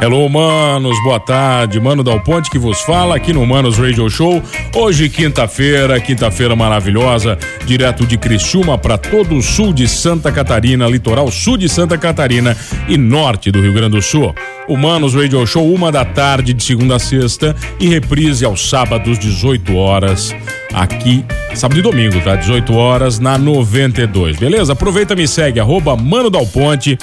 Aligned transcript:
Hello, 0.00 0.28
manos, 0.28 0.96
boa 1.02 1.18
tarde. 1.18 1.80
Mano 1.80 2.04
Dal 2.04 2.20
Ponte 2.20 2.48
que 2.48 2.58
vos 2.58 2.80
fala 2.82 3.16
aqui 3.16 3.32
no 3.32 3.44
Manos 3.44 3.78
Radio 3.78 4.08
Show. 4.08 4.40
Hoje, 4.72 5.08
quinta-feira, 5.08 6.00
quinta-feira 6.00 6.54
maravilhosa, 6.54 7.36
direto 7.66 8.06
de 8.06 8.16
Criciúma 8.16 8.78
para 8.78 8.96
todo 8.96 9.34
o 9.34 9.42
sul 9.42 9.72
de 9.72 9.88
Santa 9.88 10.30
Catarina, 10.30 10.86
litoral 10.86 11.32
sul 11.32 11.56
de 11.56 11.68
Santa 11.68 11.98
Catarina 11.98 12.56
e 12.86 12.96
norte 12.96 13.50
do 13.50 13.60
Rio 13.60 13.72
Grande 13.72 13.96
do 13.96 14.02
Sul. 14.02 14.32
O 14.68 14.76
Manos 14.76 15.16
Radio 15.16 15.44
Show, 15.44 15.74
uma 15.74 15.90
da 15.90 16.04
tarde 16.04 16.54
de 16.54 16.62
segunda 16.62 16.94
a 16.94 16.98
sexta 17.00 17.56
e 17.80 17.88
reprise 17.88 18.44
aos 18.44 18.70
sábados, 18.70 19.18
18 19.18 19.74
horas, 19.74 20.32
aqui, 20.72 21.24
sábado 21.56 21.80
e 21.80 21.82
domingo, 21.82 22.20
tá? 22.20 22.36
18 22.36 22.72
horas 22.72 23.18
na 23.18 23.36
92, 23.36 24.36
beleza? 24.36 24.74
Aproveita, 24.74 25.16
me 25.16 25.26
segue, 25.26 25.58
arroba 25.58 25.96
Mano 25.96 26.30
Dal 26.30 26.46
Ponte 26.46 26.96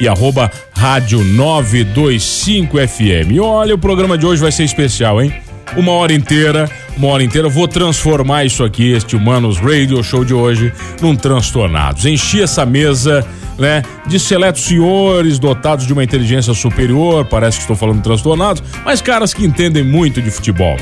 e 0.00 0.08
arroba 0.08 0.50
rádio 0.76 1.22
925 1.22 2.76
FM. 2.76 3.32
E 3.32 3.40
olha, 3.40 3.74
o 3.74 3.78
programa 3.78 4.16
de 4.18 4.26
hoje 4.26 4.40
vai 4.40 4.52
ser 4.52 4.64
especial, 4.64 5.22
hein? 5.22 5.32
Uma 5.76 5.92
hora 5.92 6.12
inteira, 6.12 6.70
uma 6.96 7.08
hora 7.08 7.22
inteira, 7.22 7.48
vou 7.48 7.66
transformar 7.66 8.44
isso 8.44 8.62
aqui, 8.62 8.92
este 8.92 9.16
Humanos 9.16 9.58
Radio 9.58 10.02
Show 10.02 10.24
de 10.24 10.34
hoje, 10.34 10.72
num 11.00 11.16
Transtornados. 11.16 12.04
Enchi 12.04 12.42
essa 12.42 12.66
mesa, 12.66 13.26
né, 13.58 13.82
de 14.06 14.20
seletos 14.20 14.62
senhores 14.62 15.38
dotados 15.38 15.86
de 15.86 15.92
uma 15.92 16.04
inteligência 16.04 16.52
superior, 16.52 17.24
parece 17.24 17.56
que 17.56 17.62
estou 17.62 17.76
falando 17.76 18.02
transtornados, 18.02 18.62
mas 18.84 19.00
caras 19.00 19.32
que 19.32 19.44
entendem 19.44 19.82
muito 19.82 20.20
de 20.20 20.30
futebol. 20.30 20.76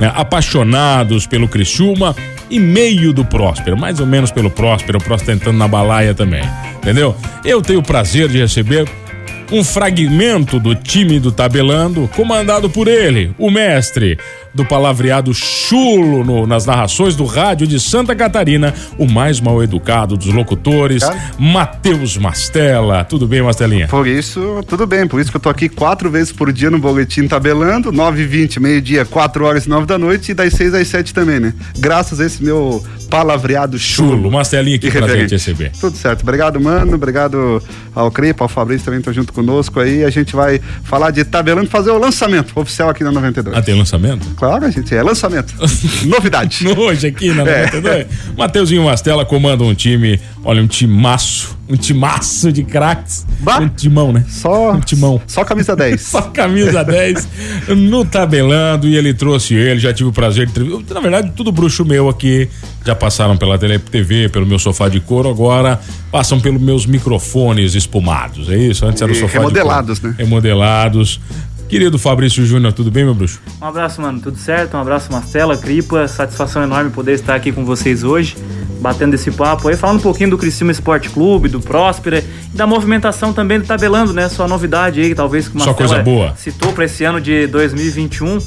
Né, 0.00 0.10
apaixonados 0.14 1.26
pelo 1.26 1.48
Criciúma 1.48 2.16
e 2.50 2.58
meio 2.58 3.12
do 3.12 3.24
Próspero, 3.24 3.76
mais 3.76 4.00
ou 4.00 4.06
menos 4.06 4.30
pelo 4.30 4.50
Próspero, 4.50 4.98
o 4.98 5.02
Próspero 5.02 5.38
tentando 5.38 5.56
na 5.56 5.68
balaia 5.68 6.14
também, 6.14 6.42
entendeu? 6.76 7.16
Eu 7.44 7.62
tenho 7.62 7.78
o 7.78 7.82
prazer 7.82 8.28
de 8.28 8.38
receber 8.38 8.88
um 9.52 9.62
fragmento 9.62 10.58
do 10.58 10.74
time 10.74 11.20
do 11.20 11.30
Tabelando, 11.30 12.08
comandado 12.14 12.68
por 12.68 12.88
ele, 12.88 13.32
o 13.38 13.50
mestre 13.50 14.18
do 14.54 14.64
palavreado 14.64 15.34
chulo 15.34 16.24
no, 16.24 16.46
nas 16.46 16.64
narrações 16.64 17.16
do 17.16 17.24
rádio 17.24 17.66
de 17.66 17.80
Santa 17.80 18.14
Catarina, 18.14 18.72
o 18.96 19.10
mais 19.10 19.40
mal 19.40 19.62
educado 19.62 20.16
dos 20.16 20.28
locutores, 20.28 21.02
Matheus 21.38 22.16
Mastella. 22.16 23.04
Tudo 23.04 23.26
bem, 23.26 23.42
Mastelinha? 23.42 23.88
Por 23.88 24.06
isso, 24.06 24.64
tudo 24.68 24.86
bem. 24.86 25.06
Por 25.06 25.20
isso 25.20 25.30
que 25.30 25.36
eu 25.36 25.40
tô 25.40 25.48
aqui 25.48 25.68
quatro 25.68 26.10
vezes 26.10 26.32
por 26.32 26.52
dia 26.52 26.70
no 26.70 26.78
boletim 26.78 27.26
tabelando, 27.26 27.90
9 27.90 28.22
e 28.22 28.26
20 28.26 28.60
meio-dia, 28.60 29.04
4 29.04 29.44
horas 29.44 29.66
e 29.66 29.68
9 29.68 29.86
da 29.86 29.98
noite 29.98 30.30
e 30.30 30.34
das 30.34 30.52
6 30.54 30.74
às 30.74 30.88
7 30.88 31.12
também, 31.12 31.40
né? 31.40 31.54
Graças 31.78 32.20
a 32.20 32.26
esse 32.26 32.42
meu 32.42 32.84
palavreado 33.10 33.78
chulo. 33.78 34.10
Chulo, 34.10 34.30
Mastelinha, 34.30 34.78
que 34.78 34.90
prazer 34.90 35.26
te 35.26 35.34
receber. 35.34 35.72
Tudo 35.80 35.96
certo. 35.96 36.22
Obrigado, 36.22 36.60
mano. 36.60 36.94
Obrigado 36.94 37.62
ao 37.94 38.10
Cripa, 38.10 38.44
ao 38.44 38.48
Fabrício 38.48 38.84
também 38.84 38.98
estão 38.98 39.12
junto 39.12 39.32
conosco 39.32 39.80
aí. 39.80 40.04
A 40.04 40.10
gente 40.10 40.34
vai 40.34 40.60
falar 40.82 41.10
de 41.10 41.24
tabelando, 41.24 41.68
fazer 41.68 41.90
o 41.90 41.98
lançamento 41.98 42.52
oficial 42.58 42.90
aqui 42.90 43.04
na 43.04 43.12
92. 43.12 43.56
Ah, 43.56 43.62
tem 43.62 43.76
lançamento? 43.76 44.26
Claro, 44.36 44.43
a 44.52 44.70
gente 44.70 44.94
é 44.94 45.02
lançamento. 45.02 45.54
Novidade. 46.06 46.66
Hoje 46.68 47.06
aqui 47.06 47.28
na 47.28 47.44
92. 47.44 47.86
É. 47.86 48.06
Mateuzinho 48.36 48.84
Mastella 48.84 49.24
comanda 49.24 49.64
um 49.64 49.74
time, 49.74 50.20
olha, 50.44 50.62
um 50.62 50.66
timaço, 50.66 51.56
um 51.68 51.76
timaço 51.76 52.52
de 52.52 52.62
craques. 52.62 53.26
Um 53.60 53.68
timão, 53.68 54.12
né? 54.12 54.24
Só 54.28 54.72
um 54.72 54.80
timão. 54.80 55.20
Só 55.26 55.44
camisa 55.44 55.74
10. 55.74 56.00
só 56.02 56.22
camisa 56.22 56.84
10 56.84 57.28
no 57.76 58.04
tabelando 58.04 58.86
e 58.86 58.96
ele 58.96 59.14
trouxe 59.14 59.54
ele, 59.54 59.80
já 59.80 59.92
tive 59.92 60.08
o 60.10 60.12
prazer 60.12 60.46
de 60.46 60.64
na 60.92 61.00
verdade 61.00 61.32
tudo 61.34 61.50
bruxo 61.50 61.84
meu 61.84 62.08
aqui, 62.08 62.48
já 62.84 62.94
passaram 62.94 63.36
pela 63.36 63.58
tele, 63.58 63.78
TV, 63.78 64.28
pelo 64.28 64.46
meu 64.46 64.58
sofá 64.58 64.88
de 64.88 65.00
couro, 65.00 65.28
agora 65.28 65.80
passam 66.10 66.38
pelos 66.38 66.60
meus 66.60 66.86
microfones 66.86 67.74
espumados, 67.74 68.48
é 68.48 68.56
isso? 68.56 68.86
Antes 68.86 69.00
era 69.02 69.10
o 69.10 69.14
sofá 69.14 69.38
remodelados, 69.38 69.96
de 69.96 70.00
couro. 70.02 70.16
né? 70.16 70.24
Remodelados. 70.24 71.20
Querido 71.68 71.98
Fabrício 71.98 72.44
Júnior, 72.44 72.72
tudo 72.72 72.90
bem, 72.90 73.04
meu 73.04 73.14
bruxo? 73.14 73.40
Um 73.60 73.64
abraço, 73.64 74.00
mano, 74.00 74.20
tudo 74.20 74.38
certo? 74.38 74.76
Um 74.76 74.80
abraço, 74.80 75.10
Marcela, 75.10 75.56
Cripa, 75.56 76.06
satisfação 76.06 76.62
enorme 76.62 76.90
poder 76.90 77.12
estar 77.12 77.34
aqui 77.34 77.50
com 77.50 77.64
vocês 77.64 78.04
hoje, 78.04 78.36
batendo 78.80 79.14
esse 79.14 79.30
papo 79.30 79.68
aí, 79.68 79.76
falando 79.76 79.98
um 79.98 80.02
pouquinho 80.02 80.30
do 80.30 80.38
Criciúma 80.38 80.70
Esporte 80.70 81.08
Clube, 81.08 81.48
do 81.48 81.60
Próspera 81.60 82.22
e 82.52 82.56
da 82.56 82.66
movimentação 82.66 83.32
também 83.32 83.58
do 83.58 83.66
Tabelando, 83.66 84.12
né? 84.12 84.28
Sua 84.28 84.46
novidade 84.46 85.00
aí, 85.00 85.14
talvez 85.14 85.48
que 85.48 85.56
o 85.56 85.60
Só 85.60 85.74
coisa 85.74 86.00
boa. 86.00 86.34
citou 86.36 86.72
para 86.72 86.84
esse 86.84 87.02
ano 87.02 87.20
de 87.20 87.46
2021 87.48 88.38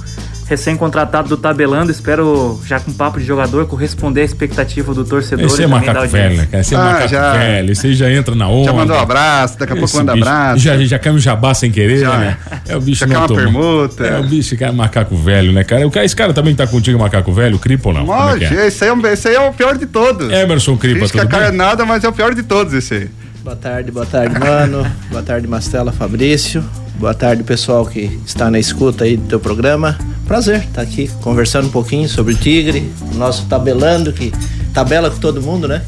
recém-contratado 0.48 1.28
do 1.28 1.38
Tabelando, 1.38 1.92
espero 1.92 2.60
já 2.66 2.80
com 2.80 2.92
papo 2.94 3.20
de 3.20 3.26
jogador 3.26 3.66
corresponder 3.68 4.22
à 4.22 4.24
expectativa 4.24 4.94
do 4.94 5.04
torcedor. 5.04 5.46
Esse 5.46 5.64
é 5.64 5.68
macaco 5.68 6.08
velho, 6.08 6.38
né, 6.38 6.48
cara? 6.50 6.62
Esse 6.62 6.74
é 6.74 6.78
ah, 6.78 6.84
macaco 6.84 7.08
já, 7.10 7.34
velho, 7.34 7.72
esse 7.72 7.88
aí 7.88 7.94
já 7.94 8.12
entra 8.12 8.34
na 8.34 8.48
onda. 8.48 8.66
Já 8.66 8.74
mandou 8.74 8.96
um 8.96 9.00
abraço, 9.00 9.60
daqui 9.60 9.74
a 9.74 9.76
pouco 9.76 9.98
manda 9.98 10.14
abraço. 10.14 10.60
Já, 10.60 10.78
já 10.78 10.98
cai 10.98 11.12
um 11.12 11.20
jabá 11.20 11.54
sem 11.54 11.70
querer, 11.70 12.00
já, 12.00 12.18
né? 12.18 12.38
É 12.68 12.78
o 12.78 12.82
bicho 12.82 13.02
já 13.02 13.08
não 13.08 13.20
uma 13.20 13.28
permuta. 13.28 14.06
É 14.06 14.20
o 14.20 14.24
bicho 14.24 14.56
que 14.56 14.64
é 14.64 14.72
macaco 14.72 15.16
velho, 15.16 15.52
né, 15.52 15.64
cara? 15.64 15.84
Esse 16.04 16.16
cara 16.16 16.34
também 16.34 16.56
tá 16.56 16.66
contigo, 16.66 16.98
macaco 16.98 17.34
velho, 17.34 17.60
Cripo 17.60 17.90
ou 17.90 17.96
não? 17.96 18.06
Lógico, 18.06 18.54
é 18.54 18.68
esse, 18.68 18.84
aí 18.86 18.90
é, 18.90 19.14
esse 19.14 19.28
aí 19.28 19.36
é 19.36 19.42
o 19.42 19.52
pior 19.52 19.78
de 19.78 19.86
todos. 19.86 20.32
Emerson 20.32 20.78
Cripa, 20.78 21.08
tudo 21.08 21.22
que 21.22 21.28
cara 21.28 21.48
é 21.48 21.52
nada, 21.52 21.86
mas 21.86 22.04
é 22.04 22.08
o 22.08 22.14
pior 22.14 22.34
de 22.34 22.44
todos 22.44 22.74
esse 22.74 22.94
aí. 22.94 23.10
Boa 23.44 23.56
tarde, 23.56 23.92
boa 23.92 24.06
tarde, 24.06 24.40
mano. 24.40 24.86
boa 25.10 25.24
tarde, 25.24 25.48
Mastela, 25.48 25.92
Fabrício. 25.92 26.64
Boa 26.96 27.14
tarde, 27.14 27.44
pessoal 27.44 27.86
que 27.86 28.20
está 28.26 28.50
na 28.50 28.60
escuta 28.60 29.04
aí 29.04 29.18
do 29.18 29.28
teu 29.28 29.40
programa. 29.40 29.98
Prazer 30.28 30.64
estar 30.64 30.82
aqui 30.82 31.10
conversando 31.22 31.68
um 31.68 31.72
pouquinho 31.72 32.10
sobre 32.10 32.34
o 32.34 32.38
Tigre, 32.38 32.92
o 33.14 33.16
nosso 33.16 33.46
tabelando, 33.46 34.12
que 34.12 34.34
tabela 34.74 35.10
com 35.10 35.20
todo 35.20 35.42
mundo, 35.42 35.70
né? 35.70 35.82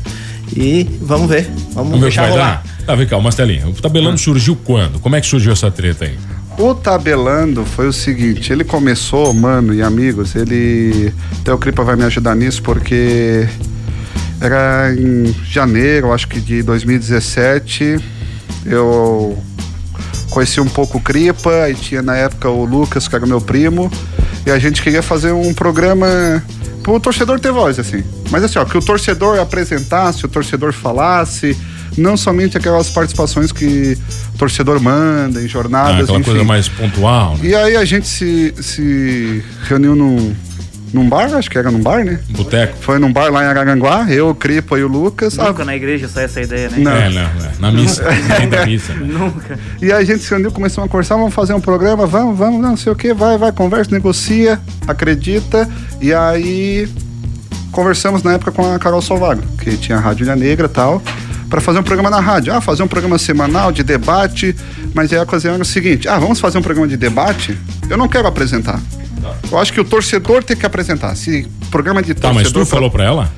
E 0.56 0.88
vamos 1.02 1.30
ver, 1.30 1.52
vamos 1.74 1.92
Meu 1.92 2.00
deixar 2.00 2.30
rolar. 2.30 2.64
Tá, 2.86 2.96
vem 2.96 3.06
cá, 3.06 3.20
Mastelinha, 3.20 3.68
o 3.68 3.74
tabelando 3.74 4.16
ah. 4.16 4.18
surgiu 4.18 4.56
quando? 4.56 4.98
Como 5.00 5.14
é 5.16 5.20
que 5.22 5.28
surgiu 5.28 5.52
essa 5.52 5.70
treta 5.70 6.06
aí? 6.06 6.18
O 6.58 6.74
tabelando 6.74 7.66
foi 7.66 7.90
o 7.90 7.94
seguinte, 7.94 8.54
ele 8.54 8.64
começou, 8.64 9.34
mano 9.34 9.74
e 9.74 9.82
amigos, 9.82 10.34
ele. 10.36 11.14
Até 11.42 11.54
o 11.54 11.58
Cripa 11.58 11.84
vai 11.84 11.98
me 11.98 12.06
ajudar 12.06 12.34
nisso, 12.34 12.64
porque 12.64 13.46
era 14.40 14.94
em 14.94 15.36
janeiro, 15.44 16.14
acho 16.14 16.30
que 16.30 16.40
de 16.40 16.64
2017. 16.64 18.00
Eu 18.66 19.38
conheci 20.30 20.62
um 20.62 20.68
pouco 20.68 20.98
o 20.98 21.02
Cripa, 21.02 21.70
e 21.70 21.76
tinha 21.76 22.02
na 22.02 22.16
época 22.16 22.50
o 22.50 22.64
Lucas, 22.64 23.08
que 23.08 23.16
era 23.16 23.26
meu 23.26 23.42
primo, 23.42 23.92
e 24.50 24.52
a 24.52 24.58
gente 24.58 24.82
queria 24.82 25.04
fazer 25.04 25.32
um 25.32 25.54
programa 25.54 26.44
pro 26.82 27.00
torcedor 27.00 27.40
ter 27.40 27.52
voz, 27.52 27.78
assim. 27.78 28.04
Mas 28.32 28.44
assim, 28.44 28.58
ó, 28.58 28.66
que 28.66 28.76
o 28.76 28.82
torcedor 28.82 29.40
apresentasse, 29.40 30.26
o 30.26 30.28
torcedor 30.28 30.74
falasse, 30.74 31.56
não 31.96 32.18
somente 32.18 32.58
aquelas 32.58 32.90
participações 32.90 33.52
que 33.52 33.96
o 34.34 34.38
torcedor 34.40 34.82
manda 34.82 35.40
em 35.40 35.48
jornadas, 35.48 36.00
ah, 36.00 36.04
aquela 36.04 36.20
enfim. 36.20 36.32
coisa 36.32 36.44
mais 36.44 36.68
pontual. 36.68 37.38
Né? 37.38 37.50
E 37.50 37.56
aí 37.56 37.76
a 37.76 37.85
gente 37.85 38.08
se, 38.08 38.56
se 38.59 39.44
reuniu 39.68 39.96
num, 39.96 40.35
num 40.94 41.08
bar, 41.08 41.34
acho 41.36 41.50
que 41.50 41.58
era 41.58 41.70
num 41.70 41.82
bar, 41.82 42.03
né? 42.03 42.20
Boteco. 42.30 42.78
Foi 42.82 42.97
num 42.97 43.12
bar 43.12 43.32
lá 43.32 43.44
em 43.44 43.47
Araranguá, 43.47 44.08
eu, 44.09 44.30
o 44.30 44.36
Cripo 44.36 44.78
e 44.78 44.84
o 44.84 44.88
Lucas. 44.88 45.38
Nunca 45.38 45.62
ah, 45.62 45.66
na 45.66 45.76
igreja 45.76 46.08
sai 46.08 46.26
essa 46.26 46.41
ideia, 46.41 46.70
né? 46.70 46.78
Não. 46.80 46.91
É, 46.91 47.09
não, 47.09 47.22
é. 47.22 47.52
Na 47.59 47.72
missa. 47.72 48.03
na 48.50 48.66
missa. 48.66 48.94
Né? 48.94 49.14
Nunca. 49.14 49.59
E 49.82 49.91
aí 49.91 50.02
a 50.02 50.03
gente 50.03 50.24
se 50.24 50.34
uniu, 50.34 50.52
começamos 50.52 50.88
a 50.88 50.91
conversar, 50.91 51.16
vamos 51.16 51.34
fazer 51.34 51.53
um 51.53 51.62
programa, 51.62 52.08
vamos, 52.08 52.38
vamos, 52.38 52.62
não 52.62 52.76
sei 52.76 52.91
o 52.91 52.96
que, 52.96 53.14
vai, 53.14 53.38
vai, 53.38 53.52
conversa, 53.52 53.91
negocia, 53.91 54.59
acredita. 54.88 55.70
E 56.02 56.14
aí 56.14 56.90
conversamos 57.72 58.24
na 58.24 58.34
época 58.34 58.52
com 58.52 58.74
a 58.74 58.80
Carol 58.80 59.02
Salvago, 59.02 59.44
que 59.59 59.78
tinha 59.78 59.97
a 59.97 60.02
Rádio 60.02 60.24
Ilha 60.24 60.35
Negra 60.35 60.66
e 60.66 60.70
tal, 60.70 61.02
para 61.50 61.62
fazer 61.62 61.80
um 61.80 61.84
programa 61.84 62.09
na 62.09 62.20
rádio. 62.20 62.52
Ah, 62.52 62.62
fazer 62.62 62.82
um 62.82 62.88
programa 62.88 63.20
semanal 63.20 63.72
de 63.72 63.84
debate, 63.84 64.56
mas 64.96 65.14
aí 65.14 65.20
a 65.20 65.24
ocasião 65.24 65.53
era 65.53 65.62
o 65.62 65.66
seguinte: 65.66 66.08
ah, 66.08 66.18
vamos 66.18 66.40
fazer 66.40 66.58
um 66.58 66.64
programa 66.64 66.88
de 66.88 66.97
debate? 66.97 67.56
Eu 67.88 67.97
não 67.97 68.08
quero 68.08 68.28
apresentar. 68.28 68.80
Eu 69.52 69.58
acho 69.58 69.72
que 69.74 69.80
o 69.80 69.84
torcedor 69.86 70.44
tem 70.44 70.56
que 70.56 70.66
apresentar. 70.66 71.16
Se 71.16 71.47
programa 71.72 72.02
de 72.02 72.14
torcedor. 72.14 72.32
Tá, 72.32 72.34
mas 72.34 72.52
tu 72.52 72.66
falou 72.66 72.90
pra 72.91 73.03
ela? 73.03 73.32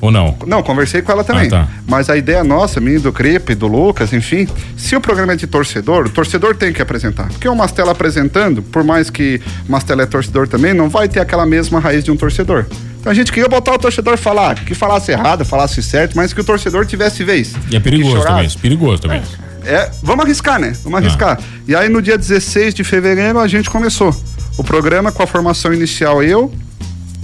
Ou 0.00 0.10
não? 0.10 0.36
Não, 0.48 0.64
conversei 0.64 1.00
com 1.00 1.12
ela 1.12 1.22
também. 1.22 1.46
Ah, 1.46 1.50
tá. 1.50 1.68
Mas 1.86 2.10
a 2.10 2.16
ideia 2.16 2.42
nossa, 2.42 2.80
minha, 2.80 2.98
do 2.98 3.12
Cripe, 3.12 3.54
do 3.54 3.68
Lucas, 3.68 4.12
enfim, 4.12 4.48
se 4.76 4.96
o 4.96 5.00
programa 5.00 5.34
é 5.34 5.36
de 5.36 5.46
torcedor, 5.46 6.06
o 6.06 6.10
torcedor 6.10 6.56
tem 6.56 6.72
que 6.72 6.82
apresentar. 6.82 7.28
Porque 7.28 7.48
o 7.48 7.54
Mastela 7.54 7.92
apresentando, 7.92 8.62
por 8.64 8.82
mais 8.82 9.10
que 9.10 9.40
o 9.68 9.70
Mastela 9.70 10.02
é 10.02 10.06
torcedor 10.06 10.48
também, 10.48 10.74
não 10.74 10.88
vai 10.88 11.08
ter 11.08 11.20
aquela 11.20 11.46
mesma 11.46 11.78
raiz 11.78 12.02
de 12.02 12.10
um 12.10 12.16
torcedor. 12.16 12.66
Então 13.00 13.12
a 13.12 13.14
gente 13.14 13.30
queria 13.30 13.48
botar 13.48 13.74
o 13.74 13.78
torcedor 13.78 14.16
falar, 14.16 14.56
que 14.56 14.74
falasse 14.74 15.12
errado, 15.12 15.44
falasse 15.44 15.80
certo, 15.80 16.16
mas 16.16 16.32
que 16.32 16.40
o 16.40 16.44
torcedor 16.44 16.84
tivesse 16.84 17.22
vez. 17.22 17.52
E 17.70 17.76
é 17.76 17.80
perigoso 17.80 18.24
também, 18.24 18.46
isso, 18.46 18.58
perigoso 18.58 19.02
também. 19.02 19.22
É, 19.64 19.88
vamos 20.02 20.24
arriscar, 20.24 20.58
né? 20.58 20.72
Vamos 20.82 20.98
Ah. 20.98 21.02
arriscar. 21.02 21.40
E 21.68 21.76
aí 21.76 21.88
no 21.88 22.02
dia 22.02 22.18
16 22.18 22.74
de 22.74 22.82
fevereiro 22.82 23.38
a 23.38 23.46
gente 23.46 23.70
começou 23.70 24.12
o 24.56 24.64
programa 24.64 25.10
com 25.10 25.22
a 25.22 25.26
formação 25.26 25.72
inicial 25.72 26.22
eu, 26.22 26.52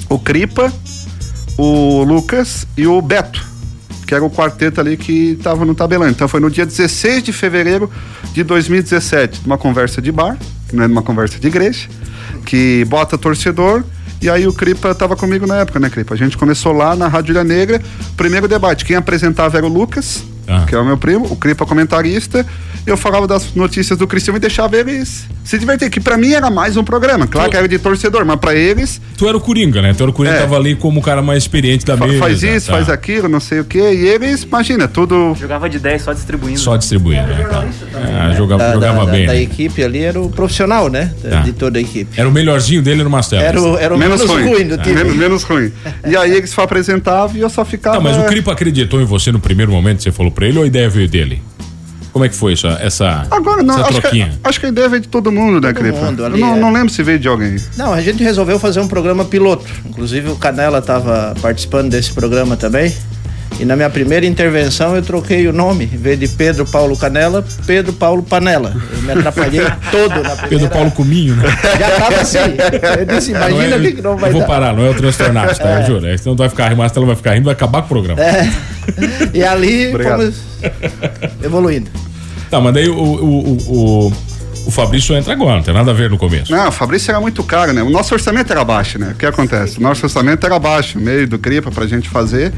o 0.08 0.18
Cripa, 0.18 0.72
o 1.56 2.02
Lucas 2.04 2.66
e 2.76 2.86
o 2.86 3.00
Beto, 3.02 3.44
que 4.06 4.14
era 4.14 4.24
o 4.24 4.30
quarteto 4.30 4.80
ali 4.80 4.96
que 4.96 5.32
estava 5.32 5.64
no 5.64 5.74
tabelão. 5.74 6.08
Então 6.08 6.26
foi 6.26 6.40
no 6.40 6.50
dia 6.50 6.64
16 6.64 7.22
de 7.22 7.32
fevereiro 7.32 7.90
de 8.32 8.42
2017, 8.42 9.42
numa 9.44 9.58
conversa 9.58 10.00
de 10.00 10.10
bar, 10.10 10.38
não 10.72 10.84
é 10.84 10.88
numa 10.88 11.02
conversa 11.02 11.38
de 11.38 11.46
igreja, 11.46 11.88
que 12.46 12.84
bota 12.86 13.18
torcedor. 13.18 13.84
E 14.20 14.28
aí 14.28 14.48
o 14.48 14.52
Cripa 14.52 14.90
estava 14.90 15.14
comigo 15.14 15.46
na 15.46 15.58
época, 15.58 15.78
né, 15.78 15.88
Cripa? 15.88 16.14
A 16.14 16.16
gente 16.16 16.36
começou 16.36 16.72
lá 16.72 16.96
na 16.96 17.06
Rádio 17.06 17.32
Ilha 17.32 17.44
Negra, 17.44 17.80
primeiro 18.16 18.48
debate. 18.48 18.84
Quem 18.84 18.96
apresentava 18.96 19.56
era 19.56 19.66
o 19.66 19.68
Lucas, 19.68 20.24
Ah. 20.48 20.64
que 20.66 20.74
é 20.74 20.78
o 20.78 20.84
meu 20.84 20.96
primo, 20.96 21.26
o 21.30 21.36
Cripa 21.36 21.66
comentarista. 21.66 22.44
Eu 22.86 22.96
falava 22.96 23.26
das 23.26 23.54
notícias 23.54 23.98
do 23.98 24.06
Cristiano 24.06 24.38
e 24.38 24.40
deixava 24.40 24.74
eles 24.74 25.26
se 25.44 25.58
divertir, 25.58 25.90
que 25.90 26.00
pra 26.00 26.16
mim 26.16 26.32
era 26.32 26.48
mais 26.48 26.74
um 26.76 26.82
programa. 26.82 27.26
Claro 27.26 27.50
que 27.50 27.56
era 27.56 27.68
de 27.68 27.78
torcedor, 27.78 28.24
mas 28.24 28.38
pra 28.40 28.54
eles 28.54 28.98
Tu 29.16 29.28
era 29.28 29.36
o 29.36 29.40
Coringa, 29.40 29.82
né? 29.82 29.92
Tu 29.92 30.02
era 30.02 30.10
o 30.10 30.12
Coringa, 30.14 30.36
É. 30.36 30.40
tava 30.40 30.56
ali 30.56 30.74
como 30.74 31.00
o 31.00 31.02
cara 31.02 31.20
mais 31.20 31.42
experiente 31.42 31.84
da 31.84 31.98
fa- 31.98 32.06
mesa. 32.06 32.18
faz 32.18 32.42
isso, 32.42 32.66
tá. 32.68 32.72
faz 32.74 32.88
aquilo, 32.88 33.28
não 33.28 33.40
sei 33.40 33.60
o 33.60 33.64
quê. 33.64 33.78
E 33.92 34.06
eles, 34.08 34.44
imagina, 34.44 34.88
tudo. 34.88 35.34
Jogava 35.38 35.68
de 35.68 35.78
10 35.78 36.00
só 36.02 36.12
distribuindo. 36.14 36.58
Só 36.58 36.76
distribuindo, 36.78 37.26
né? 37.26 37.46
Tá. 37.50 37.64
Ah, 37.94 38.32
jogava, 38.34 38.62
Da, 38.62 38.72
jogava 38.72 39.04
da- 39.06 39.12
bem. 39.12 39.26
da 39.26 39.32
né? 39.34 39.42
equipe 39.42 39.82
ali 39.82 39.98
era 40.02 40.18
o 40.20 40.30
profissional, 40.30 40.88
né? 40.88 41.12
Da- 41.22 41.28
Tá. 41.30 41.40
De 41.42 41.52
toda 41.52 41.78
a 41.78 41.82
equipe. 41.82 42.18
Era 42.18 42.26
o 42.28 42.32
melhorzinho 42.32 42.80
dele 42.80 43.02
no 43.02 43.10
Mastelo. 43.10 43.42
Era 43.42 43.60
o, 43.60 43.76
era 43.76 43.94
o 43.94 43.98
menos, 43.98 44.22
ruim, 44.24 44.66
do 44.66 44.78
time. 44.78 44.94
Menos, 44.94 45.14
menos 45.16 45.42
ruim. 45.42 45.70
E 46.06 46.16
aí 46.16 46.32
eles 46.34 46.48
só 46.50 46.62
apresentavam 46.62 47.36
e 47.36 47.40
eu 47.40 47.50
só 47.50 47.64
ficava. 47.66 47.96
Tá, 47.96 48.02
mas 48.02 48.16
o 48.16 48.24
Cripa 48.24 48.52
acreditou 48.52 48.98
em 49.00 49.04
você 49.04 49.30
no 49.30 49.38
primeiro 49.40 49.70
momento 49.72 49.98
que 49.98 50.04
você 50.04 50.12
falou 50.12 50.32
pra 50.38 50.46
ele 50.46 50.56
ou 50.58 50.62
a 50.62 50.66
ideia 50.68 50.88
veio 50.88 51.08
dele? 51.08 51.42
Como 52.12 52.24
é 52.24 52.28
que 52.28 52.34
foi 52.34 52.52
essa, 52.52 52.68
essa, 52.80 53.26
Agora 53.30 53.62
não, 53.62 53.74
essa 53.74 53.82
acho 53.84 53.94
que, 53.94 54.00
troquinha? 54.00 54.38
acho 54.42 54.60
que 54.60 54.66
a 54.66 54.68
ideia 54.70 54.88
veio 54.88 55.02
de 55.02 55.08
todo 55.08 55.30
mundo, 55.30 55.60
né, 55.60 55.72
Todo 55.72 55.82
Cripa? 55.82 55.98
mundo 56.00 56.22
Eu 56.22 56.26
ali, 56.26 56.40
não, 56.40 56.56
é. 56.56 56.58
não 56.58 56.72
lembro 56.72 56.90
se 56.90 57.02
veio 57.02 57.18
de 57.18 57.28
alguém. 57.28 57.56
Não, 57.76 57.92
a 57.92 58.00
gente 58.00 58.22
resolveu 58.22 58.58
fazer 58.58 58.80
um 58.80 58.88
programa 58.88 59.24
piloto. 59.24 59.66
Inclusive 59.84 60.30
o 60.30 60.36
Canela 60.36 60.78
estava 60.78 61.34
participando 61.42 61.90
desse 61.90 62.12
programa 62.12 62.56
também. 62.56 62.94
E 63.58 63.64
na 63.64 63.74
minha 63.74 63.90
primeira 63.90 64.24
intervenção 64.24 64.94
eu 64.94 65.02
troquei 65.02 65.48
o 65.48 65.52
nome. 65.52 65.84
Em 65.92 65.96
vez 65.96 66.18
de 66.18 66.28
Pedro 66.28 66.64
Paulo 66.64 66.96
Canela, 66.96 67.44
Pedro 67.66 67.92
Paulo 67.92 68.22
Panela. 68.22 68.72
Eu 68.92 69.02
me 69.02 69.12
atrapalhei 69.12 69.60
todo 69.90 70.10
na 70.10 70.36
primeira. 70.36 70.48
Pedro 70.48 70.68
Paulo 70.68 70.90
Cominho, 70.92 71.34
né? 71.34 71.44
Já 71.78 71.90
tava 71.98 72.20
assim. 72.20 72.38
Eu 72.98 73.04
disse, 73.06 73.32
Não 73.32 73.48
imagina 73.50 73.74
é- 73.74 73.78
o 73.78 73.82
que, 73.82 73.92
que 73.92 74.02
não 74.02 74.16
vai 74.16 74.28
eu 74.30 74.32
vou 74.32 74.40
dar. 74.42 74.46
parar, 74.46 74.72
não 74.74 74.86
é 74.86 74.90
o 74.90 74.94
transtornado, 74.94 75.56
tá? 75.58 75.80
Eu 75.80 75.86
juro. 75.86 76.06
É, 76.06 76.16
senão 76.16 76.36
tu 76.36 76.38
vai 76.38 76.48
ficar, 76.48 76.72
o 76.72 76.76
Mastelo 76.76 77.06
vai 77.06 77.16
ficar 77.16 77.34
rindo, 77.34 77.44
vai 77.46 77.54
acabar 77.54 77.80
com 77.82 77.86
o 77.86 77.88
programa. 77.88 78.20
É. 78.22 78.48
E 79.34 79.42
ali 79.42 79.88
Obrigado. 79.88 80.18
fomos 80.20 80.34
evoluindo. 81.42 81.90
Tá, 82.50 82.60
mas 82.60 82.72
daí 82.74 82.88
o, 82.88 82.94
o, 82.96 83.58
o, 83.68 84.06
o, 84.06 84.12
o 84.68 84.70
Fabrício 84.70 85.16
entra 85.16 85.32
agora, 85.32 85.56
não 85.56 85.62
tem 85.62 85.72
nada 85.72 85.90
a 85.92 85.94
ver 85.94 86.10
no 86.10 86.18
começo. 86.18 86.52
Não, 86.52 86.68
o 86.68 86.70
Fabrício 86.70 87.10
era 87.10 87.18
muito 87.18 87.42
caro, 87.42 87.72
né? 87.72 87.82
O 87.82 87.88
nosso 87.88 88.12
orçamento 88.12 88.50
era 88.52 88.62
baixo, 88.62 88.98
né? 88.98 89.12
O 89.12 89.14
que 89.14 89.24
acontece? 89.24 89.78
O 89.78 89.82
nosso 89.82 90.04
orçamento 90.04 90.44
era 90.44 90.58
baixo, 90.58 90.98
meio 91.00 91.26
do 91.26 91.38
Cripa 91.38 91.70
pra 91.70 91.86
gente 91.86 92.06
fazer. 92.08 92.52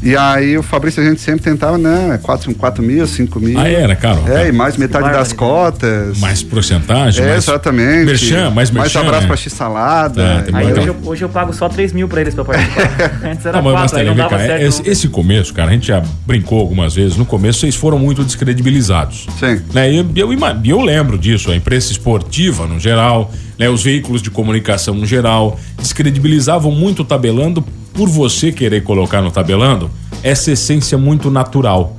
E 0.00 0.16
aí 0.16 0.56
o 0.56 0.62
Fabrício 0.62 1.02
a 1.02 1.06
gente 1.06 1.20
sempre 1.20 1.42
tentava, 1.42 1.76
né? 1.76 2.20
4, 2.22 2.54
4 2.54 2.82
mil, 2.84 3.04
5 3.04 3.40
mil. 3.40 3.58
Ah, 3.58 3.68
era, 3.68 3.96
caro. 3.96 4.22
É, 4.28 4.48
e 4.48 4.52
mais 4.52 4.76
metade 4.76 5.10
das 5.10 5.32
cotas. 5.32 6.18
Mais 6.18 6.40
porcentagem, 6.42 7.24
É, 7.24 7.28
mais 7.30 7.44
exatamente. 7.48 8.06
Merchan, 8.06 8.50
mais 8.50 8.70
merchan. 8.70 9.00
abraço 9.00 9.22
né? 9.22 9.26
pra 9.26 9.36
X-Salada. 9.36 10.22
É, 10.22 10.40
tem 10.42 10.54
Aí 10.54 10.72
hoje 10.72 10.86
eu, 10.86 10.96
hoje 11.04 11.24
eu 11.24 11.28
pago 11.28 11.52
só 11.52 11.68
3 11.68 11.92
mil 11.92 12.06
pra 12.06 12.20
eles 12.20 12.34
pra 12.34 12.44
participar. 12.44 13.10
Antes 13.28 13.44
era 13.44 13.56
Não, 13.60 13.64
mas, 13.64 13.74
mas 13.74 13.90
4, 13.90 13.98
aí 13.98 14.06
tá, 14.16 14.22
não 14.22 14.28
cá, 14.30 14.38
certo. 14.38 14.62
esse, 14.62 14.82
não. 14.84 14.92
esse 14.92 15.08
começo, 15.08 15.52
cara, 15.52 15.70
a 15.70 15.72
gente 15.74 15.88
já 15.88 16.00
brincou 16.24 16.60
algumas 16.60 16.94
vezes. 16.94 17.16
No 17.16 17.24
começo 17.26 17.58
vocês 17.60 17.74
foram 17.74 17.98
muito 17.98 18.22
descredibilizados. 18.22 19.26
Sim. 19.40 19.60
Né? 19.74 19.92
E 19.92 20.06
eu, 20.20 20.32
ima- 20.32 20.60
e 20.62 20.70
eu 20.70 20.80
lembro 20.80 21.18
disso, 21.18 21.50
a 21.56 21.58
imprensa 21.58 21.90
esportiva 21.90 22.66
no 22.66 22.78
geral, 22.78 23.32
né? 23.58 23.68
os 23.68 23.82
veículos 23.82 24.22
de 24.22 24.30
comunicação 24.30 24.94
no 24.94 25.06
geral, 25.06 25.58
descredibilizavam 25.78 26.70
muito 26.70 27.00
o 27.00 27.04
tabelando 27.04 27.64
por 27.94 28.08
você 28.08 28.52
querer 28.52 28.82
colocar 28.82 29.22
no 29.22 29.30
tabelando 29.30 29.90
essa 30.22 30.52
essência 30.52 30.98
muito 30.98 31.30
natural. 31.30 31.96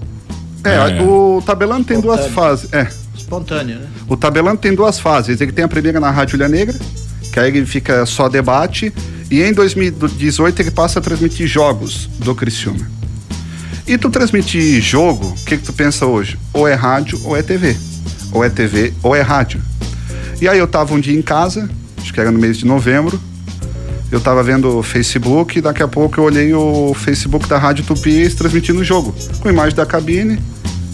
É, 0.64 0.98
É. 0.98 1.02
o 1.02 1.42
tabelando 1.46 1.86
tem 1.86 2.00
duas 2.00 2.28
fases. 2.28 2.72
É. 2.72 2.88
Espontâneo, 3.16 3.80
né? 3.80 3.88
O 4.08 4.16
tabelando 4.16 4.58
tem 4.58 4.74
duas 4.74 5.00
fases. 5.00 5.42
Ele 5.42 5.52
tem 5.52 5.66
a 5.66 5.68
primeira 5.68 6.00
na 6.00 6.12
Rádio 6.12 6.36
Ilha 6.36 6.48
Negra, 6.48 6.76
que 7.34 7.40
aí 7.40 7.50
ele 7.50 7.66
fica 7.66 8.06
só 8.06 8.30
debate. 8.30 8.94
E 9.30 9.42
em 9.42 9.54
2018 9.54 10.62
ele 10.62 10.72
passa 10.72 11.00
a 11.00 11.02
transmitir 11.02 11.48
jogos 11.48 12.08
do 12.20 12.34
Criciúma. 12.36 12.90
E 13.88 13.98
tu 13.98 14.10
transmitir 14.10 14.82
jogo, 14.82 15.28
o 15.28 15.46
que, 15.46 15.58
que 15.58 15.64
tu 15.64 15.74
pensa 15.74 16.06
hoje? 16.06 16.38
Ou 16.54 16.68
é 16.68 16.74
rádio 16.74 17.20
ou 17.24 17.36
é 17.36 17.42
TV. 17.42 17.76
Ou 18.38 18.44
é 18.44 18.50
TV 18.50 18.94
ou 19.02 19.16
é 19.16 19.22
rádio. 19.22 19.60
E 20.40 20.48
aí 20.48 20.60
eu 20.60 20.68
tava 20.68 20.94
um 20.94 21.00
dia 21.00 21.18
em 21.18 21.24
casa, 21.24 21.68
acho 22.00 22.14
que 22.14 22.20
era 22.20 22.30
no 22.32 22.38
mês 22.38 22.56
de 22.56 22.68
novembro. 22.68 23.20
Eu 24.12 24.22
tava 24.22 24.44
vendo 24.44 24.78
o 24.78 24.84
Facebook 24.84 25.58
e 25.58 25.62
daqui 25.62 25.82
a 25.82 25.88
pouco 25.88 26.20
eu 26.20 26.24
olhei 26.24 26.54
o 26.54 26.94
Facebook 26.94 27.48
da 27.50 27.58
Rádio 27.58 27.84
Tupi 27.84 28.30
transmitindo 28.30 28.82
o 28.82 28.84
jogo. 28.84 29.14
Com 29.40 29.50
imagem 29.50 29.76
da 29.76 29.88
cabine. 29.88 30.40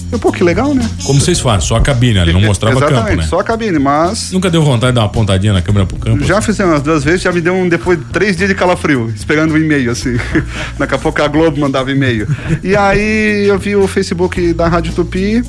Eu, 0.09 0.17
pô, 0.19 0.31
que 0.31 0.41
legal, 0.41 0.73
né? 0.73 0.89
Como 1.03 1.19
vocês 1.19 1.39
fazem, 1.39 1.67
só 1.67 1.75
a 1.75 1.81
cabine 1.81 2.19
ali, 2.19 2.31
não 2.31 2.39
mostrava 2.41 2.77
Exatamente, 2.77 3.03
campo, 3.07 3.17
né? 3.17 3.27
só 3.27 3.39
a 3.39 3.43
cabine, 3.43 3.79
mas 3.79 4.31
Nunca 4.31 4.49
deu 4.49 4.63
vontade 4.63 4.91
de 4.91 4.95
dar 4.95 5.01
uma 5.01 5.09
pontadinha 5.09 5.51
na 5.51 5.61
câmera 5.61 5.85
pro 5.85 5.97
campo? 5.97 6.23
já 6.23 6.39
fizemos 6.39 6.71
umas 6.73 6.81
duas 6.83 7.03
vezes, 7.03 7.23
já 7.23 7.31
me 7.31 7.41
deu 7.41 7.53
um 7.55 7.67
depois 7.67 7.97
de 7.99 8.05
três 8.05 8.37
dias 8.37 8.47
de 8.47 8.55
calafrio, 8.55 9.11
esperando 9.13 9.53
o 9.53 9.57
e-mail, 9.57 9.91
assim. 9.91 10.15
Daqui 10.79 10.95
a 10.95 10.97
pouco 10.97 11.21
a 11.21 11.27
Globo 11.27 11.59
mandava 11.59 11.91
e-mail. 11.91 12.27
E 12.63 12.75
aí 12.75 13.45
eu 13.47 13.57
vi 13.59 13.75
o 13.75 13.87
Facebook 13.87 14.53
da 14.53 14.67
Rádio 14.67 14.93
Tupi, 14.93 15.43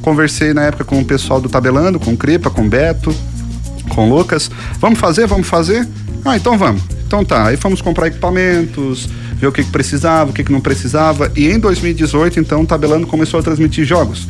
conversei 0.00 0.52
na 0.52 0.62
época 0.62 0.84
com 0.84 1.00
o 1.00 1.04
pessoal 1.04 1.40
do 1.40 1.48
Tabelando, 1.48 2.00
com 2.00 2.12
o 2.12 2.16
Cripa, 2.16 2.50
com 2.50 2.62
o 2.62 2.68
Beto, 2.68 3.14
com 3.90 4.10
o 4.10 4.16
Lucas. 4.16 4.50
Vamos 4.78 4.98
fazer, 4.98 5.26
vamos 5.26 5.48
fazer? 5.48 5.86
Ah, 6.24 6.36
então 6.36 6.56
vamos. 6.58 6.82
Então 7.06 7.24
tá, 7.24 7.48
aí 7.48 7.56
fomos 7.56 7.82
comprar 7.82 8.06
equipamentos, 8.06 9.08
ver 9.34 9.46
o 9.46 9.52
que, 9.52 9.64
que 9.64 9.70
precisava, 9.70 10.30
o 10.30 10.32
que, 10.32 10.44
que 10.44 10.52
não 10.52 10.60
precisava. 10.60 11.30
E 11.34 11.48
em 11.48 11.58
2018, 11.58 12.38
então, 12.38 12.62
o 12.62 12.66
Tabelando 12.66 13.06
começou 13.06 13.40
a 13.40 13.42
transmitir 13.42 13.84
jogos. 13.84 14.28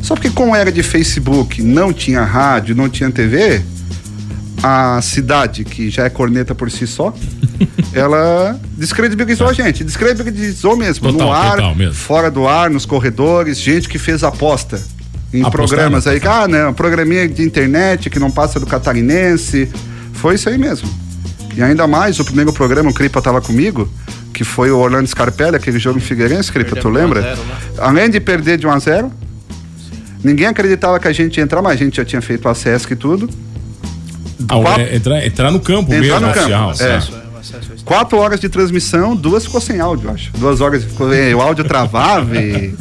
Só 0.00 0.14
porque 0.14 0.30
como 0.30 0.56
era 0.56 0.72
de 0.72 0.82
Facebook, 0.82 1.62
não 1.62 1.92
tinha 1.92 2.22
rádio, 2.22 2.74
não 2.74 2.88
tinha 2.88 3.10
TV, 3.10 3.62
a 4.62 5.00
cidade, 5.02 5.64
que 5.64 5.90
já 5.90 6.04
é 6.04 6.10
corneta 6.10 6.54
por 6.54 6.70
si 6.70 6.86
só, 6.86 7.14
ela 7.92 8.58
descredibilizou 8.76 9.48
a 9.48 9.52
gente. 9.52 9.84
Descredibilizou 9.84 10.76
mesmo. 10.76 11.12
Total, 11.12 11.26
no 11.26 11.32
ar, 11.32 11.76
mesmo. 11.76 11.94
fora 11.94 12.30
do 12.30 12.48
ar, 12.48 12.70
nos 12.70 12.86
corredores, 12.86 13.60
gente 13.60 13.88
que 13.88 13.98
fez 13.98 14.24
aposta 14.24 14.80
em 15.32 15.42
programas 15.50 16.06
aí. 16.06 16.20
que, 16.20 16.26
apostaram. 16.26 16.62
Ah, 16.62 16.66
né? 16.68 16.72
Programinha 16.72 17.28
de 17.28 17.42
internet 17.42 18.10
que 18.10 18.18
não 18.18 18.30
passa 18.30 18.60
do 18.60 18.66
catarinense. 18.66 19.68
Foi 20.14 20.34
isso 20.34 20.48
aí 20.48 20.58
mesmo. 20.58 20.88
E 21.56 21.62
ainda 21.62 21.86
mais, 21.86 22.18
o 22.18 22.24
primeiro 22.24 22.52
programa, 22.52 22.90
o 22.90 22.94
Cripa 22.94 23.20
tava 23.20 23.40
comigo, 23.40 23.88
que 24.32 24.42
foi 24.44 24.70
o 24.70 24.78
Orlando 24.78 25.06
Scarpelli, 25.08 25.56
aquele 25.56 25.78
jogo 25.78 25.98
em 25.98 26.00
Figueirense, 26.00 26.50
Cripa, 26.50 26.76
tu 26.76 26.88
um 26.88 26.90
lembra? 26.92 27.20
zero 27.20 27.40
Além 27.78 28.08
de 28.08 28.20
perder 28.20 28.56
de 28.58 28.66
1 28.66 28.70
a 28.70 28.78
0 28.78 29.12
ninguém 30.24 30.46
acreditava 30.46 30.98
que 31.00 31.08
a 31.08 31.12
gente 31.12 31.36
ia 31.38 31.42
entrar, 31.42 31.60
mas 31.60 31.72
a 31.72 31.76
gente 31.84 31.96
já 31.96 32.04
tinha 32.04 32.22
feito 32.22 32.48
a 32.48 32.54
SESC 32.54 32.92
e 32.92 32.96
tudo. 32.96 33.28
Ah, 34.48 34.60
Quatro- 34.60 34.82
é, 34.82 34.96
entrar, 34.96 35.26
entrar 35.26 35.50
no 35.50 35.60
campo 35.60 35.92
Entrar 35.92 36.20
mesmo, 36.20 36.26
no 36.28 36.32
campo, 36.32 36.38
oficial. 36.38 36.62
é. 36.62 36.66
o 36.66 36.70
acesso 36.70 37.12
ao 37.16 37.84
Quatro 37.84 38.18
horas 38.18 38.38
de 38.40 38.48
transmissão, 38.48 39.16
duas 39.16 39.44
ficou 39.44 39.60
sem 39.60 39.80
áudio, 39.80 40.08
eu 40.08 40.14
acho. 40.14 40.30
Duas 40.32 40.60
horas 40.60 40.84
ficou, 40.84 41.12
eh, 41.12 41.34
o 41.34 41.40
áudio 41.40 41.64
travava 41.64 42.36
e. 42.40 42.74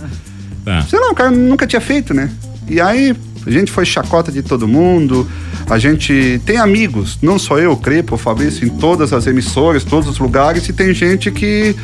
Tá. 0.64 0.82
Sei 0.84 1.00
lá, 1.00 1.10
o 1.10 1.16
cara 1.16 1.32
nunca 1.32 1.66
tinha 1.66 1.82
feito, 1.82 2.14
né? 2.14 2.30
E 2.68 2.80
aí, 2.80 3.16
a 3.46 3.50
gente 3.50 3.72
foi 3.72 3.86
chacota 3.86 4.32
de 4.32 4.42
todo 4.42 4.68
mundo. 4.68 5.28
A 5.70 5.78
gente 5.78 6.42
tem 6.46 6.58
amigos, 6.58 7.18
não 7.22 7.40
só 7.40 7.58
eu, 7.58 7.72
o 7.72 7.78
Crepo, 7.78 8.16
o 8.16 8.18
Fabrício, 8.18 8.66
em 8.66 8.70
todas 8.70 9.14
as 9.14 9.26
emissoras, 9.26 9.84
todos 9.84 10.10
os 10.10 10.20
lugares, 10.20 10.68
e 10.68 10.74
tem 10.74 10.94
gente 10.94 11.32
que 11.32 11.76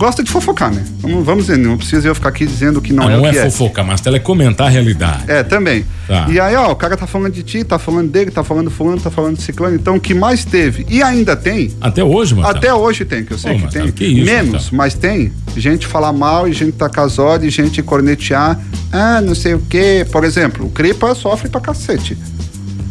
gosta 0.00 0.22
de 0.24 0.30
fofocar, 0.30 0.72
né? 0.72 0.82
Vamos, 1.00 1.26
vamos 1.26 1.46
dizer, 1.46 1.58
não 1.58 1.76
precisa 1.76 2.08
eu 2.08 2.14
ficar 2.14 2.30
aqui 2.30 2.46
dizendo 2.46 2.80
que 2.80 2.90
não, 2.90 3.06
Ah, 3.06 3.12
é 3.12 3.16
não 3.18 3.26
é 3.26 3.36
é. 3.36 3.50
fofoca, 3.50 3.84
mas 3.84 4.00
ela 4.06 4.16
é 4.16 4.18
comentar 4.18 4.66
a 4.66 4.70
realidade. 4.70 5.24
É, 5.30 5.42
também. 5.42 5.84
Tá. 6.08 6.26
E 6.30 6.40
aí, 6.40 6.56
ó, 6.56 6.72
o 6.72 6.74
cara 6.76 6.96
tá 6.96 7.06
falando 7.06 7.34
de 7.34 7.42
ti, 7.42 7.62
tá 7.62 7.78
falando 7.78 8.10
dele, 8.10 8.30
tá 8.30 8.42
falando 8.42 8.70
fulano, 8.70 8.98
tá 8.98 9.10
falando 9.10 9.36
de 9.36 9.42
ciclano. 9.42 9.76
Então, 9.76 9.96
o 9.96 10.00
que 10.00 10.14
mais 10.14 10.42
teve, 10.44 10.86
e 10.88 11.02
ainda 11.02 11.36
tem, 11.36 11.70
Até 11.82 12.02
hoje, 12.02 12.34
Marcelo. 12.34 12.56
até 12.58 12.72
hoje 12.74 13.04
tem, 13.04 13.24
que 13.24 13.32
eu 13.34 13.38
sei 13.38 13.58
Pô, 13.58 13.66
que 13.68 13.72
tem. 13.74 13.92
que 13.92 14.04
isso, 14.06 14.24
Menos, 14.24 14.52
Marcelo? 14.52 14.76
mas 14.78 14.94
tem. 14.94 15.32
Gente 15.54 15.86
falar 15.86 16.12
mal 16.14 16.48
e 16.48 16.52
gente 16.54 16.72
tacar 16.72 17.06
zóio 17.06 17.44
e 17.44 17.50
gente 17.50 17.82
cornetear. 17.82 18.58
Ah, 18.90 19.20
não 19.20 19.34
sei 19.34 19.52
o 19.54 19.60
quê. 19.68 20.06
Por 20.10 20.24
exemplo, 20.24 20.64
o 20.66 20.70
Cripa 20.70 21.14
sofre 21.14 21.48
pra 21.50 21.60
cacete. 21.60 22.16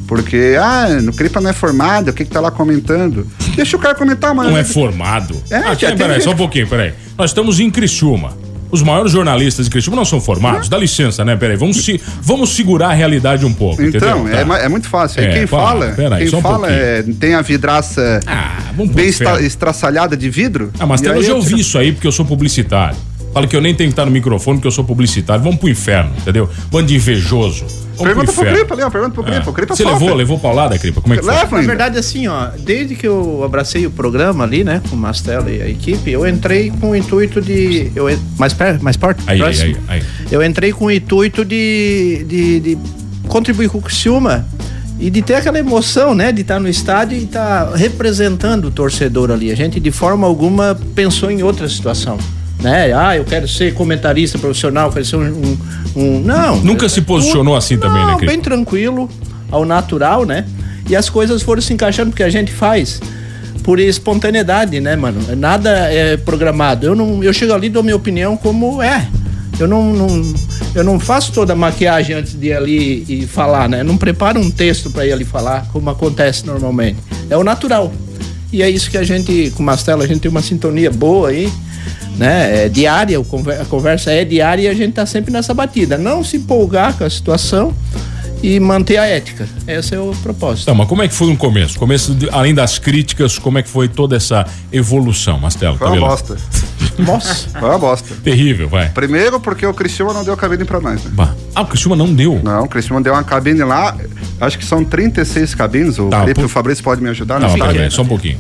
Porque, 0.09 0.55
ah, 0.59 0.87
no 1.03 1.13
Cripa 1.13 1.39
não 1.39 1.51
é 1.51 1.53
formado, 1.53 2.09
o 2.09 2.13
que 2.13 2.25
que 2.25 2.31
tá 2.31 2.39
lá 2.41 2.49
comentando? 2.49 3.27
Deixa 3.55 3.77
o 3.77 3.79
cara 3.79 3.93
comentar, 3.93 4.33
mano. 4.33 4.49
Não 4.49 4.57
é 4.57 4.63
formado. 4.63 5.35
É, 5.51 5.57
ah, 5.57 5.75
peraí, 5.95 6.19
só 6.19 6.31
um 6.31 6.35
pouquinho, 6.35 6.65
peraí. 6.67 6.93
Nós 7.15 7.29
estamos 7.29 7.59
em 7.59 7.69
Criciúma. 7.69 8.35
Os 8.71 8.81
maiores 8.81 9.11
jornalistas 9.11 9.65
de 9.67 9.71
Criciúma 9.71 9.95
não 9.97 10.05
são 10.05 10.19
formados. 10.19 10.67
Dá 10.67 10.79
licença, 10.79 11.23
né? 11.23 11.35
Peraí, 11.35 11.55
vamos, 11.57 11.85
se, 11.85 12.01
vamos 12.23 12.55
segurar 12.55 12.89
a 12.89 12.93
realidade 12.93 13.45
um 13.45 13.53
pouco, 13.53 13.83
Então, 13.83 14.27
é, 14.27 14.43
Tá. 14.43 14.57
é 14.59 14.67
muito 14.67 14.89
fácil. 14.89 15.21
É, 15.21 15.27
quem 15.31 15.45
para, 15.47 15.59
fala, 15.59 15.87
peraí, 15.89 16.27
quem 16.27 16.39
um 16.39 16.41
fala 16.41 16.71
é, 16.71 17.03
tem 17.19 17.35
a 17.35 17.41
vidraça 17.43 18.19
Ah, 18.25 18.57
bem 18.91 19.07
estra, 19.07 19.39
estraçalhada 19.43 20.17
de 20.17 20.27
vidro. 20.27 20.71
Ah, 20.79 20.87
mas 20.87 21.03
eu 21.03 21.21
já 21.21 21.35
ouvi 21.35 21.49
tiro- 21.49 21.59
isso 21.61 21.77
aí 21.77 21.91
porque 21.91 22.07
eu 22.07 22.11
sou 22.11 22.25
publicitário. 22.25 22.97
Fala 23.31 23.45
que 23.45 23.55
eu 23.55 23.61
nem 23.61 23.75
tenho 23.75 23.89
que 23.89 23.93
estar 23.93 24.05
no 24.05 24.11
microfone 24.11 24.57
porque 24.57 24.67
eu 24.67 24.71
sou 24.71 24.83
publicitário. 24.83 25.43
Vamos 25.43 25.59
pro 25.59 25.69
inferno, 25.69 26.11
entendeu? 26.17 26.49
Bando 26.71 26.87
de 26.87 26.95
invejoso. 26.95 27.65
Pergunta 28.03 28.25
pro 28.25 28.33
pro 28.33 28.43
inferno. 28.43 28.57
Cripa 28.57 28.73
ali, 28.73 28.83
ó. 28.83 28.89
Pergunta 28.89 29.13
pro 29.13 29.23
Cripa. 29.23 29.49
O 29.49 29.53
Cripa 29.53 29.73
É. 29.73 29.75
Você 29.75 29.83
sofre. 29.83 29.99
levou, 29.99 30.17
levou 30.17 30.39
paulada, 30.39 30.77
Cripa? 30.77 31.01
Como 31.01 31.13
é 31.13 31.17
que 31.17 31.23
foi? 31.23 31.33
Leva 31.33 31.51
Na 31.51 31.57
ainda. 31.57 31.67
verdade, 31.67 31.97
assim, 31.97 32.27
ó, 32.27 32.47
desde 32.59 32.95
que 32.95 33.07
eu 33.07 33.43
abracei 33.43 33.85
o 33.85 33.91
programa 33.91 34.43
ali, 34.43 34.63
né, 34.63 34.81
com 34.89 34.95
o 34.95 34.99
Mastella 34.99 35.49
e 35.49 35.61
a 35.61 35.67
equipe, 35.69 36.11
eu 36.11 36.27
entrei 36.27 36.71
com 36.79 36.91
o 36.91 36.95
intuito 36.95 37.41
de. 37.41 37.91
Eu, 37.95 38.05
mais, 38.37 38.53
perto, 38.53 38.83
mais 38.83 38.97
perto? 38.97 39.23
Aí, 39.27 39.41
aí, 39.41 39.61
aí, 39.61 39.77
aí. 39.87 40.03
Eu 40.31 40.43
entrei 40.43 40.71
com 40.71 40.85
o 40.85 40.91
intuito 40.91 41.43
de, 41.45 42.25
de, 42.27 42.59
de 42.59 42.77
contribuir 43.27 43.69
com 43.69 43.77
o 43.77 43.81
Criciúma 43.81 44.45
e 44.99 45.09
de 45.09 45.21
ter 45.21 45.35
aquela 45.35 45.57
emoção, 45.57 46.13
né, 46.13 46.31
de 46.31 46.41
estar 46.41 46.59
no 46.59 46.67
estádio 46.67 47.17
e 47.17 47.23
estar 47.23 47.71
representando 47.73 48.65
o 48.65 48.71
torcedor 48.71 49.31
ali. 49.31 49.49
A 49.51 49.55
gente, 49.55 49.79
de 49.79 49.91
forma 49.91 50.27
alguma, 50.27 50.77
pensou 50.93 51.31
em 51.31 51.41
outra 51.41 51.69
situação. 51.69 52.17
Né? 52.59 52.91
Ah, 52.93 53.15
eu 53.15 53.23
quero 53.23 53.47
ser 53.47 53.73
comentarista 53.73 54.37
profissional, 54.37 54.91
quero 54.91 55.05
ser 55.05 55.15
um. 55.15 55.21
um- 55.29 55.57
um- 55.95 56.19
não. 56.21 56.57
Nunca 56.57 56.89
se 56.89 57.01
posicionou 57.01 57.55
assim 57.55 57.77
também, 57.77 58.05
né, 58.05 58.11
Não, 58.11 58.17
Cripa? 58.17 58.31
bem 58.33 58.41
tranquilo, 58.41 59.09
ao 59.49 59.63
natural, 59.65 60.25
né? 60.25 60.45
E 60.89 60.95
as 60.95 61.09
coisas 61.09 61.41
foram 61.41 61.61
se 61.61 61.71
encaixando 61.73 62.09
porque 62.11 62.23
a 62.23 62.29
gente 62.29 62.51
faz 62.51 62.99
por 63.63 63.79
espontaneidade, 63.79 64.79
né, 64.81 64.95
mano? 64.95 65.19
Nada 65.37 65.69
é 65.91 66.17
programado. 66.17 66.85
Eu 66.85 66.95
não, 66.95 67.23
eu 67.23 67.31
chego 67.31 67.53
ali 67.53 67.67
e 67.67 67.69
dou 67.69 67.83
minha 67.83 67.95
opinião 67.95 68.35
como 68.35 68.81
é. 68.81 69.07
Eu 69.59 69.67
não, 69.67 69.93
não- 69.93 70.33
eu 70.75 70.83
não 70.83 70.99
faço 70.99 71.31
toda 71.31 71.53
a 71.53 71.55
maquiagem 71.55 72.15
antes 72.15 72.33
de 72.37 72.47
ir 72.47 72.53
ali 72.53 73.05
e 73.07 73.25
falar, 73.27 73.69
né? 73.69 73.81
Eu 73.81 73.85
não 73.85 73.97
preparo 73.97 74.39
um 74.39 74.49
texto 74.51 74.89
para 74.89 75.05
ir 75.05 75.13
ali 75.13 75.23
falar 75.25 75.65
como 75.71 75.89
acontece 75.89 76.45
normalmente. 76.45 76.97
É 77.29 77.37
o 77.37 77.43
natural. 77.43 77.91
E 78.51 78.61
é 78.63 78.69
isso 78.69 78.89
que 78.89 78.97
a 78.97 79.03
gente, 79.03 79.51
com 79.55 79.61
o 79.63 79.65
Mastelo, 79.65 80.01
a 80.01 80.07
gente 80.07 80.21
tem 80.21 80.31
uma 80.31 80.41
sintonia 80.41 80.89
boa 80.91 81.29
aí, 81.29 81.51
né? 82.19 82.65
É 82.65 82.69
diária, 82.69 83.17
a 83.61 83.65
conversa 83.65 84.11
é 84.11 84.23
diária 84.25 84.63
e 84.63 84.67
a 84.67 84.73
gente 84.73 84.93
tá 84.93 85.05
sempre 85.05 85.31
nessa 85.31 85.53
batida. 85.53 85.97
Não 85.97 86.23
se 86.23 86.37
empolgar 86.37 86.93
com 86.97 87.03
a 87.03 87.09
situação 87.09 87.73
e 88.43 88.59
manter 88.59 88.97
a 88.97 89.05
ética. 89.05 89.47
Esse 89.67 89.95
é 89.95 89.99
o 89.99 90.11
propósito. 90.23 90.65
Tá, 90.67 90.73
mas 90.73 90.87
como 90.87 91.01
é 91.01 91.07
que 91.07 91.13
foi 91.13 91.27
no 91.27 91.35
começo? 91.37 91.77
Começo, 91.79 92.13
de- 92.13 92.29
além 92.29 92.53
das 92.53 92.77
críticas, 92.79 93.37
como 93.39 93.57
é 93.57 93.63
que 93.63 93.69
foi 93.69 93.87
toda 93.87 94.15
essa 94.15 94.45
evolução, 94.71 95.39
Mastelo? 95.39 95.77
Foi 95.77 95.87
uma 95.87 95.93
Cabelo? 95.95 96.11
bosta. 96.11 96.37
Nossa. 96.99 97.49
Foi 97.57 97.69
uma 97.69 97.77
bosta. 97.79 98.13
Terrível, 98.23 98.67
vai. 98.69 98.89
Primeiro 98.89 99.39
porque 99.39 99.65
o 99.65 99.73
Cristiano 99.73 100.13
não 100.13 100.23
deu 100.23 100.35
cabine 100.37 100.65
pra 100.65 100.79
nós, 100.81 101.03
né? 101.03 101.11
Bah. 101.13 101.33
Ah, 101.55 101.61
o 101.61 101.65
Criciúma 101.65 101.95
não 101.95 102.13
deu. 102.13 102.39
Não, 102.43 102.63
o 102.63 102.67
Cristiano 102.67 103.01
deu 103.03 103.13
uma 103.13 103.23
cabine 103.23 103.63
lá, 103.63 103.95
acho 104.39 104.57
que 104.57 104.65
são 104.65 104.83
36 104.83 105.55
cabines, 105.55 105.97
o 105.97 106.07
Tá, 106.09 106.21
Felipe 106.21 106.35
por- 106.35 106.41
e 106.41 106.45
o 106.45 106.49
Fabrício 106.49 106.83
pode 106.83 107.01
me 107.01 107.09
ajudar 107.09 107.39
Não, 107.39 107.47
nesse 107.47 107.59
peraí, 107.59 107.89
só 107.91 108.01
um 108.01 108.05
pouquinho. 108.07 108.37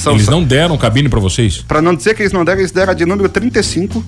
São, 0.00 0.14
Eles 0.14 0.28
não 0.28 0.42
deram 0.42 0.78
cabine 0.78 1.08
pra 1.08 1.20
vocês? 1.20 1.58
Pra 1.68 1.82
não 1.82 1.94
dizer 1.94 2.14
que 2.14 2.22
eles 2.22 2.32
não 2.32 2.42
deram, 2.44 2.60
eles 2.60 2.72
deram 2.72 2.92
a 2.92 2.94
de 2.94 3.04
número 3.04 3.28
35. 3.28 4.02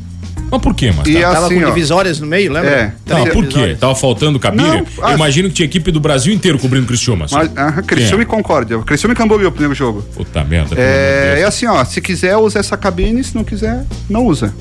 Mas 0.51 0.61
por 0.61 0.75
quê, 0.75 0.91
Mastelo? 0.91 1.19
E 1.19 1.21
Tava 1.21 1.47
assim, 1.47 1.61
com 1.61 1.67
ó. 1.67 1.69
divisórias 1.69 2.21
no 2.21 2.27
meio, 2.27 2.53
lembra? 2.53 2.71
É. 2.71 2.93
Não, 3.07 3.27
por 3.27 3.47
quê? 3.47 3.77
Tava 3.79 3.95
faltando 3.95 4.39
cabine? 4.39 4.63
Não, 4.67 4.79
Eu 4.79 4.87
ah, 5.03 5.15
imagino 5.15 5.49
que 5.49 5.55
tinha 5.55 5.67
equipe 5.67 5.91
do 5.91 6.01
Brasil 6.01 6.33
inteiro 6.33 6.59
cobrindo 6.59 6.87
Criciúma. 6.87 7.27
assim. 7.27 7.35
Mas, 7.35 7.51
aham, 7.57 7.83
Criciúma 7.83 8.23
e 8.23 8.27
Concórdia. 8.27 8.79
Criciúma 8.81 9.13
e 9.13 9.17
Camboriú 9.17 9.49
o 9.49 9.53
primeiro 9.53 9.75
jogo. 9.75 10.03
Puta 10.15 10.43
merda. 10.45 10.75
É, 10.79 11.41
é 11.41 11.45
assim, 11.45 11.67
ó, 11.67 11.85
se 11.85 12.01
quiser 12.01 12.37
usa 12.37 12.59
essa 12.59 12.77
cabine, 12.77 13.23
se 13.23 13.35
não 13.35 13.45
quiser, 13.45 13.85
não 14.09 14.27
usa. 14.27 14.55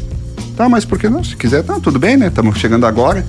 Tá, 0.55 0.67
mas 0.67 0.85
por 0.85 0.99
que 0.99 1.09
não? 1.09 1.23
Se 1.23 1.35
quiser, 1.35 1.63
tá, 1.63 1.79
tudo 1.79 1.97
bem, 1.97 2.17
né? 2.17 2.27
Estamos 2.27 2.57
chegando 2.57 2.85
agora. 2.85 3.25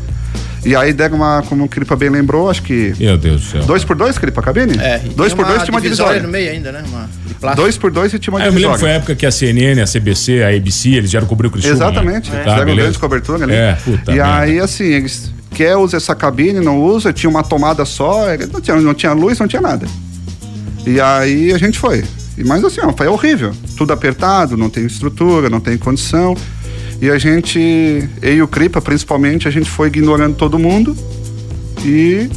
E 0.64 0.76
aí 0.76 0.92
deram 0.92 1.16
uma, 1.16 1.42
como 1.48 1.64
o 1.64 1.68
Cripa 1.68 1.96
bem 1.96 2.08
lembrou, 2.08 2.48
acho 2.48 2.62
que 2.62 2.94
Meu 2.98 3.18
Deus 3.18 3.40
do 3.42 3.46
céu. 3.50 3.62
dois 3.64 3.84
por 3.84 3.96
dois, 3.96 4.16
Cripa, 4.16 4.40
cabine? 4.40 4.78
É, 4.78 5.00
e 5.04 5.08
dois 5.08 5.34
por 5.34 5.44
dois 5.44 5.62
tinha 5.64 5.74
uma 5.74 5.80
divisória 5.80 6.20
divisória. 6.20 6.22
no 6.22 6.28
meio 6.28 6.50
ainda, 6.52 6.70
né? 6.70 6.84
Uma. 6.88 7.54
Dois 7.56 7.76
por 7.76 7.90
dois 7.90 8.12
e 8.14 8.18
tinha 8.20 8.32
uma 8.32 8.40
Ah, 8.42 8.46
eu 8.46 8.52
me 8.52 8.60
lembro 8.60 8.74
que 8.74 8.80
foi 8.80 8.90
a 8.90 8.92
divisória. 8.92 8.96
época 8.96 9.14
que 9.16 9.26
a 9.26 9.30
CNN, 9.32 9.80
a 9.80 9.86
CBC, 9.86 10.42
a 10.44 10.48
ABC, 10.56 10.90
eles 10.90 11.10
vieram 11.10 11.26
cobrir 11.26 11.48
o 11.48 11.50
Criciúma. 11.50 11.74
Exatamente. 11.74 12.30
Né? 12.30 12.36
É. 12.36 12.38
Tá, 12.44 12.50
Fizeram 12.50 12.64
beleza. 12.66 12.82
grande 12.82 12.98
cobertura 12.98 13.44
ali. 13.44 13.52
É, 13.54 13.76
puta 13.84 14.12
e 14.12 14.14
merda. 14.14 14.34
aí, 14.38 14.60
assim, 14.60 14.84
eles 14.84 15.32
quer 15.52 15.76
usar 15.76 15.96
essa 15.96 16.14
cabine, 16.14 16.60
não 16.60 16.80
usa, 16.80 17.12
tinha 17.12 17.28
uma 17.28 17.42
tomada 17.42 17.84
só, 17.84 18.26
não 18.52 18.60
tinha, 18.60 18.76
não 18.80 18.94
tinha 18.94 19.12
luz, 19.12 19.38
não 19.40 19.48
tinha 19.48 19.60
nada. 19.60 19.86
E 20.86 21.00
aí 21.00 21.52
a 21.52 21.58
gente 21.58 21.78
foi. 21.78 22.04
Mas 22.46 22.64
assim, 22.64 22.80
ó, 22.82 22.92
foi 22.92 23.06
horrível. 23.08 23.52
Tudo 23.76 23.92
apertado, 23.92 24.56
não 24.56 24.70
tem 24.70 24.86
estrutura, 24.86 25.50
não 25.50 25.60
tem 25.60 25.76
condição. 25.76 26.36
E 27.02 27.10
a 27.10 27.18
gente, 27.18 27.58
eu 28.22 28.32
e 28.32 28.42
o 28.42 28.46
Cripa 28.46 28.80
principalmente, 28.80 29.48
a 29.48 29.50
gente 29.50 29.68
foi 29.68 29.88
ignorando 29.88 30.36
todo 30.36 30.56
mundo 30.56 30.96
e 31.84 32.30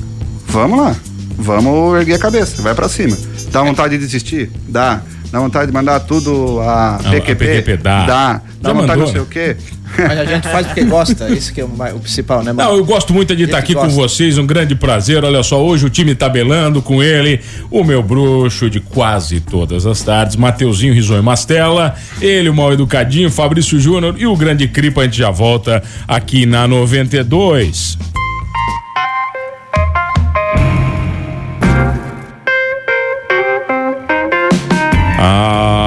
vamos 0.48 0.80
lá. 0.80 0.96
Vamos 1.38 2.00
erguer 2.00 2.16
a 2.16 2.18
cabeça, 2.18 2.64
vai 2.64 2.74
pra 2.74 2.90
cima. 2.90 3.16
Dá 3.52 3.62
vontade 3.62 3.96
de 3.96 4.04
desistir? 4.04 4.50
Dá. 4.68 5.04
Dá 5.32 5.40
vontade 5.40 5.68
de 5.68 5.72
mandar 5.72 6.00
tudo 6.00 6.60
a 6.62 6.96
a 6.96 6.98
PQP? 6.98 7.46
PQP 7.46 7.78
dá. 7.78 8.06
Dá. 8.08 8.32
Já 8.34 8.42
Dá 8.60 8.74
vontade 8.74 9.00
mandou, 9.00 9.06
não 9.06 9.08
sei 9.08 9.16
né? 9.18 9.22
o 9.22 9.26
quê. 9.28 9.56
Mas 9.98 10.20
a 10.20 10.26
gente 10.26 10.48
faz 10.48 10.68
porque 10.68 10.84
gosta, 10.84 11.30
isso 11.30 11.54
que 11.54 11.62
é 11.62 11.66
o, 11.66 12.00
principal, 12.00 12.44
né? 12.44 12.54
Não, 12.54 12.76
eu 12.76 12.86
gosto 12.86 13.14
muito 13.14 13.36
de 13.36 13.44
estar 13.44 13.58
Esse 13.60 13.66
aqui 13.66 13.74
com 13.74 13.82
gosta. 13.82 13.96
vocês, 13.96 14.38
um 14.38 14.46
grande 14.46 14.76
prazer. 14.76 15.24
Olha 15.24 15.44
só, 15.44 15.64
hoje 15.64 15.86
o 15.86 15.90
time 15.90 16.16
tabelando 16.16 16.82
com 16.82 17.02
ele, 17.02 17.40
o 17.72 17.84
meu 17.84 18.02
bruxo 18.04 18.70
de 18.70 18.80
quase 18.80 19.40
todas 19.40 19.86
as 19.86 20.02
tardes, 20.02 20.36
Mateuzinho 20.36 20.94
Risonho 20.94 21.24
Mastella, 21.24 21.96
ele, 22.22 22.50
o 22.50 22.54
mal 22.54 22.74
educadinho, 22.74 23.30
Fabrício 23.30 23.80
Júnior 23.80 24.16
e 24.18 24.26
o 24.26 24.36
grande 24.36 24.68
Cripa. 24.68 25.02
A 25.02 25.04
gente 25.06 25.18
já 25.18 25.32
volta 25.32 25.82
aqui 26.08 26.46
na 26.46 26.68
92. 26.68 27.98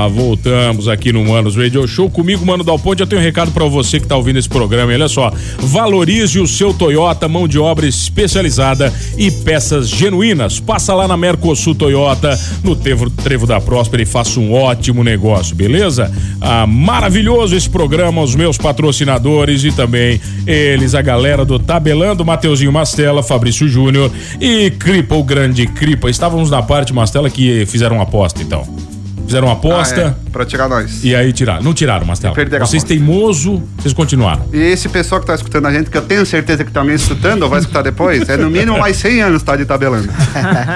Voltamos 0.08 0.88
aqui 0.88 1.12
no 1.12 1.24
Manos 1.24 1.56
Radio 1.56 1.86
Show. 1.86 2.10
Comigo, 2.10 2.44
Mano 2.44 2.64
Dal 2.64 2.78
Ponte, 2.78 3.00
eu 3.00 3.06
tenho 3.06 3.20
um 3.20 3.24
recado 3.24 3.50
pra 3.52 3.64
você 3.66 4.00
que 4.00 4.06
tá 4.06 4.16
ouvindo 4.16 4.38
esse 4.38 4.48
programa. 4.48 4.92
Olha 4.92 5.08
só, 5.08 5.32
valorize 5.58 6.40
o 6.40 6.46
seu 6.46 6.72
Toyota, 6.72 7.28
mão 7.28 7.46
de 7.46 7.58
obra 7.58 7.86
especializada 7.86 8.92
e 9.16 9.30
peças 9.30 9.88
genuínas. 9.88 10.58
Passa 10.60 10.94
lá 10.94 11.06
na 11.06 11.16
Mercosul 11.16 11.74
Toyota, 11.74 12.38
no 12.62 12.74
Trevo, 12.74 13.10
Trevo 13.10 13.46
da 13.46 13.60
Próspera 13.60 14.02
e 14.02 14.06
faça 14.06 14.40
um 14.40 14.52
ótimo 14.52 15.04
negócio, 15.04 15.54
beleza? 15.54 16.10
Ah, 16.40 16.66
maravilhoso 16.66 17.54
esse 17.54 17.68
programa, 17.68 18.22
os 18.22 18.34
meus 18.34 18.56
patrocinadores 18.56 19.64
e 19.64 19.72
também 19.72 20.20
eles, 20.46 20.94
a 20.94 21.02
galera 21.02 21.44
do 21.44 21.58
Tabelando, 21.58 22.24
Mateuzinho 22.24 22.72
Mastella, 22.72 23.22
Fabrício 23.22 23.68
Júnior 23.68 24.10
e 24.40 24.70
Cripa, 24.70 25.14
o 25.14 25.22
grande 25.22 25.66
Cripa. 25.66 26.08
Estávamos 26.08 26.50
na 26.50 26.62
parte, 26.62 26.92
Mastella, 26.92 27.30
que 27.30 27.66
fizeram 27.66 27.96
uma 27.96 28.02
aposta, 28.04 28.42
então. 28.42 28.97
Fizeram 29.28 29.46
uma 29.48 29.52
aposta. 29.52 30.16
Ah, 30.18 30.26
é, 30.26 30.30
pra 30.30 30.46
tirar 30.46 30.68
nós. 30.70 31.04
E 31.04 31.14
aí 31.14 31.32
tiraram. 31.34 31.62
Não 31.62 31.74
tiraram, 31.74 32.06
Mastela. 32.06 32.34
Perderam 32.34 32.64
Vocês 32.66 32.82
teimoso, 32.82 33.62
vocês 33.78 33.92
continuaram. 33.92 34.46
E 34.52 34.56
esse 34.56 34.88
pessoal 34.88 35.20
que 35.20 35.26
tá 35.26 35.34
escutando 35.34 35.66
a 35.66 35.72
gente, 35.72 35.90
que 35.90 35.96
eu 35.98 36.02
tenho 36.02 36.24
certeza 36.24 36.64
que 36.64 36.72
tá 36.72 36.82
me 36.82 36.94
escutando 36.94 37.42
ou 37.42 37.50
vai 37.50 37.60
escutar 37.60 37.82
depois, 37.82 38.26
é 38.26 38.38
no 38.38 38.48
mínimo 38.48 38.78
mais 38.78 38.96
100 38.96 39.20
anos 39.22 39.42
tá 39.42 39.54
de 39.54 39.66
tabelando. 39.66 40.08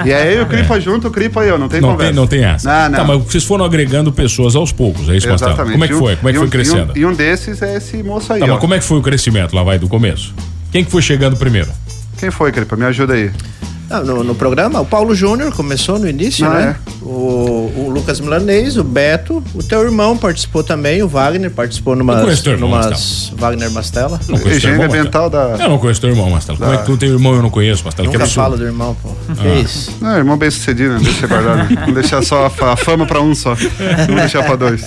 E 0.05 0.13
aí 0.13 0.39
o 0.39 0.45
Cripa 0.45 0.79
junto, 0.79 1.07
o 1.07 1.11
Cripa 1.11 1.43
e 1.43 1.49
eu, 1.49 1.57
não 1.57 1.67
tem 1.67 1.81
Não 1.81 1.89
conversa. 1.93 2.11
tem, 2.11 2.15
não 2.21 2.27
tem 2.27 2.43
essa. 2.43 2.71
Não, 2.83 2.89
não. 2.91 2.97
Tá, 2.99 3.03
mas 3.03 3.23
vocês 3.23 3.43
foram 3.43 3.65
agregando 3.65 4.11
pessoas 4.13 4.55
aos 4.55 4.71
poucos, 4.71 5.09
é 5.09 5.17
isso, 5.17 5.27
Mastela? 5.27 5.53
Exatamente. 5.53 5.73
Como 5.73 5.83
é 5.85 5.87
que 5.87 5.93
foi? 5.95 6.15
Como 6.17 6.29
é 6.29 6.33
que 6.33 6.37
foi 6.39 6.47
crescendo? 6.49 6.93
E 6.95 7.03
um, 7.05 7.09
e 7.09 7.11
um 7.11 7.15
desses 7.15 7.59
é 7.61 7.75
esse 7.77 8.03
moço 8.03 8.31
aí, 8.33 8.39
Tá, 8.39 8.45
ó. 8.45 8.49
mas 8.49 8.59
como 8.59 8.73
é 8.75 8.77
que 8.79 8.85
foi 8.85 8.99
o 8.99 9.01
crescimento 9.01 9.55
lá, 9.55 9.63
vai, 9.63 9.79
do 9.79 9.87
começo? 9.87 10.31
Quem 10.71 10.83
que 10.85 10.91
foi 10.91 11.01
chegando 11.01 11.35
primeiro? 11.37 11.69
Quem 12.19 12.29
foi, 12.29 12.51
Cripa? 12.51 12.75
Me 12.75 12.85
ajuda 12.85 13.13
aí. 13.15 13.31
Não, 13.89 14.03
no, 14.03 14.23
no 14.23 14.33
programa, 14.35 14.79
o 14.81 14.85
Paulo 14.85 15.13
Júnior 15.13 15.51
começou 15.53 15.99
no 15.99 16.09
início, 16.09 16.45
Ah, 16.47 16.49
né? 16.49 16.75
O, 17.01 17.71
o 17.75 17.89
Lucas 17.93 18.19
Milanês, 18.19 18.77
o 18.77 18.83
Beto, 18.83 19.43
o 19.53 19.61
teu 19.61 19.83
irmão 19.83 20.17
participou 20.17 20.63
também, 20.63 21.03
o 21.03 21.07
Wagner 21.07 21.51
participou 21.51 21.95
numas, 21.95 22.17
Eu 22.17 22.23
conheço 22.23 22.43
teu 22.43 22.53
irmão, 22.53 22.69
numas 22.69 23.31
Wagner 23.37 23.69
Mastella. 23.71 24.19
Não 24.27 24.39
conheço 24.39 24.61
teu 24.61 24.69
irmão, 24.71 24.85
ambiental 24.87 25.29
da... 25.29 25.57
Eu 25.59 25.69
não 25.69 25.77
conheço 25.77 26.01
teu 26.01 26.09
irmão, 26.09 26.29
Mastela. 26.29 26.57
Como 26.57 26.73
é 26.73 26.77
que 26.77 26.85
tu 26.85 26.97
tem 26.97 27.09
irmão 27.09 27.33
e 27.33 27.35
eu 27.37 27.41
não 27.43 27.49
conheço, 27.49 27.83
Mastela? 27.83 28.07
Que 28.07 28.13
Nunca 28.13 28.23
absurdo. 28.25 28.43
falo 28.43 28.57
do 28.57 28.63
irmão, 28.65 28.95
pô. 29.03 29.09
Ah. 29.29 29.35
Que 29.35 29.47
isso? 29.61 29.91
Não, 30.01 30.17
irmão 30.17 30.37
bem 30.37 30.49
sucedido, 30.49 30.93
né? 30.93 30.99
deixa 31.03 31.27
guardado. 31.27 31.75
Vamos 31.75 31.93
deixar 31.93 32.23
só 32.23 32.45
a, 32.45 32.49
fa- 32.49 32.71
a 32.73 32.77
fama 32.77 33.05
pra 33.05 33.21
um 33.21 33.35
só. 33.35 33.53
Vamos 33.53 34.21
deixar 34.21 34.43
pra 34.43 34.55
dois. 34.55 34.83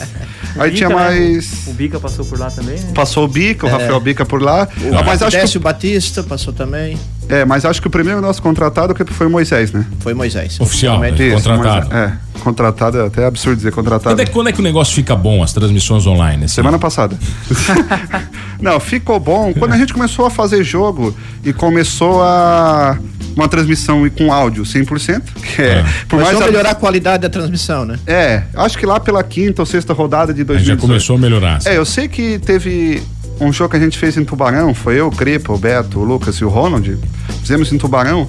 Aí 0.59 0.71
Bica, 0.71 0.77
tinha 0.87 0.89
né? 0.89 0.95
mais... 0.95 1.67
O 1.67 1.73
Bica 1.73 2.01
passou 2.01 2.25
por 2.25 2.39
lá 2.39 2.51
também, 2.51 2.79
né? 2.79 2.91
Passou 2.95 3.25
o 3.25 3.29
Bica, 3.29 3.67
o 3.67 3.71
Rafael 3.71 4.01
Bica 4.01 4.25
por 4.25 4.41
lá. 4.43 4.69
O 4.81 4.97
Ah, 4.97 5.03
mas, 5.05 5.23
acho 5.23 5.37
Décio 5.37 5.61
que, 5.61 5.65
Batista 5.65 6.23
passou 6.23 6.53
também. 6.53 6.97
é, 7.29 7.45
mas 7.45 7.65
acho 7.65 7.81
que 7.81 7.89
o 7.89 7.91
primeiro 7.91 8.21
nosso 8.21 8.41
contratado 8.43 8.95
que 8.95 9.05
foi 9.13 9.27
o 9.27 9.31
Moisés, 9.31 9.73
né? 9.73 9.85
Foi 10.01 10.15
Moisés. 10.15 10.59
Oficial, 10.61 10.99
né? 11.01 11.11
Oficialmente. 11.11 11.43
Contratado. 11.49 11.87
Moisés. 11.95 12.13
É, 12.13 12.39
contratado 12.41 12.99
é 13.01 13.07
até 13.07 13.27
absurdo 13.27 13.57
dizer 13.57 13.73
contratado. 13.73 14.11
Quando 14.15 14.21
é, 14.21 14.25
que- 14.25 14.31
quando 14.33 14.49
é 14.49 14.53
que 14.53 14.61
o 14.61 14.63
negócio 14.65 14.95
fica 14.95 15.15
bom, 15.17 15.43
as 15.43 15.53
transmissões 15.53 16.07
online? 16.07 16.45
assim? 16.45 16.55
Semana 16.55 16.79
passada. 16.79 17.17
Não, 18.61 18.81
ficou 18.81 19.21
bom. 19.21 19.53
Quando 19.59 19.73
a 19.73 19.77
gente 19.77 19.93
começou 19.93 20.25
a 20.27 20.31
fazer 20.31 20.65
jogo 20.65 21.15
e 21.45 21.53
começou 21.53 22.23
a, 22.23 22.99
uma 23.37 23.47
transmissão 23.49 24.09
com 24.11 24.33
áudio 24.33 24.65
100%, 24.65 25.23
que 25.55 25.63
é, 25.63 25.81
Ah. 25.81 25.85
por 26.09 26.17
Mas 26.17 26.29
mais 26.33 26.41
a- 26.41 26.47
melhorar 26.47 26.71
a 26.71 26.75
qualidade 26.75 27.23
da 27.23 27.29
transmissão, 27.29 27.85
né? 27.85 27.99
É, 28.07 28.43
acho 28.55 28.77
que 28.79 28.87
lá 28.87 28.99
pela 28.99 29.23
quinta 29.23 29.63
ou 29.63 29.67
sexta 29.67 29.93
rodada 29.93 30.33
de 30.33 30.41
Aí 30.41 30.45
2018. 30.47 30.81
já 30.81 30.87
começou 30.87 31.17
a 31.17 31.19
melhorar. 31.19 31.61
É, 31.67 31.77
eu 31.77 31.85
sei 31.85 32.09
que 32.09 32.39
teve 32.39 33.03
um 33.39 33.53
show 33.53 33.69
que 33.69 33.77
a 33.77 33.81
gente 33.81 33.99
fez 33.99 34.17
em 34.17 34.25
Tubarão, 34.25 34.73
foi 34.75 34.99
eu, 34.99 35.09
o 35.09 35.11
Cripa, 35.11 35.53
o 35.53 35.59
Beto, 35.59 36.01
o 36.01 36.05
Lucas 36.05 36.37
e 36.37 36.45
o 36.45 36.49
Ronald. 36.49 36.99
Fizemos 37.43 37.71
em 37.73 37.77
Tubarão. 37.79 38.27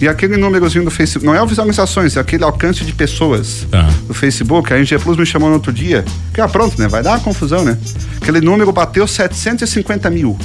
E 0.00 0.08
aquele 0.08 0.36
númerozinho 0.36 0.84
do 0.84 0.90
Facebook, 0.90 1.24
não 1.24 1.34
é 1.34 1.40
o 1.42 1.46
visualizações, 1.46 2.16
é 2.16 2.20
aquele 2.20 2.42
alcance 2.42 2.84
de 2.84 2.92
pessoas 2.92 3.64
Tá. 3.70 3.88
do 4.08 4.12
Facebook. 4.14 4.72
A 4.72 4.76
NG 4.78 4.98
Plus 4.98 5.16
me 5.16 5.24
chamou 5.24 5.48
no 5.48 5.54
outro 5.54 5.72
dia. 5.72 6.04
Que, 6.32 6.40
ah, 6.40 6.48
pronto, 6.48 6.80
né? 6.80 6.88
Vai 6.88 7.00
dar 7.02 7.10
uma 7.10 7.20
confusão, 7.20 7.64
né? 7.64 7.78
Aquele 8.20 8.40
número 8.40 8.72
bateu 8.72 9.06
750 9.06 10.10
mil. 10.10 10.36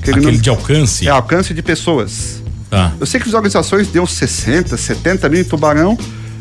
Aquele 0.10 0.16
número- 0.26 0.42
de 0.42 0.48
alcance. 0.50 1.06
É, 1.06 1.10
alcance 1.10 1.52
de 1.52 1.62
pessoas. 1.62 2.42
Tá. 2.74 2.92
Eu 3.00 3.06
sei 3.06 3.18
que 3.20 3.26
visualizações 3.26 3.88
deu 3.88 4.06
60, 4.06 4.76
70 4.76 5.28
mil 5.28 5.40
em 5.40 5.44
Tubarão, 5.44 5.96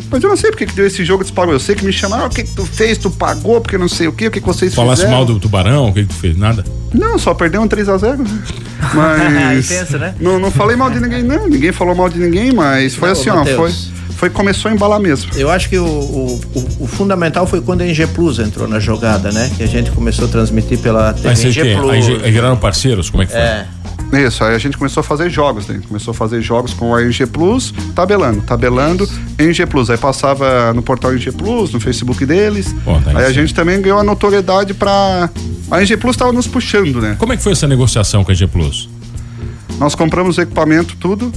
mas 0.09 0.21
eu 0.23 0.29
não 0.29 0.37
sei 0.37 0.51
porque 0.51 0.65
que 0.65 0.73
deu 0.73 0.85
esse 0.85 1.03
jogo 1.03 1.23
disparou. 1.23 1.53
Eu 1.53 1.59
sei 1.59 1.75
que 1.75 1.83
me 1.85 1.91
chamaram, 1.93 2.23
"Ah, 2.25 2.27
o 2.27 2.29
que, 2.29 2.43
que 2.43 2.51
tu 2.51 2.65
fez? 2.65 2.97
Tu 2.97 3.09
pagou 3.11 3.59
porque 3.61 3.77
não 3.77 3.87
sei 3.89 4.07
o 4.07 4.11
que, 4.13 4.27
o 4.27 4.31
que, 4.31 4.39
que 4.39 4.45
vocês 4.45 4.73
Falasse 4.75 5.01
fizeram? 5.01 5.17
mal 5.17 5.25
do 5.25 5.39
tubarão, 5.39 5.89
o 5.89 5.93
que, 5.93 6.01
que 6.03 6.09
tu 6.09 6.15
fez? 6.15 6.37
Nada? 6.37 6.63
Não, 6.93 7.17
só 7.17 7.33
perdeu 7.33 7.61
um 7.61 7.67
3x0. 7.67 8.19
Mas. 8.93 9.71
Intenso, 9.71 9.97
né? 9.97 10.13
Não, 10.19 10.39
não 10.39 10.51
falei 10.51 10.75
mal 10.75 10.89
de 10.89 10.99
ninguém, 10.99 11.23
não. 11.23 11.47
Ninguém 11.47 11.71
falou 11.71 11.95
mal 11.95 12.09
de 12.09 12.19
ninguém, 12.19 12.51
mas 12.51 12.95
foi 12.95 13.09
Não, 13.09 13.13
assim, 13.13 13.29
ó. 13.29 13.45
Foi, 13.45 13.71
foi. 14.17 14.29
Começou 14.29 14.69
a 14.69 14.73
embalar 14.73 14.99
mesmo. 14.99 15.31
Eu 15.35 15.49
acho 15.49 15.69
que 15.69 15.77
o, 15.77 15.85
o, 15.85 16.41
o- 16.53 16.83
o 16.83 16.87
fundamental 16.87 17.47
foi 17.47 17.61
quando 17.61 17.81
a 17.81 17.85
NG 17.85 18.05
Plus 18.07 18.39
entrou 18.39 18.67
na 18.67 18.79
jogada, 18.79 19.31
né? 19.31 19.49
Que 19.55 19.63
a 19.63 19.67
gente 19.67 19.89
começou 19.91 20.25
a 20.25 20.27
transmitir 20.27 20.77
pela 20.79 21.13
TV 21.13 21.33
vocês 21.35 21.55
NG 21.57 21.63
que, 21.75 21.79
Plus. 21.81 21.91
aí, 21.91 22.21
aí 22.25 22.31
viraram 22.31 22.57
parceiros? 22.57 23.09
Como 23.09 23.23
é 23.23 23.25
que 23.25 23.31
foi? 23.31 23.41
É. 23.41 23.65
Isso, 24.13 24.43
aí 24.43 24.53
a 24.53 24.57
gente 24.59 24.77
começou 24.77 25.01
a 25.01 25.03
fazer 25.03 25.29
jogos, 25.29 25.67
né? 25.67 25.81
Começou 25.87 26.11
a 26.11 26.13
fazer 26.13 26.41
jogos 26.41 26.73
com 26.73 26.93
a 26.93 27.01
NG 27.01 27.25
Plus, 27.25 27.73
tabelando, 27.95 28.41
tabelando 28.41 29.09
NG 29.39 29.65
Plus. 29.65 29.89
Aí 29.89 29.97
passava 29.97 30.71
no 30.73 30.83
portal 30.83 31.11
NG 31.13 31.31
Plus, 31.31 31.73
no 31.73 31.79
Facebook 31.79 32.25
deles. 32.25 32.73
Pô, 32.85 32.99
tá 32.99 33.17
aí 33.17 33.25
a 33.25 33.31
gente 33.31 33.53
também 33.53 33.81
ganhou 33.81 33.99
a 33.99 34.03
notoriedade 34.03 34.73
pra. 34.73 35.29
A 35.71 35.81
NG 35.81 35.97
Plus 35.97 36.15
tava 36.15 36.31
nos 36.31 36.47
puxando, 36.47 37.01
né? 37.01 37.15
Como 37.17 37.33
é 37.33 37.37
que 37.37 37.43
foi 37.43 37.53
essa 37.53 37.67
negociação 37.67 38.23
com 38.23 38.31
a 38.31 38.35
G 38.35 38.45
Plus? 38.45 38.87
Nós 39.79 39.95
compramos 39.95 40.37
o 40.37 40.41
equipamento, 40.41 40.95
tudo. 40.97 41.31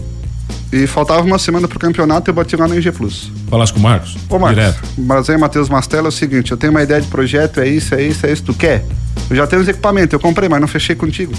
E 0.73 0.87
faltava 0.87 1.23
uma 1.23 1.39
semana 1.39 1.69
pro 1.69 1.79
campeonato 1.79 2.29
e 2.29 2.31
eu 2.31 2.35
bati 2.35 2.57
lá 2.57 2.67
na 2.67 2.75
NG 2.75 2.91
Plus. 2.91 3.31
Falasse 3.49 3.73
com 3.73 3.79
o 3.79 3.83
Marcos? 3.83 4.17
Ô, 4.29 4.39
Marcos, 4.39 4.57
Direto. 4.57 4.83
mas 4.99 5.31
aí, 5.31 5.39
Matheus 5.39 5.69
Mastella, 5.69 6.09
é 6.09 6.11
o 6.11 6.13
seguinte: 6.13 6.51
eu 6.51 6.57
tenho 6.57 6.73
uma 6.73 6.83
ideia 6.83 7.01
de 7.01 7.07
projeto, 7.07 7.61
é 7.61 7.69
isso, 7.69 7.95
é 7.95 8.03
isso, 8.03 8.27
é 8.27 8.33
isso, 8.33 8.43
tu 8.43 8.53
quer? 8.53 8.85
Eu 9.31 9.37
já 9.37 9.47
tenho 9.47 9.63
os 9.63 9.69
equipamentos, 9.69 10.13
eu 10.13 10.21
comprei, 10.21 10.49
mas 10.49 10.61
não 10.61 10.69
fechei 10.69 10.95
contigo. 10.95 11.33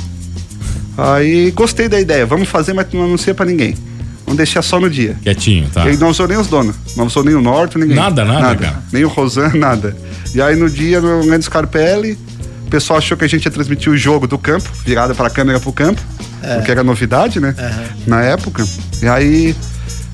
Aí 0.98 1.52
gostei 1.52 1.88
da 1.88 2.00
ideia, 2.00 2.26
vamos 2.26 2.50
fazer, 2.50 2.74
mas 2.74 2.88
não 2.92 3.04
anuncia 3.04 3.34
pra 3.34 3.46
ninguém. 3.46 3.76
Vamos 4.26 4.38
deixar 4.38 4.62
só 4.62 4.80
no 4.80 4.90
dia. 4.90 5.16
Quietinho, 5.22 5.70
tá? 5.70 5.86
E 5.86 5.90
aí 5.90 5.98
não 5.98 6.10
usou 6.10 6.28
nem 6.28 6.38
os 6.38 6.48
donos, 6.48 6.76
não 6.98 7.06
usou 7.06 7.24
nem 7.24 7.34
o 7.34 7.42
Norte, 7.42 7.78
ninguém. 7.78 7.96
Nada, 7.96 8.26
nada, 8.26 8.56
cara. 8.56 8.84
Nem 8.92 9.06
o 9.06 9.08
Rosan, 9.08 9.52
nada. 9.56 9.96
E 10.36 10.42
aí 10.42 10.56
no 10.56 10.70
dia, 10.70 11.00
no 11.00 11.26
grande 11.26 11.46
Scarpelli, 11.46 12.18
o 12.66 12.70
pessoal 12.70 13.00
achou 13.00 13.16
que 13.16 13.24
a 13.24 13.28
gente 13.28 13.46
ia 13.46 13.52
transmitir 13.52 13.90
o 13.90 13.96
jogo 13.96 14.28
do 14.28 14.38
campo, 14.38 14.70
virada 14.84 15.16
pra 15.16 15.30
câmera 15.30 15.60
pro 15.60 15.72
campo, 15.72 16.02
porque 16.56 16.72
era 16.72 16.84
novidade, 16.84 17.40
né? 17.40 17.56
Na 18.06 18.22
época. 18.22 18.66
E 19.02 19.08
aí. 19.08 19.56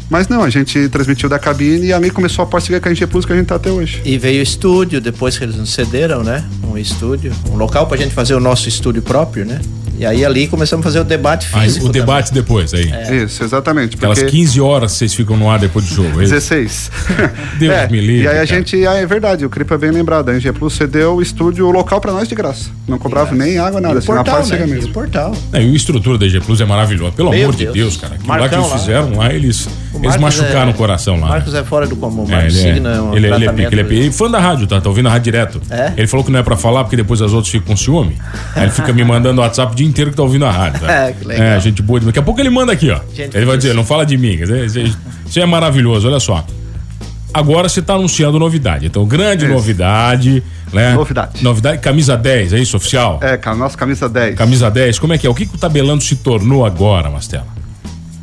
Mas 0.09 0.27
não, 0.27 0.43
a 0.43 0.49
gente 0.49 0.89
transmitiu 0.89 1.27
da 1.27 1.39
cabine 1.39 1.87
e 1.87 1.93
a 1.93 1.99
mim 1.99 2.09
começou 2.09 2.43
a 2.43 2.45
parceria 2.45 2.79
com 2.79 2.87
a 2.87 2.91
NG 2.91 3.07
Plus 3.07 3.25
que 3.25 3.33
a 3.33 3.35
gente 3.35 3.47
tá 3.47 3.55
até 3.55 3.71
hoje. 3.71 3.99
E 4.05 4.15
veio 4.19 4.41
o 4.41 4.43
estúdio, 4.43 5.01
depois 5.01 5.39
que 5.39 5.43
eles 5.43 5.55
nos 5.55 5.73
cederam, 5.73 6.23
né? 6.23 6.43
Um 6.63 6.77
estúdio, 6.77 7.33
um 7.49 7.55
local 7.55 7.87
pra 7.87 7.97
gente 7.97 8.13
fazer 8.13 8.35
o 8.35 8.39
nosso 8.39 8.69
estúdio 8.69 9.01
próprio, 9.01 9.43
né? 9.43 9.59
E 9.97 10.05
aí 10.05 10.25
ali 10.25 10.47
começamos 10.47 10.83
a 10.83 10.87
fazer 10.89 10.99
o 10.99 11.03
debate 11.03 11.47
Aí, 11.53 11.65
físico. 11.67 11.85
o 11.85 11.89
debate 11.89 12.33
depois, 12.33 12.73
aí. 12.73 12.91
Isso, 13.23 13.43
exatamente. 13.43 13.95
Aquelas 13.95 14.19
porque 14.19 14.31
15 14.31 14.59
horas 14.59 14.91
vocês 14.93 15.13
ficam 15.13 15.37
no 15.37 15.49
ar 15.49 15.59
depois 15.59 15.85
do 15.85 15.93
jogo. 15.95 16.19
é 16.19 16.23
isso? 16.23 16.33
16. 16.33 16.91
Deus 17.59 17.73
É, 17.73 17.87
me 17.87 17.99
livre, 18.01 18.23
E 18.23 18.27
aí 18.27 18.33
a 18.33 18.33
cara. 18.33 18.45
gente, 18.47 18.87
ah, 18.87 18.95
é 18.95 19.05
verdade, 19.05 19.45
o 19.45 19.49
Cripa 19.49 19.75
é 19.75 19.77
bem 19.77 19.91
lembrado, 19.91 20.29
a 20.29 20.33
NG 20.33 20.51
Plus 20.51 20.73
cedeu 20.73 21.15
o 21.15 21.21
estúdio, 21.21 21.67
o 21.67 21.71
local 21.71 22.01
pra 22.01 22.11
nós 22.11 22.27
de 22.27 22.33
graça. 22.35 22.69
Não 22.87 22.97
cobrava 22.97 23.35
nem 23.35 23.57
água, 23.59 23.79
também. 23.79 23.81
nada, 23.83 23.93
E 23.93 23.95
o 23.95 23.97
assim, 23.99 24.07
portal, 24.07 24.45
né? 24.47 24.63
E 24.65 24.69
mesmo. 24.71 24.89
o 24.89 24.93
portal. 24.93 25.35
É, 25.53 25.61
e 25.63 25.71
a 25.71 25.75
estrutura 25.75 26.17
da 26.17 26.27
G 26.27 26.39
Plus 26.41 26.59
é 26.59 26.65
maravilhosa. 26.65 27.11
Pelo 27.11 27.29
Meu 27.29 27.41
amor 27.43 27.55
de 27.55 27.63
Deus. 27.65 27.73
Deus, 27.75 27.97
cara. 27.97 28.15
Aquilo 28.15 28.29
lá 28.29 28.49
que 28.49 28.55
eles 28.55 28.69
lá. 28.69 28.77
fizeram 28.79 29.15
lá, 29.15 29.33
eles, 29.33 29.69
eles 30.01 30.17
machucaram 30.17 30.69
é- 30.69 30.73
o 30.73 30.73
coração 30.73 31.19
lá. 31.19 31.27
Marcos 31.27 31.53
é 31.53 31.63
fora 31.63 31.87
do 31.87 31.95
comum. 31.95 32.25
É, 32.27 32.31
Marcos 32.31 32.55
ele, 32.57 32.69
é, 32.69 32.73
Signa 32.73 33.01
um 33.01 33.15
ele, 33.15 33.27
ele 33.27 33.45
é 33.45 33.51
pica, 33.51 33.73
ele 33.73 33.81
é 33.81 33.83
pica. 33.83 34.05
E 34.05 34.11
fã 34.11 34.29
da 34.29 34.39
rádio, 34.39 34.67
tá? 34.67 34.81
Tá 34.81 34.89
ouvindo 34.89 35.07
a 35.07 35.11
rádio 35.11 35.31
direto. 35.31 35.61
É? 35.69 35.93
Ele 35.97 36.07
falou 36.07 36.25
que 36.25 36.31
não 36.31 36.39
é 36.39 36.43
pra 36.43 36.55
falar 36.55 36.83
porque 36.83 36.95
depois 36.95 37.21
as 37.21 37.33
outras 37.33 37.51
ficam 37.51 37.67
com 37.67 37.77
ciúme. 37.77 38.17
Aí 38.55 38.63
ele 38.63 38.71
fica 38.71 38.91
me 38.93 39.03
mandando 39.03 39.41
o 39.41 39.43
WhatsApp 39.43 39.73
o 39.73 39.75
dia 39.75 39.87
inteiro 39.87 40.11
que 40.11 40.17
tá 40.17 40.23
ouvindo 40.23 40.45
a 40.45 40.51
rádio. 40.51 40.79
Tá? 40.81 40.93
É, 41.03 41.11
que 41.11 41.25
legal. 41.25 41.45
É, 41.45 41.59
gente 41.59 41.81
boa. 41.81 41.99
Daqui 41.99 42.19
a 42.19 42.21
pouco 42.21 42.39
ele 42.39 42.49
manda 42.49 42.71
aqui, 42.71 42.89
ó. 42.91 42.99
Gente 43.13 43.35
ele 43.35 43.45
vai 43.45 43.57
dizer, 43.57 43.73
não 43.73 43.83
fala 43.83 44.05
de 44.05 44.17
mim. 44.17 44.33
Isso 44.33 44.97
isso 45.25 45.39
é 45.39 45.45
maravilhoso, 45.45 46.07
olha 46.07 46.19
só. 46.19 46.45
Agora 47.33 47.67
você 47.67 47.81
tá 47.81 47.95
anunciando 47.95 48.37
novidade. 48.37 48.85
Então, 48.85 49.03
grande 49.05 49.45
Isso. 49.45 49.53
novidade, 49.53 50.43
né? 50.71 50.93
Novidade. 50.93 51.43
Novidade, 51.43 51.79
camisa 51.79 52.15
10, 52.15 52.53
é 52.53 52.59
isso, 52.59 52.77
oficial? 52.77 53.19
É, 53.23 53.35
cara, 53.37 53.57
nossa 53.57 53.75
camisa 53.75 54.07
10. 54.07 54.35
Camisa 54.35 54.69
10, 54.69 54.99
como 54.99 55.13
é 55.13 55.17
que 55.17 55.25
é? 55.25 55.29
O 55.29 55.33
que, 55.33 55.47
que 55.47 55.55
o 55.55 55.57
tabelando 55.57 56.03
se 56.03 56.15
tornou 56.17 56.63
agora, 56.63 57.09
Mastela? 57.09 57.47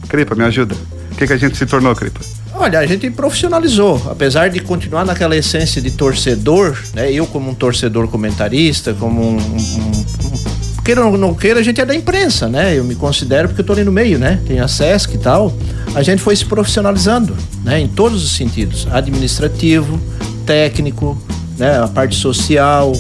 Cripa, 0.09 0.37
me 0.37 0.45
ajuda. 0.45 0.77
Que, 1.21 1.27
que 1.27 1.33
a 1.35 1.37
gente 1.37 1.55
se 1.59 1.67
tornou, 1.67 1.95
Cripa? 1.95 2.21
Olha, 2.55 2.79
a 2.79 2.87
gente 2.87 3.11
profissionalizou, 3.11 4.01
apesar 4.11 4.49
de 4.49 4.59
continuar 4.61 5.05
naquela 5.05 5.37
essência 5.37 5.81
de 5.83 5.91
torcedor, 5.91 6.79
né? 6.95 7.13
Eu 7.13 7.27
como 7.27 7.51
um 7.51 7.55
torcedor 7.55 8.09
comentarista, 8.09 8.95
como 8.95 9.21
um, 9.21 9.37
um- 9.37 9.57
um- 9.57 10.83
queira 10.83 11.05
ou 11.05 11.19
não 11.19 11.35
queira, 11.35 11.61
a 11.61 11.63
gente 11.63 11.79
é 11.79 11.85
da 11.85 11.95
imprensa, 11.95 12.49
né? 12.49 12.75
Eu 12.75 12.85
me 12.85 12.95
considero 12.95 13.49
porque 13.49 13.61
eu 13.61 13.67
tô 13.67 13.75
ali 13.75 13.85
no 13.85 13.93
meio, 13.93 14.19
né? 14.19 14.41
Tem 14.47 14.61
a 14.61 14.67
Sesc 14.67 15.15
e 15.15 15.19
tal. 15.19 15.53
A 15.95 16.03
gente 16.03 16.23
foi 16.23 16.35
se 16.35 16.47
profissionalizando, 16.47 17.37
né? 17.63 17.79
Em 17.81 17.87
todos 17.89 18.25
os 18.25 18.31
sentidos, 18.35 18.87
administrativo, 18.91 20.01
técnico, 20.47 21.19
né? 21.59 21.81
A 21.83 21.87
parte 21.89 22.17
social. 22.17 22.93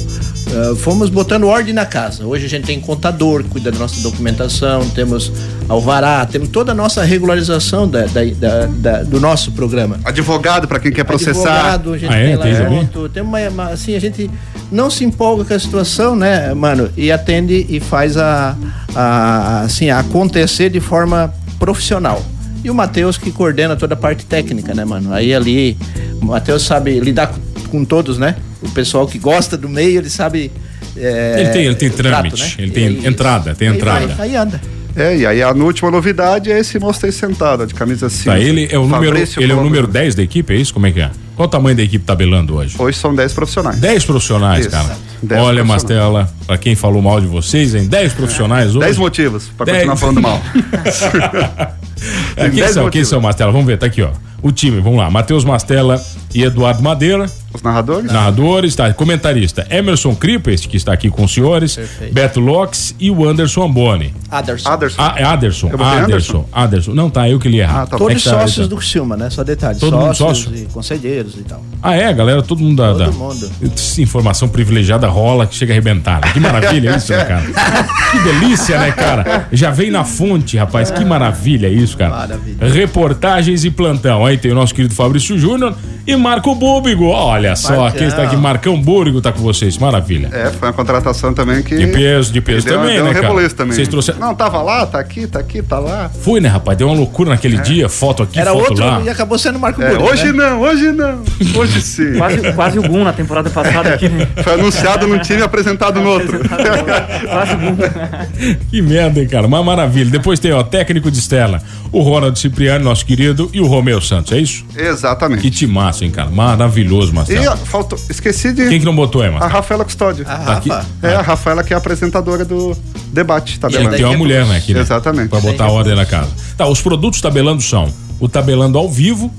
Eh, 0.52 0.74
fomos 0.76 1.08
botando 1.10 1.44
ordem 1.44 1.72
na 1.72 1.86
casa. 1.86 2.24
Hoje 2.26 2.46
a 2.46 2.48
gente 2.48 2.64
tem 2.66 2.80
contador 2.80 3.42
que 3.44 3.50
cuida 3.50 3.70
da 3.70 3.78
nossa 3.78 4.00
documentação, 4.02 4.88
temos 4.90 5.32
alvará, 5.68 6.24
temos 6.26 6.48
toda 6.48 6.72
a 6.72 6.74
nossa 6.74 7.02
regularização 7.04 7.88
da- 7.88 8.06
da- 8.06 8.24
da- 8.24 8.66
da- 8.66 9.02
do 9.02 9.20
nosso 9.20 9.52
programa. 9.52 9.98
Advogado 10.04 10.66
pra 10.66 10.78
quem 10.80 10.90
quer 10.92 11.04
processar. 11.04 11.74
Advogado, 11.74 11.92
a 11.94 11.98
gente 11.98 12.12
Ah, 12.12 12.16
é? 12.18 12.26
tem 12.26 12.36
lá 12.36 12.44
Tem 12.44 12.54
junto. 12.56 13.08
Tem 13.08 13.22
uma, 13.22 13.38
uma- 13.48 13.68
assim, 13.70 13.94
a 13.94 14.00
gente 14.00 14.30
não 14.72 14.90
se 14.90 15.04
empolga 15.04 15.44
com 15.44 15.54
a 15.54 15.58
situação, 15.58 16.16
né, 16.16 16.52
mano? 16.54 16.90
E 16.96 17.10
atende 17.12 17.66
e 17.68 17.78
faz 17.80 18.16
a, 18.16 18.56
a 18.94 19.60
assim, 19.62 19.90
a 19.90 20.00
acontecer 20.00 20.68
de 20.70 20.80
forma 20.80 21.32
profissional. 21.58 22.22
E 22.64 22.70
o 22.70 22.74
Matheus 22.74 23.16
que 23.16 23.30
coordena 23.30 23.74
toda 23.76 23.94
a 23.94 23.96
parte 23.96 24.26
técnica, 24.26 24.74
né, 24.74 24.84
mano? 24.84 25.12
Aí 25.14 25.32
ali, 25.32 25.76
o 26.20 26.26
Matheus 26.26 26.62
sabe 26.62 26.98
lidar 27.00 27.28
com, 27.28 27.40
com 27.70 27.84
todos, 27.84 28.18
né? 28.18 28.36
O 28.62 28.68
pessoal 28.70 29.06
que 29.06 29.18
gosta 29.18 29.56
do 29.56 29.68
meio, 29.68 29.98
ele 30.00 30.10
sabe. 30.10 30.50
é, 30.96 31.36
Ele 31.40 31.48
tem- 31.50 31.64
ele 31.66 31.74
tem 31.76 31.90
trato, 31.90 32.10
trâmite, 32.30 32.56
ele 32.60 32.70
tem 32.72 32.92
Isso. 32.98 33.06
entrada, 33.08 33.54
tem 33.54 33.68
Aí 33.68 33.76
entrada. 33.76 34.06
vai, 34.08 34.28
Aí 34.28 34.36
anda. 34.36 34.60
É, 34.96 35.16
e 35.18 35.24
aí 35.24 35.40
a 35.40 35.50
última 35.52 35.88
novidade 35.88 36.50
é 36.50 36.58
esse 36.58 36.76
moço 36.78 37.06
aí 37.06 37.12
sentado, 37.12 37.64
de 37.64 37.72
camisa 37.74 38.10
cinza. 38.10 38.32
Tá, 38.32 38.38
ele 38.40 38.68
é 38.70 38.76
o 38.76 38.82
número, 38.82 39.04
Fabrício 39.12 39.40
ele 39.40 39.52
é 39.52 39.54
o 39.54 39.62
número 39.62 39.86
10 39.86 40.16
da 40.16 40.22
equipe, 40.22 40.52
é 40.52 40.56
isso? 40.56 40.74
Como 40.74 40.84
é 40.86 40.90
que 40.90 41.00
é? 41.00 41.10
Qual 41.36 41.46
o 41.46 41.50
tamanho 41.50 41.76
da 41.76 41.82
equipe 41.84 42.04
tabelando 42.04 42.56
hoje? 42.56 42.74
Hoje 42.76 42.98
são 42.98 43.14
10 43.14 43.32
profissionais. 43.32 43.78
10 43.78 44.04
profissionais, 44.04 44.66
Isso. 44.66 44.70
cara. 44.70 44.96
10 45.22 45.40
Olha, 45.40 45.64
profissionais. 45.64 45.68
Mastela, 45.68 46.34
pra 46.44 46.58
quem 46.58 46.74
falou 46.74 47.00
mal 47.00 47.20
de 47.20 47.28
vocês, 47.28 47.72
hein? 47.74 47.86
10 47.86 48.12
profissionais 48.14 48.70
hoje. 48.70 48.80
10 48.80 48.98
motivos 48.98 49.44
pra 49.56 49.64
Dez. 49.64 49.76
continuar 49.78 49.96
falando 49.96 50.20
mal. 50.20 50.42
É, 52.36 52.48
quem, 52.48 52.68
são, 52.68 52.90
quem 52.90 53.04
são, 53.04 53.20
Mastela? 53.20 53.52
Vamos 53.52 53.66
ver, 53.66 53.78
tá 53.78 53.86
aqui, 53.86 54.02
ó. 54.02 54.10
O 54.42 54.50
time, 54.50 54.80
vamos 54.80 54.98
lá. 54.98 55.10
Matheus 55.10 55.44
Mastela 55.44 56.00
e 56.34 56.42
Eduardo 56.42 56.82
Madeira, 56.82 57.26
Os 57.52 57.60
narradores? 57.62 58.10
narradores, 58.10 58.74
tá? 58.74 58.90
Comentarista 58.94 59.66
Emerson 59.68 60.14
Cripa, 60.14 60.50
este 60.50 60.66
que 60.66 60.78
está 60.78 60.94
aqui 60.94 61.10
com 61.10 61.24
os 61.24 61.34
senhores, 61.34 61.76
Perfeito. 61.76 62.14
Beto 62.14 62.40
Locks 62.40 62.94
e 62.98 63.10
o 63.10 63.28
Anderson 63.28 63.64
Amboni. 63.64 64.14
Aderson. 64.30 64.70
Anderson. 64.70 64.96
Ah, 65.02 65.14
é 65.18 65.24
Aderson. 65.24 65.68
Eu 65.70 65.76
botei 65.76 65.98
Aderson. 65.98 66.48
Aderson. 66.50 66.94
Não, 66.94 67.10
tá, 67.10 67.28
eu 67.28 67.38
que 67.38 67.50
li 67.50 67.60
errado. 67.60 67.82
Ah, 67.82 67.86
tá. 67.86 67.98
Todos 67.98 68.14
É 68.14 68.18
que 68.18 68.24
tá- 68.24 68.30
sócios 68.40 68.66
tá- 68.66 68.70
do 68.70 68.76
Criciúma, 68.78 69.14
né? 69.14 69.28
Só 69.28 69.44
detalhe. 69.44 69.78
Todo 69.78 69.98
mundo 69.98 70.14
sócios 70.14 70.44
sócio? 70.46 70.62
e 70.62 70.72
conselheiros 70.72 71.34
e 71.36 71.42
tal. 71.42 71.62
Ah, 71.82 71.94
é, 71.94 72.10
galera, 72.14 72.42
todo 72.42 72.60
mundo 72.62 72.78
da. 72.80 72.92
Todo 72.94 72.98
da- 73.04 73.12
mundo. 73.12 73.50
Informação 73.98 74.48
privilegiada 74.48 75.06
rola 75.06 75.46
que 75.46 75.54
chega 75.54 75.72
a 75.72 75.74
arrebentar. 75.74 76.18
né? 76.24 76.32
Que 76.32 76.40
maravilha 76.40 76.96
isso, 76.96 77.12
né, 77.12 77.24
cara? 77.26 77.44
Que 78.10 78.18
delícia, 78.20 78.76
né, 78.78 78.90
cara? 78.90 79.46
Já 79.52 79.70
vem 79.70 79.90
na 79.90 80.02
fonte, 80.04 80.56
rapaz. 80.56 80.90
Que 80.90 81.04
maravilha 81.04 81.68
isso, 81.68 81.89
cara. 81.96 82.10
Maravilha. 82.10 82.68
Reportagens 82.68 83.64
e 83.64 83.70
plantão. 83.70 84.24
Aí 84.24 84.36
tem 84.36 84.50
o 84.50 84.54
nosso 84.54 84.74
querido 84.74 84.94
Fabrício 84.94 85.38
Júnior 85.38 85.74
E 86.10 86.16
Marco 86.16 86.54
Búbigo, 86.54 87.06
olha 87.06 87.54
só, 87.56 87.82
Marcão. 87.82 87.98
quem 87.98 88.08
está 88.08 88.22
aqui, 88.24 88.36
Marcão 88.36 88.80
Búbigo 88.80 89.20
tá 89.20 89.32
com 89.32 89.40
vocês, 89.40 89.78
maravilha. 89.78 90.28
É, 90.32 90.50
foi 90.50 90.68
uma 90.68 90.74
contratação 90.74 91.32
também 91.32 91.62
que. 91.62 91.76
De 91.76 91.86
peso, 91.86 92.32
de 92.32 92.40
peso 92.40 92.66
deu, 92.66 92.78
também, 92.78 92.94
deu 92.96 93.04
né, 93.04 93.10
um 93.10 93.14
cara? 93.14 93.50
também. 93.50 93.74
Vocês 93.76 93.88
trouxeram... 93.88 94.18
Não, 94.18 94.34
tava 94.34 94.60
lá, 94.62 94.86
tá 94.86 94.98
aqui, 94.98 95.26
tá 95.26 95.38
aqui, 95.38 95.62
tá 95.62 95.78
lá. 95.78 96.10
Foi, 96.22 96.40
né, 96.40 96.48
rapaz? 96.48 96.76
Deu 96.76 96.88
uma 96.88 96.96
loucura 96.96 97.30
naquele 97.30 97.56
É. 97.58 97.60
dia, 97.60 97.88
foto 97.88 98.22
aqui, 98.22 98.38
Era 98.38 98.52
foto 98.52 98.70
outro 98.70 98.84
lá. 98.84 99.00
e 99.02 99.08
acabou 99.08 99.38
sendo 99.38 99.58
Marco 99.58 99.80
É, 99.82 99.88
Búrigo, 99.90 100.10
hoje 100.10 100.32
né? 100.32 100.32
não, 100.32 100.60
hoje 100.60 100.92
não. 100.92 101.22
Hoje 101.56 101.80
sim. 101.82 102.14
Quase, 102.16 102.52
quase 102.52 102.78
o 102.78 102.82
Gum 102.82 103.04
na 103.04 103.12
temporada 103.12 103.48
passada 103.50 103.94
aqui, 103.94 104.08
né? 104.08 104.26
Foi 104.42 104.54
anunciado 104.54 105.06
num 105.06 105.18
time 105.18 105.40
e 105.40 105.42
apresentado 105.42 106.00
no 106.00 106.08
outro. 106.08 106.40
Quase 106.48 107.52
o 107.54 107.58
Gum. 107.58 107.76
Que 108.70 108.80
merda, 108.82 109.20
hein, 109.20 109.28
cara? 109.28 109.46
Uma 109.46 109.62
maravilha. 109.62 110.10
Depois 110.10 110.38
tem, 110.38 110.52
ó, 110.52 110.62
técnico 110.62 111.10
de 111.10 111.18
Estela, 111.18 111.62
o 111.92 112.00
Ronald 112.00 112.38
Cipriani, 112.38 112.84
nosso 112.84 113.04
querido, 113.04 113.50
e 113.52 113.60
o 113.60 113.66
Romeu 113.66 114.00
Santos, 114.00 114.32
é 114.32 114.38
isso? 114.38 114.64
Exatamente. 114.76 115.42
Que 115.42 115.50
timaço, 115.50 115.99
hein, 116.04 116.10
cara? 116.10 116.30
Maravilhoso, 116.30 117.12
E 117.12 117.14
Marcelo. 117.14 117.50
ó, 117.52 117.56
faltou, 117.56 117.98
esqueci 118.08 118.52
de. 118.52 118.68
Quem 118.68 118.78
que 118.78 118.84
não 118.84 118.94
botou 118.94 119.22
aí, 119.22 119.28
A? 119.34 119.46
Rafaela 119.46 119.84
Custódio. 119.84 120.24
A 120.28 120.36
Tá 120.36 120.52
aqui? 120.54 120.68
Rafa. 120.68 120.86
É, 121.02 121.14
a 121.14 121.22
Rafaela 121.22 121.62
que 121.64 121.72
é 121.72 121.76
a 121.76 121.78
apresentadora 121.78 122.44
do 122.44 122.76
debate, 123.12 123.58
tá 123.60 123.68
que 123.68 123.76
vendo? 123.78 123.96
ter 123.96 124.04
uma 124.04 124.16
mulher, 124.16 124.38
temos- 124.40 124.50
né, 124.50 124.56
aqui, 124.58 124.74
né? 124.74 124.80
Exatamente. 124.80 125.28
Pra 125.28 125.40
botar 125.40 125.64
a 125.64 125.70
ordem 125.70 125.94
na 125.94 126.06
casa. 126.06 126.30
Tá, 126.56 126.66
os 126.66 126.80
produtos 126.80 127.20
tabelando 127.20 127.62
são 127.62 127.88
o 128.18 128.28
tabelando 128.28 128.78
ao 128.78 128.88
vivo. 128.88 129.32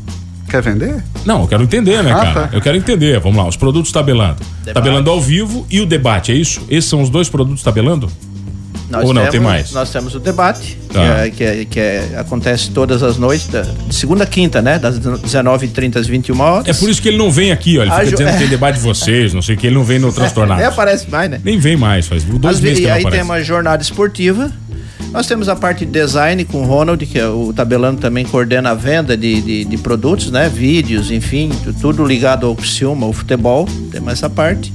Quer 0.50 0.62
vender? 0.62 1.02
Não, 1.26 1.41
eu 1.43 1.47
quero 1.47 1.63
entender, 1.63 2.04
né, 2.04 2.12
Ah, 2.12 2.15
cara? 2.15 2.47
tá. 2.47 2.50
Eu 2.52 2.60
quero 2.62 2.76
entender. 2.78 3.17
Vamos 3.21 3.38
lá, 3.38 3.47
os 3.47 3.56
produtos 3.56 3.89
tabelando. 3.91 4.38
Debate. 4.63 4.74
Tabelando 4.74 5.10
ao 5.10 5.21
vivo 5.21 5.65
e 5.69 5.80
o 5.80 5.86
debate, 5.86 6.32
é 6.32 6.36
isso? 6.36 6.62
Esses 6.69 6.89
são 6.89 7.02
os 7.02 7.10
dois 7.10 7.30
produtos 7.30 7.63
tabelando? 7.63 8.10
Nós 8.91 9.06
Ou 9.06 9.13
não, 9.13 9.21
temos, 9.21 9.32
tem 9.32 9.39
mais? 9.41 9.71
Nós 9.71 9.89
temos 9.89 10.13
o 10.15 10.19
debate, 10.19 10.77
Tá. 10.91 10.99
que, 10.99 11.06
é, 11.08 11.30
que, 11.30 11.43
é- 11.43 11.65
que 11.65 11.80
é- 11.80 12.15
acontece 12.17 12.69
todas 12.71 13.01
as 13.01 13.17
noites, 13.17 13.47
da- 13.47 13.62
de 13.62 13.95
segunda 13.95 14.23
a 14.25 14.27
quinta, 14.27 14.62
né? 14.62 14.77
Das 14.77 14.99
19h30 14.99 15.97
às 15.97 16.08
21 16.08 16.39
horas. 16.41 16.67
É 16.67 16.73
por 16.73 16.89
isso 16.89 17.01
que 17.01 17.08
ele 17.08 17.17
não 17.17 17.32
vem 17.32 17.51
aqui, 17.51 17.77
ó. 17.80 17.84
Ele 17.84 17.91
fica 17.91 18.04
dizendo 18.04 18.32
que 18.34 18.38
tem 18.39 18.47
debate 18.49 18.75
de 18.75 18.82
vocês, 18.82 19.34
não 19.34 19.41
sei 19.41 19.56
o 19.56 19.58
que, 19.58 19.67
ele 19.67 19.75
não 19.75 19.84
vem 19.84 19.97
no 19.99 20.12
Transtornado. 20.12 20.62
É, 20.62 20.65
aparece 20.65 21.10
mais, 21.10 21.30
né? 21.32 21.39
Nem 21.43 21.58
vem 21.58 21.77
mais, 21.77 22.08
faz 22.08 22.23
dois 22.23 22.60
meses 22.60 22.80
que 22.80 22.84
e 22.86 22.88
não 22.88 22.93
aí 22.95 23.01
aparece. 23.01 23.17
tem 23.17 23.23
uma 23.23 23.41
jornada 23.43 23.82
esportiva. 23.82 24.51
Nós 25.12 25.27
temos 25.27 25.49
a 25.49 25.56
parte 25.56 25.86
de 25.86 25.91
design 25.91 26.45
com 26.45 26.62
o 26.62 26.65
Ronald, 26.65 27.06
que 27.06 27.19
é 27.19 27.27
o 27.27 27.51
tabelando 27.51 27.99
também 27.99 28.23
coordena 28.25 28.71
a 28.71 28.73
venda 28.73 29.17
de, 29.17 29.41
de, 29.41 29.65
de 29.65 29.77
produtos, 29.77 30.32
né? 30.32 30.47
Vídeos, 30.47 31.12
enfim, 31.12 31.49
tu- 31.63 31.73
tudo 31.73 32.06
ligado 32.06 32.45
ao 32.45 32.56
Criciúma, 32.56 33.06
ao 33.06 33.12
futebol, 33.12 33.67
temos 33.91 34.13
essa 34.13 34.30
parte. 34.30 34.71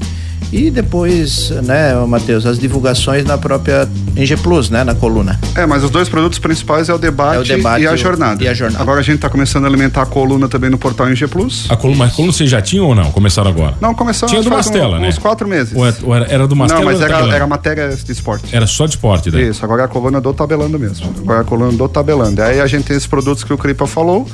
E 0.53 0.71
depois, 0.71 1.51
né, 1.65 1.93
Matheus, 2.07 2.47
as 2.47 2.59
divulgações 2.59 3.25
na 3.25 3.37
própria 3.37 3.89
NG 4.15 4.37
Plus, 4.37 4.71
né, 4.71 4.85
na 4.85 4.95
coluna. 4.95 5.39
É, 5.57 5.67
mas 5.67 5.83
os 5.83 5.91
dois 5.91 6.09
produtos 6.09 6.39
principais 6.39 6.89
é 6.89 6.95
o 6.95 6.99
debate, 6.99 7.37
É 7.37 7.41
o 7.41 7.45
debate 7.45 7.83
e, 7.83 7.87
a 7.87 7.93
o- 7.93 7.97
jornada. 7.97 8.43
e 8.43 8.49
a 8.49 8.55
jornada. 8.55 8.81
Agora 8.83 9.01
a 9.01 9.03
gente 9.03 9.19
tá 9.19 9.29
começando 9.29 9.65
a 9.65 9.67
alimentar 9.69 10.03
a 10.03 10.07
coluna 10.07 10.49
também 10.49 10.71
no 10.71 10.79
portal 10.79 11.09
NG 11.09 11.27
Plus. 11.27 11.67
A 11.69 11.77
coluna, 11.77 11.99
mas 11.99 12.13
a 12.13 12.15
coluna 12.17 12.33
vocês 12.33 12.49
já 12.49 12.63
tinham 12.63 12.87
ou 12.87 12.95
não? 12.95 13.11
Começaram 13.11 13.51
agora? 13.51 13.75
Não, 13.81 13.93
começou 13.93 14.29
Tinha 14.29 14.41
do 14.43 14.49
Mastela, 14.51 14.97
um- 14.99 15.01
né? 15.01 15.09
uns 15.09 15.19
quatro 15.19 15.49
meses. 15.49 15.75
Ou 15.77 15.85
era, 15.87 15.97
ou 16.03 16.15
era- 16.15 16.27
era 16.33 16.47
do 16.49 16.55
Mastela 16.55 16.81
Não, 16.81 16.87
mas 16.93 17.01
era, 17.01 17.35
era 17.35 17.47
matéria 17.47 17.89
de 17.89 18.13
esporte. 18.13 18.55
Era 18.55 18.67
só 18.69 18.85
de 18.87 18.91
esporte 18.93 19.31
daí. 19.31 19.49
Isso, 19.49 19.65
agora 19.65 19.83
é 19.83 19.85
a 19.85 19.89
coluna 19.89 20.21
do 20.21 20.33
tabelando 20.33 20.79
mesmo. 20.79 21.13
Agora 21.19 21.41
é 21.41 21.43
a 21.43 21.45
coluna 21.45 21.73
do 21.77 21.89
tabelando. 21.89 22.41
Aí 22.41 22.61
a 22.61 22.67
gente 22.69 22.85
tem 22.85 22.97
esses 22.97 23.07
produtos 23.09 23.43
que 23.43 23.53
o 23.53 23.59
Cripa 23.59 23.87
falou. 23.87 24.27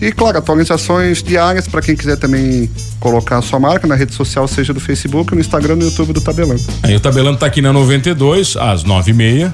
E, 0.00 0.10
claro, 0.12 0.38
atualizações 0.38 1.22
diárias 1.22 1.68
para 1.68 1.82
quem 1.82 1.94
quiser 1.94 2.16
também 2.16 2.70
colocar 2.98 3.38
a 3.38 3.42
sua 3.42 3.60
marca 3.60 3.86
na 3.86 3.94
rede 3.94 4.14
social, 4.14 4.48
seja 4.48 4.72
do 4.72 4.80
Facebook, 4.80 5.34
no 5.34 5.40
Instagram, 5.40 5.76
no 5.76 5.84
YouTube 5.84 6.12
do 6.14 6.20
Tabelando. 6.20 6.62
Aí 6.82 6.96
o 6.96 7.00
tabelando 7.00 7.38
tá 7.38 7.46
aqui 7.46 7.60
na 7.60 7.72
92, 7.72 8.56
às 8.56 8.84
9h30, 8.84 9.52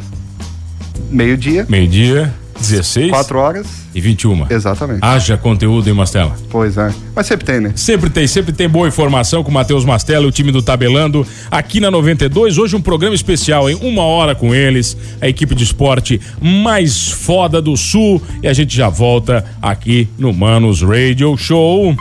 Meio-dia, 1.10 1.66
meio-dia, 1.68 2.34
16 2.60 3.10
quatro 3.10 3.38
horas. 3.38 3.66
e 3.94 4.00
21. 4.00 4.46
Exatamente. 4.50 5.00
Haja 5.02 5.36
conteúdo, 5.36 5.88
hein, 5.88 5.94
Mastela? 5.94 6.36
Pois 6.50 6.76
é. 6.76 6.92
Mas 7.14 7.26
sempre 7.26 7.44
tem, 7.46 7.60
né? 7.60 7.72
Sempre 7.74 8.10
tem, 8.10 8.26
sempre 8.26 8.52
tem 8.52 8.68
boa 8.68 8.88
informação 8.88 9.42
com 9.42 9.50
o 9.50 9.54
Matheus 9.54 9.84
Mastella 9.84 10.24
e 10.24 10.28
o 10.28 10.32
time 10.32 10.52
do 10.52 10.62
Tabelando 10.62 11.26
aqui 11.50 11.80
na 11.80 11.90
92. 11.90 12.58
Hoje 12.58 12.76
um 12.76 12.80
programa 12.80 13.14
especial, 13.14 13.68
hein? 13.70 13.78
Uma 13.80 14.02
hora 14.02 14.34
com 14.34 14.54
eles, 14.54 14.96
a 15.20 15.28
equipe 15.28 15.54
de 15.54 15.64
esporte 15.64 16.20
mais 16.40 17.10
foda 17.10 17.60
do 17.62 17.76
Sul. 17.76 18.20
E 18.42 18.48
a 18.48 18.52
gente 18.52 18.76
já 18.76 18.88
volta 18.88 19.44
aqui 19.60 20.08
no 20.18 20.32
Manos 20.32 20.82
Radio 20.82 21.36
Show. 21.36 21.94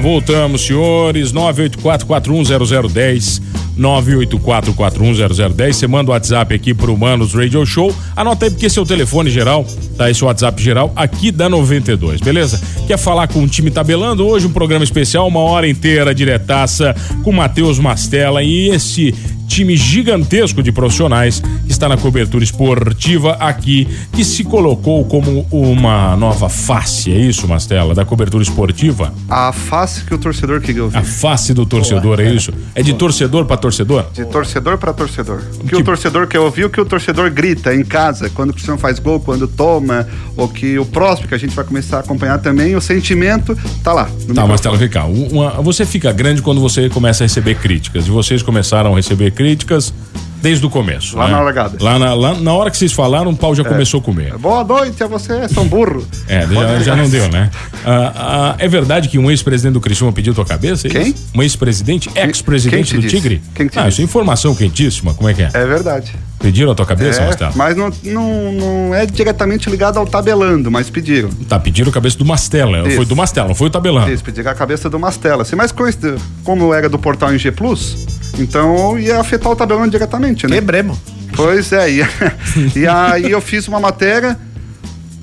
Voltamos, 0.00 0.62
senhores. 0.62 1.32
984-410010. 1.32 3.40
984-410010. 3.78 5.72
Você 5.72 5.86
manda 5.86 6.10
o 6.10 6.12
WhatsApp 6.12 6.54
aqui 6.54 6.74
pro 6.74 6.96
Manos 6.96 7.34
Radio 7.34 7.64
Show. 7.64 7.94
Anota 8.16 8.46
aí 8.46 8.50
porque 8.50 8.66
esse 8.66 8.78
é 8.78 8.84
telefone 8.84 9.30
geral, 9.30 9.66
tá? 9.96 10.10
Esse 10.10 10.24
WhatsApp 10.24 10.62
geral 10.62 10.92
aqui 10.94 11.30
da 11.30 11.48
92, 11.48 12.20
beleza? 12.20 12.60
Quer 12.86 12.98
falar 12.98 13.28
com 13.28 13.42
o 13.42 13.48
time 13.48 13.70
tabelando? 13.70 14.26
Hoje 14.26 14.46
um 14.46 14.52
programa 14.52 14.84
especial, 14.84 15.26
uma 15.28 15.40
hora 15.40 15.68
inteira 15.68 16.14
diretaça 16.14 16.94
com 17.22 17.32
Matheus 17.32 17.78
Mastella 17.78 18.42
e 18.42 18.68
esse 18.68 19.14
time 19.50 19.76
gigantesco 19.76 20.62
de 20.62 20.70
profissionais 20.70 21.40
que 21.66 21.72
está 21.72 21.88
na 21.88 21.96
cobertura 21.96 22.44
esportiva 22.44 23.32
aqui, 23.32 23.88
que 24.12 24.24
se 24.24 24.44
colocou 24.44 25.04
como 25.04 25.44
uma 25.50 26.16
nova 26.16 26.48
face, 26.48 27.12
é 27.12 27.18
isso, 27.18 27.48
Mastella, 27.48 27.92
da 27.92 28.04
cobertura 28.04 28.42
esportiva? 28.44 29.12
A 29.28 29.52
face 29.52 30.04
que 30.04 30.14
o 30.14 30.18
torcedor 30.18 30.60
queria 30.60 30.84
ouvir. 30.84 30.96
A 30.98 31.02
face 31.02 31.52
do 31.52 31.66
torcedor, 31.66 32.20
é 32.20 32.32
isso? 32.32 32.52
É 32.76 32.82
de 32.82 32.94
torcedor 32.94 33.44
para 33.44 33.56
torcedor? 33.56 34.06
De 34.14 34.24
torcedor 34.24 34.78
para 34.78 34.92
torcedor. 34.92 35.42
O 35.58 35.64
que 35.64 35.68
Que- 35.70 35.76
o 35.76 35.84
torcedor 35.84 36.28
quer 36.28 36.38
ouvir, 36.38 36.64
o 36.66 36.70
que 36.70 36.80
o 36.80 36.84
torcedor 36.84 37.28
grita 37.30 37.74
em 37.74 37.84
casa, 37.84 38.30
quando 38.30 38.50
o 38.50 38.52
Cristiano 38.52 38.78
faz 38.78 39.00
gol, 39.00 39.18
quando 39.18 39.48
toma, 39.48 40.06
ou 40.36 40.48
que 40.48 40.78
o 40.78 40.86
próximo 40.86 41.26
que 41.26 41.34
a 41.34 41.38
gente 41.38 41.54
vai 41.56 41.64
começar 41.64 41.96
a 41.96 42.00
acompanhar 42.00 42.38
também, 42.38 42.76
o 42.76 42.80
sentimento 42.80 43.58
tá 43.82 43.92
lá. 43.92 44.08
Tá. 44.32 44.46
Mastella, 44.46 44.76
vem 44.76 44.88
cá. 44.88 45.04
Uma- 45.06 45.50
você 45.60 45.84
fica 45.84 46.12
grande 46.12 46.40
quando 46.40 46.60
você 46.60 46.88
começa 46.88 47.24
a 47.24 47.26
receber 47.26 47.56
críticas. 47.56 48.06
E 48.06 48.10
vocês 48.10 48.42
começaram 48.42 48.92
a 48.92 48.96
receber 48.96 49.32
críticas 49.40 49.94
desde 50.42 50.64
o 50.66 50.70
começo. 50.70 51.16
Lá 51.16 51.26
né? 51.26 51.32
na 51.32 51.40
largada. 51.40 51.76
Lá 51.80 51.98
na, 51.98 52.14
lá 52.14 52.34
na 52.34 52.52
hora 52.52 52.70
que 52.70 52.76
vocês 52.76 52.92
falaram, 52.92 53.30
o 53.30 53.36
pau 53.36 53.54
já 53.54 53.64
começou 53.64 54.00
a 54.00 54.02
comer. 54.02 54.36
Boa 54.36 54.62
noite 54.64 55.02
a 55.02 55.06
você, 55.06 55.48
São 55.48 55.66
Burro. 55.66 56.06
É, 56.28 56.46
já, 56.46 56.78
já 56.80 56.96
não 56.96 57.08
deu, 57.08 57.28
né? 57.28 57.50
Ah, 57.84 58.12
ah, 58.14 58.54
é 58.58 58.68
verdade 58.68 59.08
que 59.08 59.18
um 59.18 59.30
ex-presidente 59.30 59.74
do 59.74 59.80
Criciúma 59.80 60.12
pediu 60.12 60.34
tua 60.34 60.44
cabeça? 60.44 60.88
é 60.88 60.90
Quem? 60.90 61.08
isso? 61.08 61.28
Um 61.34 61.42
ex-presidente, 61.42 62.10
ex-presidente 62.14 62.88
te 62.88 62.94
do 62.96 63.00
disse? 63.00 63.16
Tigre? 63.16 63.42
Quem 63.54 63.66
te 63.66 63.78
ah, 63.78 63.82
disse? 63.82 63.92
isso 63.92 64.00
é 64.02 64.04
informação 64.04 64.54
quentíssima. 64.54 65.14
Como 65.14 65.28
é 65.28 65.34
que 65.34 65.42
é? 65.42 65.50
É 65.54 65.64
verdade. 65.64 66.14
Pediram 66.38 66.72
a 66.72 66.74
tua 66.74 66.86
cabeça, 66.86 67.20
É, 67.22 67.50
mas 67.54 67.76
não, 67.76 67.90
não, 68.02 68.52
não 68.52 68.94
é 68.94 69.04
diretamente 69.04 69.68
ligado 69.68 69.98
ao 69.98 70.06
tabelando, 70.06 70.70
mas 70.70 70.88
pediram. 70.88 71.28
Tá, 71.46 71.58
pediram 71.58 71.90
a 71.90 71.92
cabeça 71.92 72.16
do 72.16 72.24
Mastella. 72.24 72.86
Isso. 72.86 72.96
Foi 72.96 73.04
do 73.04 73.14
Mastella, 73.14 73.48
não 73.48 73.54
foi 73.54 73.66
o 73.68 73.70
tabelando. 73.70 74.08
Eles 74.08 74.22
pediram 74.22 74.50
a 74.50 74.54
cabeça 74.54 74.88
do 74.88 74.98
Mastella. 74.98 75.44
Mas 75.54 75.70
com 75.70 75.86
esse- 75.86 76.16
como 76.42 76.72
era 76.72 76.88
do 76.88 76.98
portal 76.98 77.34
em 77.34 77.38
G 77.38 77.52
Plus, 77.52 78.06
então 78.38 78.98
ia 78.98 79.18
afetar 79.20 79.50
o 79.52 79.56
tabelando 79.56 79.90
diretamente, 79.90 80.46
né? 80.46 80.54
Quebremos. 80.56 80.98
Pois 81.34 81.72
é, 81.72 81.90
e, 81.90 82.00
e 82.76 82.86
aí 82.86 83.30
eu 83.30 83.40
fiz 83.40 83.68
uma 83.68 83.78
matéria, 83.80 84.36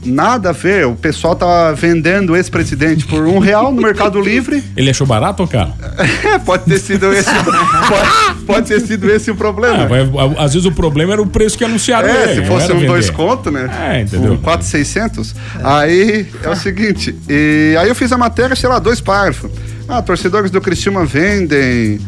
nada 0.05 0.49
a 0.49 0.53
ver, 0.53 0.85
o 0.87 0.95
pessoal 0.95 1.35
tá 1.35 1.73
vendendo 1.73 2.35
esse 2.35 2.49
presidente 2.49 3.05
por 3.05 3.23
um 3.27 3.39
real 3.39 3.73
no 3.73 3.81
Mercado 3.81 4.21
Livre. 4.21 4.63
Ele 4.77 4.89
achou 4.89 5.05
barato 5.05 5.43
ou 5.43 5.47
caro? 5.49 5.73
É, 6.33 6.39
pode 6.39 6.63
ter 6.63 6.79
sido 6.79 7.11
esse, 7.11 7.29
pode, 7.35 8.43
pode 8.45 8.67
ter 8.67 8.79
sido 8.81 9.09
esse 9.11 9.29
o 9.29 9.35
problema. 9.35 9.87
Mas, 9.89 10.37
a- 10.37 10.43
às 10.45 10.53
vezes 10.53 10.65
o 10.65 10.71
problema 10.71 11.11
era 11.13 11.21
o 11.21 11.27
preço 11.27 11.57
que 11.57 11.65
anunciaram 11.65 12.07
É, 12.07 12.31
ele, 12.31 12.41
se 12.41 12.47
fosse 12.47 12.71
um 12.71 12.75
vender. 12.75 12.87
dois 12.87 13.09
conto, 13.09 13.51
né? 13.51 13.69
É, 13.97 14.01
entendeu? 14.01 14.33
Um 14.33 14.37
4,600. 14.37 15.35
Aí 15.61 16.25
é 16.41 16.49
o 16.49 16.55
seguinte, 16.55 17.13
e 17.27 17.75
aí 17.77 17.89
eu 17.89 17.95
fiz 17.95 18.11
a 18.13 18.17
matéria, 18.17 18.55
sei 18.55 18.69
lá, 18.69 18.79
dois 18.79 19.01
parágrafos. 19.01 19.51
Ah, 19.89 20.01
torcedores 20.01 20.51
do 20.51 20.61
Cristiúma 20.61 21.05
vendem 21.05 21.99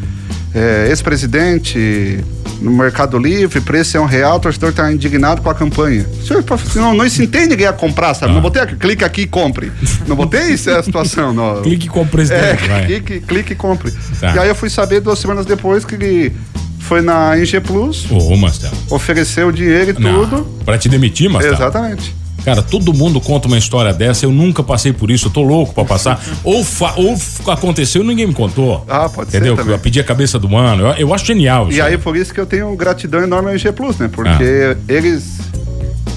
é, 0.54 0.88
ex-presidente 0.90 2.24
no 2.62 2.72
Mercado 2.72 3.18
Livre, 3.18 3.62
preço 3.62 3.96
é 3.96 4.00
um 4.02 4.06
real, 4.06 4.38
o 4.38 4.40
torcedor 4.40 4.72
está 4.72 4.92
indignado 4.92 5.42
com 5.42 5.50
a 5.50 5.56
campanha. 5.56 6.06
Senhor, 6.26 6.44
Não, 6.76 6.94
não 6.94 7.10
se 7.10 7.24
entende 7.24 7.50
ninguém 7.50 7.66
ia 7.66 7.74
comprar, 7.74 8.14
sabe? 8.14 8.32
Ah. 8.32 8.36
Não 8.36 8.42
botei 8.42 8.62
aqui, 8.62 8.76
clica 8.76 9.06
aqui 9.06 9.22
e 9.22 9.28
compre. 9.28 9.72
Não 10.08 10.16
botei 10.16 10.50
isso 10.50 10.70
é 10.70 10.78
a 10.78 10.84
situação. 10.84 11.34
Não. 11.34 11.62
Clique 11.64 11.88
com 11.88 12.02
o 12.02 12.04
É, 12.04 12.08
presidente, 12.08 12.68
vai. 12.68 12.86
clique, 12.86 13.20
clique 13.22 13.54
e 13.54 13.56
compre. 13.56 13.92
Tá. 14.20 14.36
E 14.36 14.40
aí 14.40 14.50
eu 14.50 14.56
fui 14.56 14.70
saber 14.70 15.00
duas 15.00 15.20
semanas 15.20 15.46
depois 15.46 15.86
que 15.86 15.96
ele 15.96 16.34
foi 16.80 17.02
na 17.02 17.38
NG 17.38 17.60
Plus, 17.62 18.08
Ô, 18.12 18.36
Mastella. 18.36 18.74
ofereceu 18.90 19.48
o 19.50 19.54
dinheiro 19.54 19.96
e 19.98 20.02
Não, 20.02 20.26
tudo. 20.28 20.44
Pra 20.66 20.78
te 20.78 20.90
demitir, 20.90 21.30
Mastella? 21.30 21.56
Exatamente. 21.56 22.16
Cara, 22.44 22.62
todo 22.62 22.94
mundo 22.94 23.20
conta 23.20 23.48
uma 23.48 23.58
história 23.58 23.94
dessa, 23.94 24.26
eu 24.26 24.32
nunca 24.32 24.64
passei 24.64 24.94
por 24.94 25.12
isso, 25.12 25.28
eu 25.28 25.32
tô 25.32 25.42
louco 25.42 25.74
pra 25.74 25.84
passar. 25.86 26.22
ou, 26.44 26.66
ou 26.98 27.52
aconteceu 27.52 28.02
e 28.04 28.08
ninguém 28.08 28.28
me 28.28 28.34
contou. 28.34 28.86
Ah, 28.88 29.10
pode 29.10 29.32
ser 29.32 29.38
Entendeu? 29.38 29.58
Eu 29.74 29.80
pedi 29.80 30.00
a 30.00 30.04
cabeça 30.04 30.40
do 30.40 30.50
mano. 30.50 30.88
Eu, 30.88 30.94
eu 30.94 31.14
acho 31.14 31.26
genial 31.26 31.68
isso. 31.70 31.78
E 31.78 31.82
aí 31.82 31.98
por 31.98 32.16
isso 32.16 32.34
que 32.34 32.40
eu 32.40 32.46
tenho 32.46 32.74
gratidão 32.76 33.22
enorme 33.22 33.52
ao 33.52 33.58
G 33.58 33.72
Plus, 33.72 33.98
né? 33.98 34.10
Porque 34.12 34.32
Ah. 34.44 34.76
eles 34.88 35.40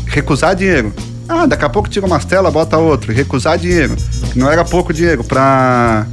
recusar 0.07 0.55
dinheiro. 0.55 0.93
Ah, 1.29 1.47
daqui 1.47 1.65
a 1.65 1.69
pouco 1.69 1.89
tira 1.89 2.05
uma 2.07 2.19
tela, 2.19 2.51
bota 2.51 2.77
outro. 2.77 3.13
E 3.13 3.15
recusar 3.15 3.57
dinheiro. 3.59 3.97
Não 4.35 4.51
era 4.51 4.65
pouco 4.65 4.93
dinheiro 4.93 5.25
pra 5.25 6.07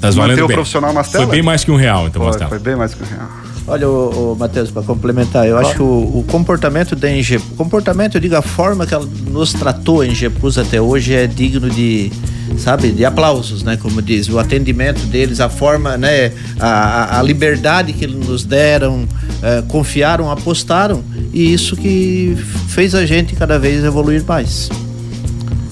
Tá 0.00 0.12
manter 0.12 0.42
o 0.42 0.46
bem. 0.46 0.56
profissional 0.56 0.92
Mastella. 0.92 1.26
Foi 1.26 1.34
bem 1.36 1.42
mais 1.42 1.64
que 1.64 1.70
um 1.70 1.76
real, 1.76 2.06
então, 2.06 2.22
Foi, 2.32 2.46
foi 2.48 2.58
bem 2.58 2.76
mais 2.76 2.94
que 2.94 3.02
um 3.02 3.06
real. 3.06 3.28
Olha, 3.70 3.88
o, 3.88 4.32
o 4.32 4.36
Matheus, 4.36 4.68
para 4.68 4.82
complementar, 4.82 5.46
eu 5.46 5.52
claro. 5.52 5.66
acho 5.68 5.76
que 5.76 5.82
o, 5.82 6.18
o, 6.18 6.24
comportamento 6.26 6.96
da 6.96 7.06
o 7.08 7.54
comportamento, 7.54 8.16
eu 8.16 8.20
digo, 8.20 8.34
a 8.34 8.42
forma 8.42 8.84
que 8.84 8.92
ela 8.92 9.08
nos 9.30 9.52
tratou 9.52 10.00
a 10.00 10.06
Engepus 10.08 10.58
até 10.58 10.80
hoje 10.80 11.14
é 11.14 11.28
digno 11.28 11.70
de, 11.70 12.10
sabe, 12.58 12.90
de 12.90 13.04
aplausos, 13.04 13.62
né? 13.62 13.76
Como 13.76 14.02
diz, 14.02 14.28
o 14.28 14.40
atendimento 14.40 15.06
deles, 15.06 15.38
a 15.38 15.48
forma, 15.48 15.96
né? 15.96 16.32
A, 16.58 17.20
a 17.20 17.22
liberdade 17.22 17.92
que 17.92 18.04
eles 18.04 18.26
nos 18.26 18.42
deram, 18.42 19.06
é, 19.40 19.62
confiaram, 19.68 20.28
apostaram, 20.32 21.04
e 21.32 21.52
isso 21.52 21.76
que 21.76 22.36
fez 22.70 22.92
a 22.92 23.06
gente 23.06 23.36
cada 23.36 23.56
vez 23.56 23.84
evoluir 23.84 24.24
mais. 24.26 24.68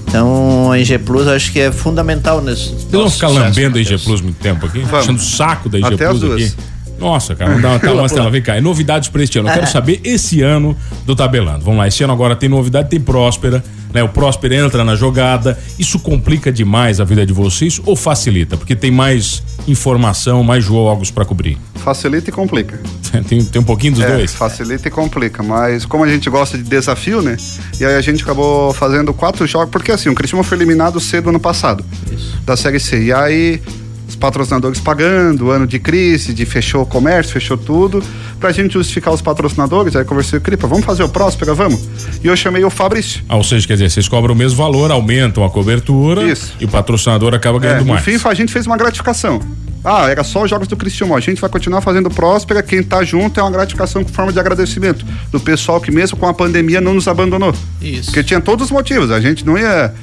Então 0.07 0.71
a 0.71 0.79
IG 0.79 0.99
Plus 0.99 1.27
acho 1.27 1.51
que 1.51 1.59
é 1.59 1.73
fundamental 1.73 2.41
nisso. 2.41 2.77
Vocês 2.77 2.93
vão 2.93 3.11
ficar 3.11 3.29
lambendo 3.29 3.77
a 3.77 3.81
IG 3.81 3.99
Plus 3.99 4.21
muito 4.21 4.39
tempo 4.39 4.67
aqui? 4.67 4.79
Vamos. 4.83 4.95
Achando 4.95 5.19
o 5.19 5.23
saco 5.23 5.69
da 5.69 5.79
IG 5.79 5.95
Até 5.95 6.09
Plus 6.09 6.33
aqui? 6.33 6.53
Nossa, 6.99 7.35
cara, 7.35 7.51
vamos 7.51 7.63
dar 7.63 7.93
uma, 7.93 8.03
uma 8.03 8.09
tela, 8.09 8.31
vem 8.31 8.43
cá. 8.43 8.57
É 8.57 8.61
novidades 8.61 9.09
para 9.09 9.23
este 9.23 9.39
ano. 9.39 9.49
Eu 9.49 9.55
quero 9.55 9.71
saber 9.71 10.01
esse 10.03 10.43
ano 10.43 10.77
do 11.07 11.15
Tabelando. 11.15 11.65
Vamos 11.65 11.79
lá, 11.79 11.89
esse 11.89 12.03
ano 12.03 12.13
agora 12.13 12.35
tem 12.35 12.49
novidade, 12.49 12.89
tem 12.91 13.01
Próspera, 13.01 13.63
né? 13.93 14.03
O 14.03 14.09
Próspera 14.09 14.57
entra 14.57 14.85
na 14.85 14.95
jogada. 14.95 15.59
Isso 15.79 15.99
complica 15.99 16.53
demais 16.53 17.01
a 17.01 17.05
vida 17.05 17.25
de 17.25 17.33
vocês 17.33 17.81
ou 17.87 17.95
facilita? 17.95 18.57
Porque 18.57 18.75
tem 18.75 18.91
mais 18.91 19.43
informação, 19.67 20.43
mais 20.43 20.65
jogos 20.65 21.11
para 21.11 21.25
cobrir. 21.25 21.57
Facilita 21.77 22.31
e 22.31 22.33
complica. 22.33 22.81
tem, 23.29 23.45
tem 23.45 23.61
um 23.61 23.65
pouquinho 23.65 23.95
dos 23.95 24.03
é, 24.03 24.17
dois? 24.17 24.35
Facilita 24.35 24.89
e 24.89 24.91
complica, 24.91 25.43
mas 25.43 25.85
como 25.85 26.05
a 26.05 26.09
gente 26.09 26.29
gosta 26.29 26.59
de 26.59 26.65
desafio, 26.65 27.23
né? 27.23 27.37
E 27.79 27.85
aí 27.85 27.95
a 27.95 28.01
gente 28.01 28.23
acabou 28.23 28.73
fazendo 28.75 29.15
quatro 29.15 29.47
jogos, 29.47 29.71
porque 29.71 29.93
assim, 29.93 30.09
o 30.09 30.15
Cristiano 30.15 30.43
foi 30.43 30.59
eliminado 30.59 30.99
cedo 30.99 31.29
ano 31.29 31.41
passado, 31.41 31.85
Isso. 32.11 32.39
da 32.45 32.57
Série 32.57 32.81
C. 32.81 33.05
E 33.05 33.13
aí 33.13 33.63
os 34.09 34.17
patrocinadores 34.17 34.81
pagando, 34.81 35.51
ano 35.51 35.67
de 35.67 35.79
crise, 35.79 36.33
de 36.33 36.47
fechou 36.47 36.83
o 36.83 36.87
comércio, 36.87 37.35
fechou 37.35 37.59
tudo. 37.59 38.03
Pra 38.41 38.51
gente 38.51 38.73
justificar 38.73 39.13
os 39.13 39.21
patrocinadores, 39.21 39.95
aí 39.95 40.05
conversei 40.05 40.39
com 40.39 40.43
o 40.43 40.47
Cripa, 40.47 40.67
vamos 40.67 40.87
fazer 40.87 41.03
o 41.03 41.09
Próspera, 41.09 41.53
vamos? 41.53 41.87
E 42.25 42.27
eu 42.27 42.37
chamei 42.37 42.65
o 42.65 42.71
Fabrício. 42.71 43.23
Ah, 43.29 43.37
ou 43.37 43.45
seja, 43.45 43.67
quer 43.67 43.75
dizer, 43.75 43.91
vocês 43.91 44.09
cobram 44.09 44.35
o 44.35 44.37
mesmo 44.37 44.57
valor, 44.57 44.91
aumentam 44.91 45.45
a 45.45 45.51
cobertura 45.51 46.23
Isso. 46.25 46.55
e 46.59 46.65
o 46.65 46.69
patrocinador 46.69 47.35
acaba 47.35 47.59
ganhando 47.59 47.83
é, 47.83 47.85
mais. 47.85 48.07
No 48.07 48.19
fim, 48.19 48.29
a 48.29 48.35
gente 48.35 48.51
fez 48.51 48.67
uma 48.67 48.77
gratificação. 48.77 49.41
Ah, 49.85 50.09
era 50.09 50.25
só 50.25 50.43
os 50.43 50.51
jogos 50.51 50.67
do 50.67 50.77
Cristiano. 50.77 51.15
A 51.15 51.21
gente 51.21 51.41
vai 51.41 51.49
continuar 51.49 51.81
fazendo 51.81 52.11
Próspera. 52.11 52.63
Quem 52.63 52.83
tá 52.83 53.05
junto 53.05 53.39
é 53.39 53.43
uma 53.43 53.53
gratificação 53.53 54.03
com 54.03 54.11
forma 54.13 54.33
de 54.33 54.41
agradecimento 54.41 55.05
do 55.31 55.39
pessoal 55.39 55.81
que, 55.81 55.91
mesmo 55.91 56.17
com 56.17 56.27
a 56.27 56.35
pandemia, 56.35 56.81
não 56.81 56.95
nos 56.95 57.07
abandonou. 57.07 57.55
Isso. 57.81 58.07
Porque 58.07 58.25
tinha 58.25 58.41
todos 58.41 58.67
os 58.67 58.71
motivos. 58.71 59.11
A 59.11 59.21
gente 59.21 59.47
não 59.47 59.57
ia 59.57 59.95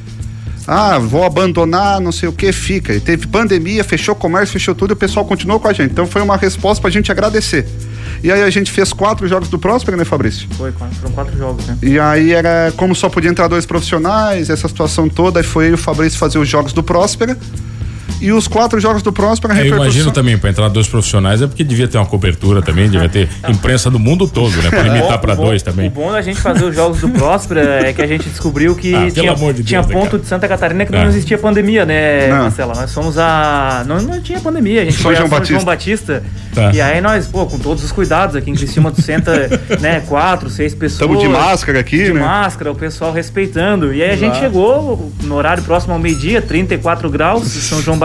ah, 0.67 0.97
vou 0.97 1.23
abandonar, 1.23 1.99
não 1.99 2.11
sei 2.11 2.27
o 2.27 2.33
que, 2.33 2.51
fica. 2.51 2.93
E 2.93 2.99
teve 2.99 3.27
pandemia, 3.27 3.83
fechou 3.83 4.15
o 4.15 4.17
comércio, 4.17 4.53
fechou 4.53 4.73
tudo 4.73 4.91
e 4.91 4.93
o 4.93 4.97
pessoal 4.97 5.25
continuou 5.25 5.59
com 5.59 5.67
a 5.67 5.73
gente. 5.73 5.91
Então 5.91 6.07
foi 6.07 6.21
uma 6.21 6.37
resposta 6.37 6.81
pra 6.81 6.89
gente 6.89 7.11
agradecer. 7.11 7.67
E 8.23 8.31
aí 8.31 8.41
a 8.41 8.49
gente 8.49 8.71
fez 8.71 8.91
quatro 8.91 9.27
jogos 9.27 9.49
do 9.49 9.59
Próspera, 9.59 9.95
né, 9.95 10.03
Fabrício? 10.05 10.47
Foi, 10.57 10.71
foram 10.71 11.13
quatro 11.13 11.37
jogos, 11.37 11.65
né? 11.67 11.77
E 11.83 11.99
aí 11.99 12.31
era 12.31 12.73
como 12.75 12.95
só 12.95 13.09
podia 13.09 13.29
entrar 13.29 13.47
dois 13.47 13.65
profissionais, 13.65 14.49
essa 14.49 14.67
situação 14.67 15.07
toda, 15.07 15.39
aí 15.39 15.43
foi 15.45 15.71
o 15.73 15.77
Fabrício 15.77 16.17
fazer 16.17 16.39
os 16.39 16.47
jogos 16.47 16.73
do 16.73 16.81
Próspera 16.81 17.37
e 18.21 18.31
os 18.31 18.47
quatro 18.47 18.79
jogos 18.79 19.01
do 19.01 19.11
repercussão... 19.11 19.63
Eu 19.63 19.75
imagino 19.75 20.11
também, 20.11 20.37
para 20.37 20.49
entrar 20.49 20.69
dois 20.69 20.87
profissionais 20.87 21.41
é 21.41 21.47
porque 21.47 21.63
devia 21.63 21.87
ter 21.87 21.97
uma 21.97 22.05
cobertura 22.05 22.61
também, 22.61 22.89
devia 22.89 23.09
ter 23.09 23.29
imprensa 23.47 23.89
do 23.89 23.99
mundo 23.99 24.27
todo, 24.27 24.55
né? 24.61 24.69
Para 24.69 24.83
limitar 24.87 25.19
para 25.19 25.35
dois 25.35 25.61
também. 25.61 25.87
O 25.87 25.91
bom 25.91 26.11
da 26.11 26.21
gente 26.21 26.39
fazer 26.39 26.65
os 26.65 26.75
jogos 26.75 27.01
do 27.01 27.09
Próspera 27.09 27.87
é 27.87 27.93
que 27.93 28.01
a 28.01 28.07
gente 28.07 28.29
descobriu 28.29 28.75
que 28.75 28.93
ah, 28.95 29.11
tinha, 29.11 29.35
de 29.53 29.63
tinha 29.63 29.81
Deus, 29.81 29.93
né, 29.93 30.01
ponto 30.01 30.17
de 30.17 30.27
Santa 30.27 30.47
Catarina 30.47 30.85
que 30.85 30.95
ah. 30.95 31.01
não 31.01 31.09
existia 31.09 31.37
pandemia, 31.37 31.85
né, 31.85 32.27
não. 32.27 32.43
Marcela? 32.43 32.73
Nós 32.75 32.91
somos 32.91 33.17
a... 33.17 33.83
Não, 33.85 34.01
não 34.01 34.21
tinha 34.21 34.39
pandemia, 34.39 34.81
a 34.81 34.85
gente 34.85 34.97
foi 34.97 35.15
João 35.15 35.29
Batista. 35.29 35.53
João 35.53 35.65
Batista. 35.65 36.23
Tá. 36.53 36.71
E 36.73 36.81
aí 36.81 37.01
nós, 37.01 37.27
pô, 37.27 37.45
com 37.45 37.59
todos 37.59 37.83
os 37.83 37.91
cuidados 37.91 38.35
aqui 38.35 38.49
em 38.49 38.55
Criciúma, 38.55 38.91
tu 38.91 39.01
senta, 39.01 39.49
né, 39.79 40.01
quatro, 40.07 40.49
seis 40.49 40.73
pessoas. 40.73 41.01
Estamos 41.01 41.19
de 41.19 41.27
máscara 41.27 41.79
aqui, 41.79 41.97
de 41.97 42.13
né? 42.13 42.19
De 42.19 42.25
máscara, 42.25 42.71
o 42.71 42.75
pessoal 42.75 43.11
respeitando. 43.11 43.93
E 43.93 44.01
aí 44.01 44.11
a 44.11 44.15
gente 44.15 44.37
chegou 44.37 45.11
no 45.23 45.35
horário 45.35 45.63
próximo 45.63 45.93
ao 45.93 45.99
meio-dia, 45.99 46.41
34 46.41 47.09
graus, 47.09 47.47
São 47.47 47.81
João 47.81 47.97
Batista 47.97 48.04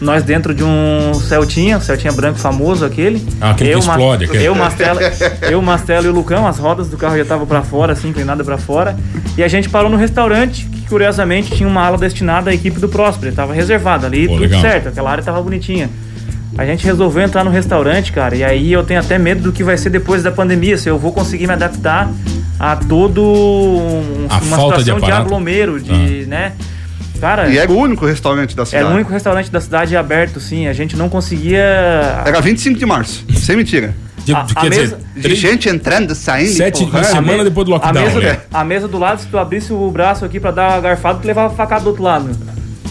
nós 0.00 0.22
dentro 0.22 0.54
de 0.54 0.64
um 0.64 1.12
Celtinha, 1.14 1.78
Celtinha 1.80 2.12
branco 2.12 2.38
famoso 2.38 2.84
aquele. 2.84 3.24
Ah, 3.40 3.50
aquele 3.50 3.74
eu, 3.74 3.78
que 3.78 3.86
explode. 3.86 4.24
aquele. 4.24 4.44
Eu, 4.44 4.54
Mastela, 4.54 5.00
eu, 5.42 5.62
Mastela 5.62 6.06
e 6.06 6.08
o 6.08 6.12
Lucão, 6.12 6.46
as 6.46 6.58
rodas 6.58 6.88
do 6.88 6.96
carro 6.96 7.16
já 7.16 7.22
estavam 7.22 7.46
para 7.46 7.62
fora, 7.62 7.92
assim, 7.92 8.08
inclinada 8.08 8.42
para 8.42 8.56
fora. 8.56 8.96
E 9.36 9.42
a 9.42 9.48
gente 9.48 9.68
parou 9.68 9.90
no 9.90 9.96
restaurante, 9.96 10.64
que 10.66 10.88
curiosamente 10.88 11.54
tinha 11.54 11.68
uma 11.68 11.84
ala 11.84 11.98
destinada 11.98 12.50
à 12.50 12.54
equipe 12.54 12.80
do 12.80 12.88
Próspero, 12.88 13.30
estava 13.30 13.52
reservada 13.52 14.06
ali, 14.06 14.26
Pô, 14.26 14.34
tudo 14.34 14.42
legal. 14.42 14.60
certo, 14.60 14.88
aquela 14.88 15.10
área 15.10 15.20
estava 15.20 15.40
bonitinha. 15.42 15.90
A 16.58 16.66
gente 16.66 16.84
resolveu 16.84 17.22
entrar 17.22 17.44
no 17.44 17.50
restaurante, 17.50 18.10
cara, 18.10 18.34
e 18.34 18.42
aí 18.42 18.72
eu 18.72 18.82
tenho 18.82 19.00
até 19.00 19.18
medo 19.18 19.42
do 19.42 19.52
que 19.52 19.62
vai 19.62 19.78
ser 19.78 19.88
depois 19.88 20.22
da 20.22 20.32
pandemia, 20.32 20.76
se 20.76 20.88
eu 20.88 20.98
vou 20.98 21.12
conseguir 21.12 21.46
me 21.46 21.52
adaptar 21.52 22.10
a 22.58 22.76
todo 22.76 23.22
um, 23.22 24.26
a 24.28 24.38
uma 24.38 24.56
falta 24.56 24.80
situação 24.80 25.00
de, 25.00 25.06
de 25.06 25.12
aglomero, 25.12 25.80
de, 25.80 26.24
ah. 26.24 26.28
né? 26.28 26.52
Cara, 27.20 27.48
e 27.48 27.58
era 27.58 27.70
o 27.70 27.76
único 27.76 28.06
restaurante 28.06 28.56
da 28.56 28.64
cidade. 28.64 28.84
Era 28.84 28.92
o 28.92 28.96
único 28.96 29.12
restaurante 29.12 29.50
da 29.50 29.60
cidade 29.60 29.96
aberto, 29.96 30.40
sim. 30.40 30.66
A 30.66 30.72
gente 30.72 30.96
não 30.96 31.08
conseguia. 31.08 32.22
Era 32.24 32.40
25 32.40 32.78
de 32.78 32.86
março, 32.86 33.24
sem 33.36 33.56
mentira. 33.56 33.94
De, 34.24 34.34
a, 34.34 34.44
quer 34.44 34.66
a 34.66 34.68
dizer, 34.68 34.80
mesa, 34.80 34.98
de 35.16 35.34
gente 35.34 35.68
entrando, 35.68 36.14
saindo. 36.14 36.50
Sete 36.50 36.84
uma 36.84 37.04
semana 37.04 37.44
depois 37.44 37.66
do 37.66 37.70
lockdown. 37.72 38.02
A 38.02 38.06
mesa, 38.06 38.20
né? 38.20 38.40
a 38.52 38.64
mesa 38.64 38.88
do 38.88 38.98
lado, 38.98 39.20
se 39.20 39.26
tu 39.26 39.38
abrisse 39.38 39.72
o 39.72 39.90
braço 39.90 40.24
aqui 40.24 40.38
pra 40.38 40.50
dar 40.50 40.74
a 40.74 40.80
garfada, 40.80 41.18
tu 41.20 41.26
levava 41.26 41.52
a 41.52 41.56
facada 41.56 41.82
do 41.82 41.88
outro 41.88 42.02
lado. 42.02 42.30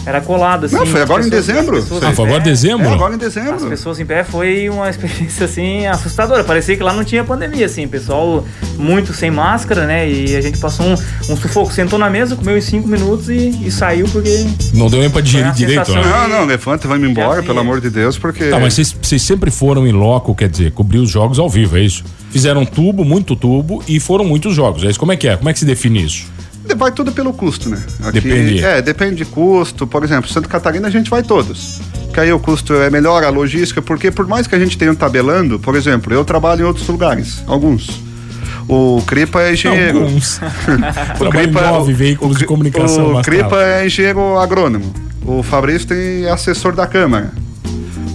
Era 0.06 0.20
colado, 0.20 0.66
assim. 0.66 0.76
Não, 0.76 0.86
foi 0.86 1.02
agora 1.02 1.22
pessoas, 1.22 1.48
em 1.48 1.52
dezembro. 1.52 1.78
Ah, 2.02 2.12
foi 2.12 2.24
agora 2.24 2.40
em 2.40 2.44
dezembro? 2.44 2.86
É, 2.86 2.92
agora 2.94 3.14
em 3.14 3.18
dezembro. 3.18 3.54
As 3.54 3.64
pessoas 3.64 4.00
em 4.00 4.06
pé 4.06 4.24
foi 4.24 4.68
uma 4.68 4.88
experiência, 4.90 5.44
assim, 5.44 5.86
assustadora. 5.86 6.42
Parecia 6.42 6.76
que 6.76 6.82
lá 6.82 6.92
não 6.92 7.04
tinha 7.04 7.22
pandemia, 7.22 7.66
assim. 7.66 7.86
Pessoal 7.86 8.44
muito 8.78 9.12
sem 9.12 9.30
máscara, 9.30 9.86
né? 9.86 10.10
E 10.10 10.36
a 10.36 10.40
gente 10.40 10.58
passou 10.58 10.86
um, 10.86 10.92
um 10.92 11.36
sufoco. 11.36 11.72
Sentou 11.72 11.98
na 11.98 12.08
mesa, 12.08 12.34
comeu 12.34 12.56
em 12.56 12.60
cinco 12.60 12.88
minutos 12.88 13.28
e, 13.28 13.48
e 13.66 13.70
saiu 13.70 14.06
porque... 14.08 14.46
Não 14.72 14.88
deu 14.88 15.00
nem 15.00 15.10
pra 15.10 15.20
digerir 15.20 15.52
direito, 15.52 15.92
né? 15.92 16.02
Não, 16.02 16.28
não, 16.28 16.44
levanta 16.46 16.86
e 16.86 16.88
vai 16.88 16.98
embora, 16.98 17.42
pelo 17.42 17.60
amor 17.60 17.80
de 17.80 17.90
Deus, 17.90 18.16
porque... 18.18 18.48
Tá, 18.48 18.58
mas 18.58 18.74
vocês 18.74 19.22
sempre 19.22 19.50
foram 19.50 19.86
em 19.86 19.92
loco, 19.92 20.34
quer 20.34 20.48
dizer, 20.48 20.72
cobrir 20.72 20.98
os 20.98 21.10
jogos 21.10 21.38
ao 21.38 21.48
vivo, 21.48 21.76
é 21.76 21.80
isso? 21.80 22.04
Fizeram 22.30 22.64
tubo, 22.64 23.04
muito 23.04 23.36
tubo 23.36 23.82
e 23.86 23.98
foram 24.00 24.24
muitos 24.24 24.54
jogos. 24.54 24.84
É 24.84 24.88
isso? 24.88 24.98
Como 24.98 25.12
é 25.12 25.16
que 25.16 25.28
é? 25.28 25.36
Como 25.36 25.48
é 25.48 25.52
que 25.52 25.58
se 25.58 25.64
define 25.64 26.04
isso? 26.04 26.26
Vai 26.76 26.92
tudo 26.92 27.12
pelo 27.12 27.32
custo, 27.32 27.68
né? 27.68 27.82
Aqui, 28.02 28.20
depende. 28.20 28.64
É, 28.64 28.82
depende 28.82 29.16
de 29.16 29.24
custo. 29.24 29.86
Por 29.86 30.04
exemplo, 30.04 30.30
Santa 30.30 30.48
Catarina 30.48 30.88
a 30.88 30.90
gente 30.90 31.10
vai 31.10 31.22
todos. 31.22 31.80
Que 32.12 32.20
aí 32.20 32.32
o 32.32 32.38
custo 32.38 32.74
é 32.74 32.90
melhor, 32.90 33.22
a 33.22 33.28
logística, 33.28 33.80
porque 33.80 34.10
por 34.10 34.26
mais 34.26 34.46
que 34.46 34.54
a 34.54 34.58
gente 34.58 34.76
tenha 34.76 34.90
um 34.90 34.94
tabelando, 34.94 35.58
por 35.58 35.74
exemplo, 35.76 36.12
eu 36.12 36.24
trabalho 36.24 36.62
em 36.62 36.64
outros 36.64 36.86
lugares, 36.88 37.42
alguns. 37.46 37.88
O 38.68 39.02
Cripa 39.06 39.42
é 39.42 39.52
engenheiro. 39.52 40.02
Alguns. 40.02 40.40
o 41.18 41.30
Cripa 41.30 41.60
nove 41.60 41.92
veículos 41.92 42.36
o, 42.36 42.38
de 42.38 42.44
comunicação. 42.44 43.16
O 43.16 43.22
Cripa 43.22 43.62
é 43.62 43.86
engenheiro 43.86 44.38
agrônomo. 44.38 44.92
O 45.24 45.42
Fabrício 45.42 45.88
tem 45.88 46.28
assessor 46.28 46.72
da 46.72 46.86
Câmara. 46.86 47.32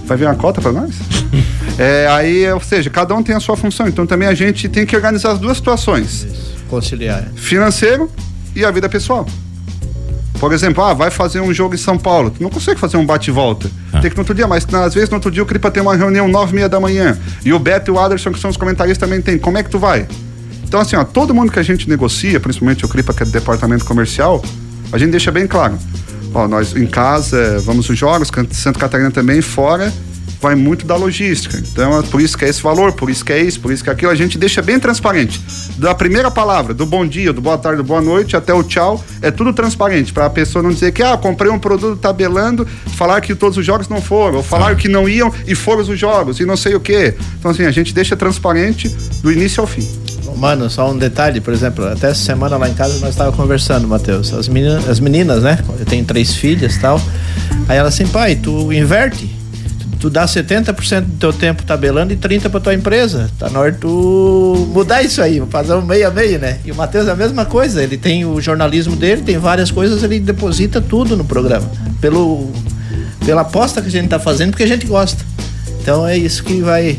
Vai 0.06 0.16
vir 0.16 0.26
uma 0.26 0.34
cota 0.34 0.60
para 0.60 0.72
nós? 0.72 0.94
é, 1.78 2.06
aí, 2.10 2.50
ou 2.50 2.60
seja, 2.60 2.88
cada 2.88 3.14
um 3.14 3.22
tem 3.22 3.34
a 3.34 3.40
sua 3.40 3.56
função. 3.56 3.86
Então 3.86 4.06
também 4.06 4.28
a 4.28 4.34
gente 4.34 4.68
tem 4.68 4.86
que 4.86 4.96
organizar 4.96 5.32
as 5.32 5.38
duas 5.38 5.58
situações. 5.58 6.24
Isso. 6.24 6.56
Conciliar. 6.68 7.28
Financeiro 7.34 8.10
e 8.56 8.64
a 8.64 8.70
vida 8.70 8.88
pessoal. 8.88 9.26
Por 10.40 10.52
exemplo, 10.52 10.82
ah, 10.84 10.92
vai 10.92 11.10
fazer 11.10 11.40
um 11.40 11.52
jogo 11.52 11.74
em 11.74 11.78
São 11.78 11.96
Paulo. 11.96 12.30
Tu 12.30 12.42
não 12.42 12.50
consegue 12.50 12.78
fazer 12.78 12.96
um 12.96 13.06
bate-volta. 13.06 13.70
Ah. 13.92 14.00
Tem 14.00 14.10
que 14.10 14.16
no 14.16 14.22
outro 14.22 14.34
dia, 14.34 14.46
mas 14.46 14.66
às 14.74 14.94
vezes 14.94 15.08
no 15.08 15.16
outro 15.16 15.30
dia 15.30 15.42
o 15.42 15.46
Cripa 15.46 15.70
tem 15.70 15.82
uma 15.82 15.96
reunião 15.96 16.28
nove 16.28 16.52
e 16.52 16.54
meia 16.56 16.68
da 16.68 16.78
manhã. 16.78 17.16
E 17.44 17.52
o 17.52 17.58
Beto 17.58 17.90
e 17.90 17.94
o 17.94 17.98
Aderson, 17.98 18.32
que 18.32 18.38
são 18.38 18.50
os 18.50 18.56
comentaristas, 18.56 18.98
também 18.98 19.22
tem. 19.22 19.38
Como 19.38 19.56
é 19.56 19.62
que 19.62 19.70
tu 19.70 19.78
vai? 19.78 20.06
Então, 20.64 20.80
assim, 20.80 20.96
ó, 20.96 21.04
todo 21.04 21.32
mundo 21.32 21.52
que 21.52 21.58
a 21.58 21.62
gente 21.62 21.88
negocia, 21.88 22.40
principalmente 22.40 22.84
o 22.84 22.88
Cripa, 22.88 23.14
que 23.14 23.22
é 23.22 23.26
do 23.26 23.32
departamento 23.32 23.84
comercial, 23.84 24.42
a 24.92 24.98
gente 24.98 25.10
deixa 25.10 25.30
bem 25.30 25.46
claro. 25.46 25.78
Ó, 26.34 26.46
nós 26.46 26.76
em 26.76 26.86
casa, 26.86 27.60
vamos 27.60 27.88
os 27.88 27.96
jogos, 27.96 28.30
Santa 28.50 28.78
Catarina 28.78 29.10
também, 29.10 29.40
fora 29.40 29.92
vai 30.46 30.54
muito 30.54 30.86
da 30.86 30.94
logística. 30.94 31.58
Então, 31.58 31.98
é 31.98 32.02
por 32.04 32.20
isso 32.20 32.38
que 32.38 32.44
é 32.44 32.48
esse 32.48 32.62
valor, 32.62 32.92
por 32.92 33.10
isso 33.10 33.24
que 33.24 33.32
é 33.32 33.42
isso, 33.42 33.58
por 33.58 33.72
isso 33.72 33.82
que 33.82 33.90
é 33.90 33.92
aquilo. 33.92 34.12
A 34.12 34.14
gente 34.14 34.38
deixa 34.38 34.62
bem 34.62 34.78
transparente. 34.78 35.40
Da 35.76 35.92
primeira 35.92 36.30
palavra, 36.30 36.72
do 36.72 36.86
bom 36.86 37.04
dia, 37.04 37.32
do 37.32 37.40
boa 37.40 37.58
tarde, 37.58 37.78
do 37.78 37.84
boa 37.84 38.00
noite, 38.00 38.36
até 38.36 38.54
o 38.54 38.62
tchau, 38.62 39.04
é 39.20 39.32
tudo 39.32 39.52
transparente. 39.52 40.12
Para 40.12 40.26
a 40.26 40.30
pessoa 40.30 40.62
não 40.62 40.70
dizer 40.70 40.92
que, 40.92 41.02
ah, 41.02 41.16
comprei 41.16 41.50
um 41.50 41.58
produto 41.58 41.98
tabelando, 41.98 42.64
falar 42.94 43.20
que 43.20 43.34
todos 43.34 43.58
os 43.58 43.66
jogos 43.66 43.88
não 43.88 44.00
foram, 44.00 44.36
ou 44.36 44.42
falar 44.42 44.76
que 44.76 44.88
não 44.88 45.08
iam 45.08 45.32
e 45.48 45.54
foram 45.56 45.82
os 45.82 45.98
jogos, 45.98 46.38
e 46.38 46.44
não 46.44 46.56
sei 46.56 46.76
o 46.76 46.80
quê. 46.80 47.14
Então, 47.40 47.50
assim, 47.50 47.64
a 47.64 47.72
gente 47.72 47.92
deixa 47.92 48.16
transparente 48.16 48.88
do 49.22 49.32
início 49.32 49.60
ao 49.60 49.66
fim. 49.66 49.84
Mano, 50.36 50.70
só 50.70 50.92
um 50.92 50.96
detalhe, 50.96 51.40
por 51.40 51.52
exemplo, 51.52 51.84
até 51.86 52.10
essa 52.10 52.22
semana 52.22 52.56
lá 52.56 52.68
em 52.68 52.74
casa 52.74 53.00
nós 53.00 53.10
estávamos 53.10 53.36
conversando, 53.36 53.88
Matheus. 53.88 54.32
As 54.32 54.46
meninas, 54.46 54.88
as 54.88 55.00
meninas, 55.00 55.42
né? 55.42 55.58
Eu 55.78 55.86
tenho 55.86 56.04
três 56.04 56.34
filhas 56.34 56.76
e 56.76 56.80
tal. 56.80 57.00
Aí 57.68 57.78
ela 57.78 57.88
assim, 57.88 58.06
pai, 58.06 58.36
tu 58.36 58.70
inverte 58.72 59.35
tu 59.98 60.10
dá 60.10 60.24
70% 60.26 61.00
do 61.02 61.18
teu 61.18 61.32
tempo 61.32 61.62
tabelando 61.62 62.12
e 62.12 62.16
30% 62.16 62.50
pra 62.50 62.60
tua 62.60 62.74
empresa. 62.74 63.30
Tá 63.38 63.48
na 63.48 63.58
hora 63.58 63.72
tu 63.72 64.68
mudar 64.72 65.02
isso 65.02 65.20
aí, 65.22 65.42
fazer 65.50 65.74
um 65.74 65.82
meia 65.82 66.10
meia, 66.10 66.38
né? 66.38 66.58
E 66.64 66.72
o 66.72 66.74
Matheus 66.74 67.08
é 67.08 67.10
a 67.10 67.16
mesma 67.16 67.44
coisa, 67.44 67.82
ele 67.82 67.96
tem 67.96 68.24
o 68.24 68.40
jornalismo 68.40 68.96
dele, 68.96 69.22
tem 69.22 69.38
várias 69.38 69.70
coisas, 69.70 70.02
ele 70.02 70.20
deposita 70.20 70.80
tudo 70.80 71.16
no 71.16 71.24
programa. 71.24 71.68
Pelo, 72.00 72.50
pela 73.24 73.42
aposta 73.42 73.80
que 73.80 73.88
a 73.88 73.90
gente 73.90 74.08
tá 74.08 74.18
fazendo, 74.18 74.50
porque 74.50 74.64
a 74.64 74.68
gente 74.68 74.86
gosta. 74.86 75.24
Então 75.80 76.06
é 76.06 76.16
isso 76.16 76.42
que 76.42 76.60
vai 76.60 76.98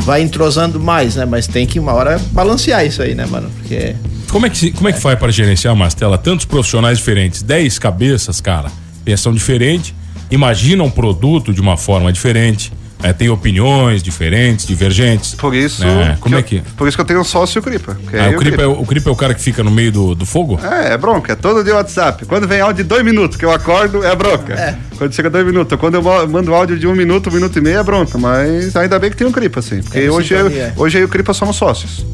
vai 0.00 0.22
entrosando 0.22 0.80
mais, 0.80 1.16
né? 1.16 1.24
Mas 1.24 1.46
tem 1.46 1.66
que 1.66 1.78
uma 1.78 1.92
hora 1.92 2.18
balancear 2.32 2.84
isso 2.84 3.02
aí, 3.02 3.14
né, 3.14 3.26
mano? 3.26 3.50
Porque 3.58 3.94
Como 4.28 4.46
é 4.46 4.50
que, 4.50 4.70
como 4.72 4.88
é 4.88 4.92
que 4.92 5.00
faz 5.00 5.18
para 5.18 5.30
gerenciar 5.30 5.74
uma 5.74 5.84
Mastela? 5.84 6.16
Tantos 6.16 6.46
profissionais 6.46 6.98
diferentes, 6.98 7.42
10 7.42 7.78
cabeças, 7.78 8.40
cara, 8.40 8.70
pensam 9.04 9.32
diferente, 9.32 9.94
imaginam 10.30 10.86
um 10.86 10.90
produto 10.90 11.52
de 11.52 11.60
uma 11.60 11.76
forma 11.76 12.12
diferente, 12.12 12.72
é, 13.02 13.14
tem 13.14 13.30
opiniões 13.30 14.02
diferentes, 14.02 14.66
divergentes. 14.66 15.34
Por 15.34 15.54
isso. 15.54 15.82
É, 15.86 16.18
como 16.20 16.36
é 16.36 16.42
que. 16.42 16.56
eu- 16.56 16.62
Por 16.76 16.86
isso 16.86 16.96
que 16.96 17.00
eu 17.00 17.04
tenho 17.06 17.20
um 17.20 17.24
sócio 17.24 17.62
Cripa. 17.62 17.96
que 18.08 18.14
Ah, 18.14 18.26
é 18.26 18.28
o, 18.28 18.38
Cripa 18.38 18.60
é, 18.62 18.66
o 18.66 18.72
o 18.82 18.86
Cripa 18.86 19.08
é 19.08 19.12
o 19.12 19.16
cara 19.16 19.32
que 19.32 19.40
fica 19.40 19.62
no 19.64 19.70
meio 19.70 19.90
do, 19.90 20.14
do 20.14 20.26
fogo? 20.26 20.60
É, 20.62 20.92
é 20.92 20.98
bronca, 20.98 21.32
é 21.32 21.34
todo 21.36 21.64
dia 21.64 21.74
WhatsApp. 21.76 22.26
Quando 22.26 22.46
vem 22.46 22.60
áudio 22.60 22.84
de 22.84 22.88
dois 22.88 23.02
minutos, 23.02 23.38
que 23.38 23.44
eu 23.44 23.50
acordo, 23.50 24.04
é 24.04 24.14
bronca. 24.14 24.78
Quando 24.98 25.14
chega 25.14 25.30
dois 25.30 25.46
minutos. 25.46 25.78
Quando 25.80 25.94
eu 25.94 26.02
mando 26.28 26.54
áudio 26.54 26.78
de 26.78 26.86
um 26.86 26.94
minuto, 26.94 27.30
um 27.30 27.32
minuto 27.32 27.58
e 27.58 27.62
meio, 27.62 27.78
é 27.78 27.82
bronca. 27.82 28.18
Mas 28.18 28.76
ainda 28.76 28.98
bem 28.98 29.08
que 29.10 29.16
tem 29.16 29.26
um 29.26 29.32
Cripa, 29.32 29.60
assim. 29.60 29.80
Porque 29.82 29.98
Tem 30.00 30.10
hoje, 30.10 30.34
eu, 30.34 30.48
é. 30.48 30.72
hoje 30.76 30.98
eu 30.98 31.02
e 31.02 31.04
o 31.06 31.08
Cripa 31.08 31.32
somos 31.32 31.56
sócios 31.56 32.04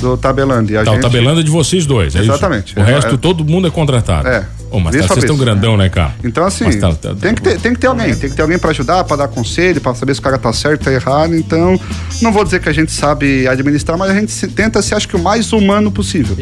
do 0.00 0.16
Tabelando. 0.16 0.70
E 0.70 0.76
a 0.76 0.84
Tá, 0.84 0.90
gente... 0.92 0.98
o 1.00 1.02
tabelando 1.02 1.40
é 1.40 1.42
de 1.42 1.50
vocês 1.50 1.86
dois, 1.86 2.14
é 2.14 2.20
Exatamente. 2.20 2.72
isso? 2.72 2.80
O 2.80 2.82
É, 2.82 2.86
resto, 2.86 3.14
é. 3.14 3.18
todo 3.18 3.44
mundo 3.44 3.66
é 3.66 3.70
contratado. 3.70 4.28
É. 4.28 4.44
Ô, 4.70 4.80
mas 4.80 4.94
Isso, 4.96 5.08
tá, 5.08 5.14
vocês 5.14 5.24
estão 5.24 5.36
grandão, 5.36 5.76
né, 5.76 5.88
cara? 5.88 6.14
Então, 6.24 6.44
assim, 6.44 6.70
tá- 6.78 6.92
tá- 6.94 7.14
tem, 7.14 7.34
que 7.34 7.42
ter, 7.42 7.60
tem 7.60 7.72
que 7.72 7.78
ter 7.80 7.86
alguém. 7.86 8.14
Tem 8.14 8.28
que 8.30 8.36
ter 8.36 8.42
alguém 8.42 8.58
pra 8.58 8.70
ajudar, 8.70 9.04
pra 9.04 9.16
dar 9.16 9.28
conselho, 9.28 9.80
pra 9.80 9.94
saber 9.94 10.12
se 10.14 10.20
o 10.20 10.22
cara 10.22 10.38
tá 10.38 10.52
certo, 10.52 10.84
tá 10.84 10.92
errado. 10.92 11.34
Então, 11.36 11.78
não 12.20 12.32
vou 12.32 12.44
dizer 12.44 12.60
que 12.60 12.68
a 12.68 12.72
gente 12.72 12.90
sabe 12.92 13.46
administrar, 13.46 13.96
mas 13.96 14.10
a 14.10 14.14
gente 14.14 14.32
se- 14.32 14.48
tenta 14.48 14.82
ser, 14.82 14.94
acho 14.96 15.08
que, 15.08 15.16
o 15.16 15.22
mais 15.22 15.52
humano 15.52 15.90
possível. 15.90 16.36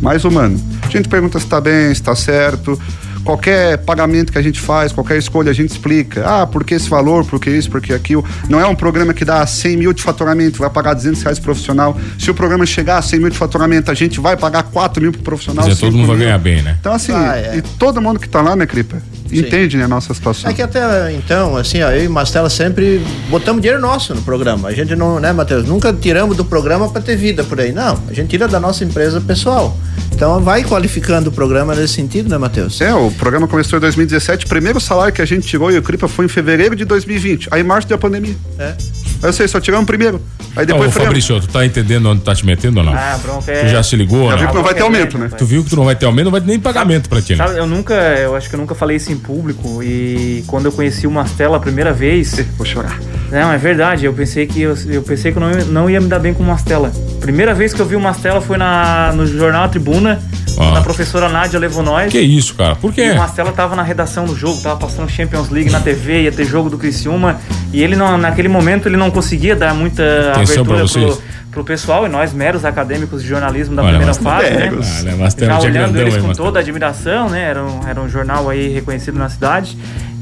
Mais 0.00 0.24
humano. 0.24 0.60
A 0.82 0.88
gente 0.88 1.08
pergunta 1.08 1.38
se 1.40 1.46
tá 1.46 1.60
bem, 1.60 1.94
se 1.94 2.02
tá 2.02 2.14
certo. 2.14 2.78
Qualquer 3.24 3.78
pagamento 3.78 4.30
que 4.30 4.38
a 4.38 4.42
gente 4.42 4.60
faz, 4.60 4.92
qualquer 4.92 5.16
escolha, 5.16 5.50
a 5.50 5.54
gente 5.54 5.70
explica. 5.70 6.24
Ah, 6.26 6.46
por 6.46 6.62
que 6.64 6.74
esse 6.74 6.88
valor, 6.88 7.24
por 7.24 7.40
que 7.40 7.50
isso, 7.50 7.70
por 7.70 7.80
que 7.80 7.92
aquilo. 7.92 8.24
Não 8.48 8.60
é 8.60 8.66
um 8.66 8.74
programa 8.74 9.14
que 9.14 9.24
dá 9.24 9.44
100 9.46 9.76
mil 9.76 9.92
de 9.92 10.02
faturamento, 10.02 10.58
vai 10.58 10.70
pagar 10.70 10.94
200 10.94 11.22
reais 11.22 11.38
pro 11.38 11.46
profissional. 11.54 11.96
Se 12.18 12.30
o 12.30 12.34
programa 12.34 12.66
chegar 12.66 12.98
a 12.98 13.02
100 13.02 13.20
mil 13.20 13.30
de 13.30 13.36
faturamento, 13.38 13.90
a 13.90 13.94
gente 13.94 14.20
vai 14.20 14.36
pagar 14.36 14.64
4 14.64 15.00
mil 15.02 15.12
pro 15.12 15.22
profissional. 15.22 15.64
Dizer, 15.66 15.80
todo 15.80 15.92
5 15.92 15.98
mundo 15.98 16.06
vai 16.08 16.16
mil. 16.16 16.26
ganhar 16.26 16.38
bem, 16.38 16.62
né? 16.62 16.76
Então, 16.80 16.92
assim, 16.92 17.12
Ah, 17.12 17.36
é. 17.36 17.56
e 17.56 17.62
todo 17.62 18.00
mundo 18.00 18.20
que 18.20 18.28
tá 18.28 18.42
lá, 18.42 18.54
né, 18.54 18.66
Cripa? 18.66 18.98
Entende, 19.32 19.76
né, 19.76 19.84
a 19.84 19.88
nossa 19.88 20.12
situação. 20.14 20.48
É 20.48 20.54
que 20.54 20.62
até 20.62 21.12
então, 21.12 21.56
assim, 21.56 21.82
ó, 21.82 21.90
eu 21.90 22.04
e 22.04 22.08
Mastela 22.08 22.48
sempre 22.48 23.02
botamos 23.28 23.60
dinheiro 23.62 23.80
nosso 23.82 24.14
no 24.14 24.22
programa. 24.22 24.68
A 24.68 24.72
gente 24.72 24.94
não, 24.94 25.18
né, 25.18 25.32
Matheus? 25.32 25.66
Nunca 25.66 25.92
tiramos 25.92 26.36
do 26.36 26.44
programa 26.44 26.88
para 26.88 27.00
ter 27.02 27.16
vida 27.16 27.42
por 27.42 27.58
aí. 27.58 27.72
Não, 27.72 27.98
a 28.08 28.12
gente 28.12 28.28
tira 28.28 28.46
da 28.46 28.60
nossa 28.60 28.84
empresa 28.84 29.20
pessoal. 29.20 29.76
Então 30.14 30.40
vai 30.40 30.62
qualificando 30.62 31.28
o 31.28 31.32
programa 31.32 31.74
nesse 31.74 31.94
sentido, 31.94 32.28
né, 32.28 32.38
Matheus? 32.38 32.80
É, 32.80 32.94
o 32.94 33.10
programa 33.10 33.48
começou 33.48 33.78
em 33.78 33.80
2017, 33.80 34.46
o 34.46 34.48
primeiro 34.48 34.80
salário 34.80 35.12
que 35.12 35.20
a 35.20 35.24
gente 35.24 35.46
tirou 35.46 35.72
e 35.72 35.76
o 35.76 35.82
Cripa 35.82 36.06
foi 36.06 36.26
em 36.26 36.28
fevereiro 36.28 36.76
de 36.76 36.84
2020. 36.84 37.48
Aí 37.50 37.60
em 37.60 37.64
março 37.64 37.88
deu 37.88 37.96
a 37.96 37.98
pandemia. 37.98 38.36
É. 38.56 38.74
Eu 39.20 39.32
sei, 39.32 39.48
só 39.48 39.58
tiramos 39.58 39.82
o 39.82 39.86
primeiro. 39.86 40.22
Aí 40.54 40.62
Ô, 40.62 40.66
depois 40.66 40.92
freamos. 40.92 41.24
Fabrício, 41.24 41.40
tu 41.40 41.48
tá 41.48 41.66
entendendo 41.66 42.08
onde 42.08 42.20
tá 42.20 42.32
te 42.32 42.46
metendo 42.46 42.78
ou 42.78 42.86
não? 42.86 42.94
Ah, 42.94 43.18
bronca 43.20 43.50
é. 43.50 43.64
Tu 43.64 43.68
já 43.70 43.82
se 43.82 43.96
ligou, 43.96 44.30
Já 44.30 44.36
viu 44.36 44.48
que 44.48 44.54
não 44.54 44.62
vai 44.62 44.74
ter 44.74 44.82
aumento, 44.82 45.18
né? 45.18 45.28
Tu 45.36 45.44
viu 45.44 45.64
que 45.64 45.70
tu 45.70 45.76
não 45.76 45.84
vai 45.84 45.96
ter 45.96 46.06
aumento, 46.06 46.24
não 46.26 46.32
vai 46.32 46.40
ter 46.40 46.46
nem 46.46 46.60
pagamento 46.60 47.08
pra 47.08 47.20
ti, 47.20 47.34
né? 47.34 47.44
Sabe, 47.44 47.58
eu 47.58 47.66
nunca, 47.66 47.94
eu 47.94 48.36
acho 48.36 48.48
que 48.48 48.54
eu 48.54 48.60
nunca 48.60 48.74
falei 48.74 48.98
isso 48.98 49.10
em 49.10 49.16
público 49.16 49.82
e 49.82 50.44
quando 50.46 50.66
eu 50.66 50.72
conheci 50.72 51.08
o 51.08 51.10
Mastela 51.10 51.56
a 51.56 51.60
primeira 51.60 51.92
vez, 51.92 52.44
Vou 52.56 52.64
chorar. 52.64 53.00
Não, 53.40 53.52
é 53.52 53.58
verdade, 53.58 54.06
eu 54.06 54.12
pensei 54.12 54.46
que 54.46 54.62
eu, 54.62 54.76
eu 54.86 55.02
pensei 55.02 55.32
que 55.32 55.40
não, 55.40 55.50
não 55.50 55.90
ia 55.90 56.00
me 56.00 56.06
dar 56.06 56.20
bem 56.20 56.32
com 56.32 56.42
Mastela. 56.44 56.92
Primeira 57.20 57.52
vez 57.52 57.74
que 57.74 57.80
eu 57.80 57.86
vi 57.86 57.96
o 57.96 58.00
Mastela 58.00 58.40
foi 58.40 58.56
na, 58.56 59.12
no 59.12 59.26
jornal 59.26 59.68
Tribuna, 59.68 60.22
Ah. 60.58 60.72
na 60.72 60.82
professora 60.82 61.28
Nádia 61.28 61.58
levou 61.58 61.82
nós. 61.82 62.10
Que 62.10 62.20
isso, 62.20 62.54
cara? 62.54 62.74
Por 62.76 62.90
E 62.90 62.94
quê? 62.94 63.10
o 63.10 63.16
Mastela 63.16 63.52
tava 63.52 63.74
na 63.74 63.82
redação 63.82 64.24
do 64.24 64.36
jogo, 64.36 64.60
tava 64.60 64.78
passando 64.78 65.08
Champions 65.10 65.50
League 65.50 65.70
na 65.70 65.80
TV, 65.80 66.22
ia 66.22 66.32
ter 66.32 66.44
jogo 66.44 66.70
do 66.70 66.78
Criciúma. 66.78 67.40
E 67.72 67.82
ele, 67.82 67.96
não, 67.96 68.16
naquele 68.16 68.48
momento, 68.48 68.88
ele 68.88 68.96
não 68.96 69.10
conseguia 69.10 69.56
dar 69.56 69.74
muita 69.74 70.02
Atenção 70.32 70.62
abertura 70.62 70.86
pro, 70.86 71.22
pro 71.50 71.64
pessoal. 71.64 72.06
E 72.06 72.08
nós, 72.08 72.32
meros 72.32 72.64
acadêmicos 72.64 73.22
de 73.22 73.28
jornalismo 73.28 73.74
da 73.74 73.82
Olha, 73.82 73.90
primeira 73.90 74.14
fase, 74.14 74.50
né? 74.50 75.14
Mastela 75.16 75.52
Já 75.52 75.58
olhando 75.60 75.72
grandão 75.72 76.02
eles 76.02 76.14
aí, 76.14 76.20
com 76.20 76.32
toda 76.32 76.58
a 76.58 76.62
admiração, 76.62 77.28
né? 77.28 77.42
Era 77.42 77.64
um, 77.64 77.80
era 77.88 78.00
um 78.00 78.08
jornal 78.08 78.48
aí 78.48 78.68
reconhecido 78.68 79.18
na 79.18 79.28
cidade. 79.28 79.76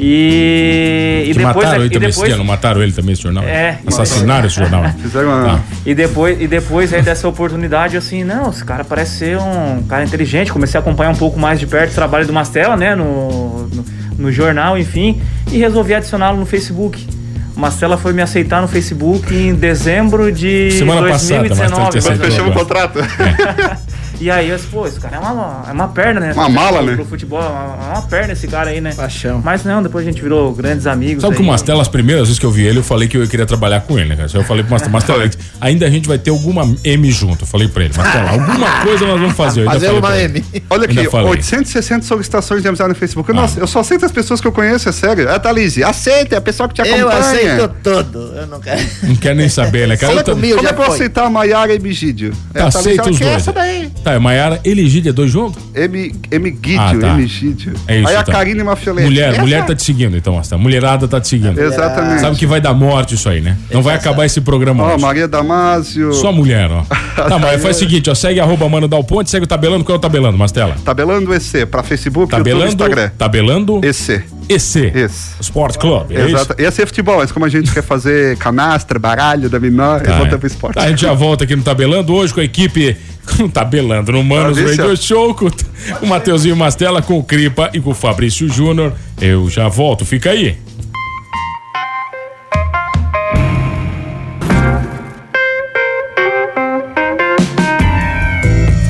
E, 0.04 1.24
e 1.28 1.34
depois... 1.34 1.54
mataram 1.54 1.84
ele 1.84 1.86
e 1.86 1.90
também 1.90 2.08
esse 2.08 2.18
depois 2.18 2.28
dia, 2.30 2.36
não 2.38 2.44
mataram 2.44 2.82
ele 2.82 2.92
também 2.92 3.12
esse 3.12 3.22
jornal? 3.22 3.44
É. 3.44 3.78
Assassinaram 3.86 4.46
esse 4.46 4.56
jornal. 4.56 4.84
Fizeram 5.00 5.28
uma. 5.28 5.44
Tá. 5.44 5.60
E 5.84 5.94
depois, 5.94 6.40
e 6.40 6.46
depois 6.46 6.92
aí 6.92 7.02
dessa 7.02 7.28
oportunidade, 7.28 7.96
assim, 7.96 8.24
não, 8.24 8.50
esse 8.50 8.64
cara 8.64 8.84
parece 8.84 9.18
ser 9.18 9.38
um 9.38 9.82
cara 9.88 10.04
inteligente. 10.04 10.21
Comecei 10.52 10.78
a 10.78 10.80
acompanhar 10.80 11.10
um 11.10 11.16
pouco 11.16 11.38
mais 11.38 11.58
de 11.58 11.66
perto 11.66 11.92
o 11.92 11.94
trabalho 11.94 12.26
do 12.26 12.32
Mastella, 12.32 12.76
né, 12.76 12.94
no, 12.94 13.68
no, 13.68 13.84
no 14.18 14.32
jornal, 14.32 14.76
enfim, 14.78 15.20
e 15.50 15.58
resolvi 15.58 15.94
adicioná-lo 15.94 16.38
no 16.38 16.46
Facebook. 16.46 17.06
O 17.56 17.60
Mastella 17.60 17.98
foi 17.98 18.12
me 18.12 18.22
aceitar 18.22 18.62
no 18.62 18.68
Facebook 18.68 19.34
em 19.34 19.54
dezembro 19.54 20.32
de 20.32 20.70
Semana 20.72 21.08
passada, 21.08 21.48
Mastella 21.48 21.90
te 21.90 21.98
2019. 21.98 22.30
Fechamos 22.30 22.50
o 22.50 22.58
contrato. 22.58 22.98
E 24.22 24.30
aí 24.30 24.50
eu 24.50 24.56
disse, 24.56 24.68
pô, 24.68 24.86
esse 24.86 25.00
cara 25.00 25.16
é 25.16 25.18
uma, 25.18 25.64
é 25.68 25.72
uma 25.72 25.88
perna, 25.88 26.20
né? 26.20 26.32
Uma 26.32 26.48
mala, 26.48 26.76
pro, 26.78 26.86
né? 26.86 26.94
Pro 26.94 27.04
futebol, 27.04 27.42
é 27.42 27.44
uma, 27.44 27.86
é 27.86 27.92
uma 27.94 28.02
perna 28.02 28.32
esse 28.34 28.46
cara 28.46 28.70
aí, 28.70 28.80
né? 28.80 28.92
Paixão. 28.94 29.42
Mas 29.44 29.64
não, 29.64 29.82
depois 29.82 30.06
a 30.06 30.08
gente 30.10 30.22
virou 30.22 30.52
grandes 30.54 30.86
amigos. 30.86 31.22
Sabe 31.22 31.34
que 31.34 31.42
aí. 31.42 31.48
o 31.48 31.50
Mastela, 31.50 31.82
as 31.82 31.88
primeiras 31.88 32.28
vezes 32.28 32.38
que 32.38 32.46
eu 32.46 32.50
vi 32.52 32.64
ele, 32.64 32.78
eu 32.78 32.84
falei 32.84 33.08
que 33.08 33.16
eu 33.16 33.26
queria 33.26 33.44
trabalhar 33.44 33.80
com 33.80 33.98
ele, 33.98 34.10
né, 34.10 34.16
cara? 34.16 34.30
Eu 34.32 34.44
falei 34.44 34.62
pro 34.62 34.70
Mastela, 34.70 34.92
Mastela, 34.92 35.28
ainda 35.60 35.86
a 35.86 35.90
gente 35.90 36.06
vai 36.06 36.18
ter 36.18 36.30
alguma 36.30 36.62
M 36.84 37.10
junto. 37.10 37.42
Eu 37.42 37.48
falei 37.48 37.66
pra 37.66 37.84
ele, 37.84 37.92
Mastela, 37.96 38.30
alguma 38.30 38.70
coisa 38.84 39.06
nós 39.06 39.20
vamos 39.20 39.34
fazer. 39.36 39.62
Eu 39.62 39.70
Fazer 39.72 39.90
uma. 39.90 40.16
M. 40.16 40.44
Olha 40.70 40.84
aqui, 40.84 40.98
Ainda 41.00 41.10
falei. 41.10 41.28
860 41.30 42.06
solicitações 42.06 42.62
de 42.62 42.68
amizade 42.68 42.90
no 42.90 42.94
Facebook. 42.94 43.32
Nossa, 43.32 43.58
Ah. 43.58 43.62
eu 43.62 43.66
só 43.66 43.80
aceito 43.80 44.04
as 44.06 44.12
pessoas 44.12 44.40
que 44.40 44.46
eu 44.46 44.52
conheço, 44.52 44.88
é 44.88 44.92
sério. 44.92 45.28
É, 45.28 45.36
Thalise, 45.38 45.82
aceita, 45.82 46.36
é 46.36 46.38
a 46.38 46.40
pessoa 46.40 46.68
que 46.68 46.74
te 46.76 46.82
acompanha. 46.82 47.02
Eu 47.02 47.08
aceito 47.08 47.74
tudo. 47.82 48.18
Eu 48.36 48.46
não 48.46 48.60
quero. 48.60 48.80
Não 49.02 49.16
quer 49.16 49.34
nem 49.34 49.48
saber, 49.48 49.88
né, 49.88 49.96
cara? 49.96 50.12
Fala 50.12 50.20
Eu 50.20 50.24
tô- 50.24 50.32
comigo. 50.36 50.56
Como 50.56 50.68
é 50.68 50.72
pra 50.72 50.84
eu 50.86 50.92
aceitar 50.92 51.24
a 51.26 51.30
Maiara 51.30 51.74
e 51.74 51.78
Bigídio? 51.80 52.32
É, 52.54 52.58
Tá, 52.60 52.70
Thalise, 52.70 52.78
aceita 53.00 53.10
os 53.10 53.18
dois. 53.18 53.32
essa 53.32 53.52
daí. 53.52 53.90
Tá, 54.12 54.16
é 54.16 54.18
Maiara, 54.18 54.60
Eligídia, 54.64 55.10
dois 55.12 55.30
juntos? 55.30 55.62
M, 55.74 56.12
Emigídio, 56.30 56.80
Ah, 56.80 56.94
tá. 57.00 57.08
Emigídio. 57.14 57.72
É 57.88 57.98
isso, 58.00 58.08
Aí 58.08 58.16
a 58.16 58.20
então. 58.20 58.34
Karine 58.34 58.62
Mafiolete. 58.62 59.08
Mulher, 59.08 59.30
Essa- 59.32 59.40
mulher 59.40 59.64
tá 59.64 59.74
te 59.74 59.82
seguindo, 59.82 60.16
então, 60.16 60.34
Mastela. 60.34 60.60
Mulherada 60.60 61.08
tá 61.08 61.18
te 61.20 61.28
seguindo. 61.28 61.58
Exatamente. 61.58 62.20
Sabe 62.20 62.36
que 62.36 62.46
vai 62.46 62.60
dar 62.60 62.74
morte 62.74 63.14
isso 63.14 63.28
aí, 63.28 63.40
né? 63.40 63.56
Não 63.70 63.80
vai 63.82 63.94
acabar 63.94 64.26
esse 64.26 64.40
programa 64.42 64.84
Ó, 64.84 64.94
hoje. 64.94 65.02
Maria 65.02 65.26
Damasio. 65.26 66.12
Só 66.12 66.30
mulher, 66.30 66.70
ó. 66.70 66.82
Tá, 67.22 67.38
mas 67.38 67.62
faz 67.62 67.76
o 67.76 67.78
seguinte, 67.78 68.08
ó. 68.10 68.14
Segue 68.14 68.40
arroba 68.40 68.68
Mano 68.68 68.88
Dal 68.88 69.04
Ponte, 69.04 69.30
segue 69.30 69.44
o 69.44 69.46
Tabelando. 69.46 69.84
Qual 69.84 69.94
é 69.96 69.98
o 69.98 70.00
Tabelando, 70.00 70.36
Mastela? 70.36 70.74
Tabelando 70.84 71.32
EC, 71.34 71.66
pra 71.66 71.82
Facebook, 71.82 72.32
YouTube 72.32 72.38
Tabelando, 72.50 72.68
Instagram. 72.68 73.10
Tabelando 73.18 73.80
EC. 73.84 74.24
EC. 74.48 74.92
Esse. 74.94 75.40
Sport 75.40 75.78
Club, 75.78 76.10
é 76.10 76.26
isso? 76.26 76.36
Exato. 76.36 76.54
Esse 76.58 76.82
é 76.82 76.86
futebol, 76.86 77.16
mas 77.16 77.32
como 77.32 77.44
a 77.44 77.48
gente 77.48 77.72
quer 77.72 77.82
fazer 77.82 78.36
canastra, 78.38 78.98
baralho, 78.98 79.48
dominó, 79.48 79.98
Tá, 79.98 80.10
eu 80.10 80.16
volto 80.18 80.34
é. 80.34 80.38
pro 80.38 80.46
esporte. 80.46 80.74
Tá, 80.74 80.82
a 80.82 80.88
gente 80.88 81.02
já 81.02 81.12
volta 81.12 81.44
aqui 81.44 81.54
no 81.56 81.62
Tabelando 81.62 82.14
hoje 82.14 82.32
com 82.32 82.40
a 82.40 82.44
equipe. 82.44 82.96
Com 83.36 83.44
o 83.44 83.48
Tabelando 83.48 84.12
no 84.12 84.24
Manos. 84.24 84.58
Radio 84.58 84.96
Show, 84.96 85.34
com 85.34 85.48
o 86.00 86.06
Mateuzinho 86.06 86.56
Mastela, 86.56 87.00
com 87.00 87.18
o 87.18 87.24
Cripa 87.24 87.70
e 87.72 87.80
com 87.80 87.90
o 87.90 87.94
Fabrício 87.94 88.48
Júnior. 88.48 88.92
Eu 89.20 89.48
já 89.48 89.68
volto, 89.68 90.04
fica 90.04 90.30
aí. 90.30 90.56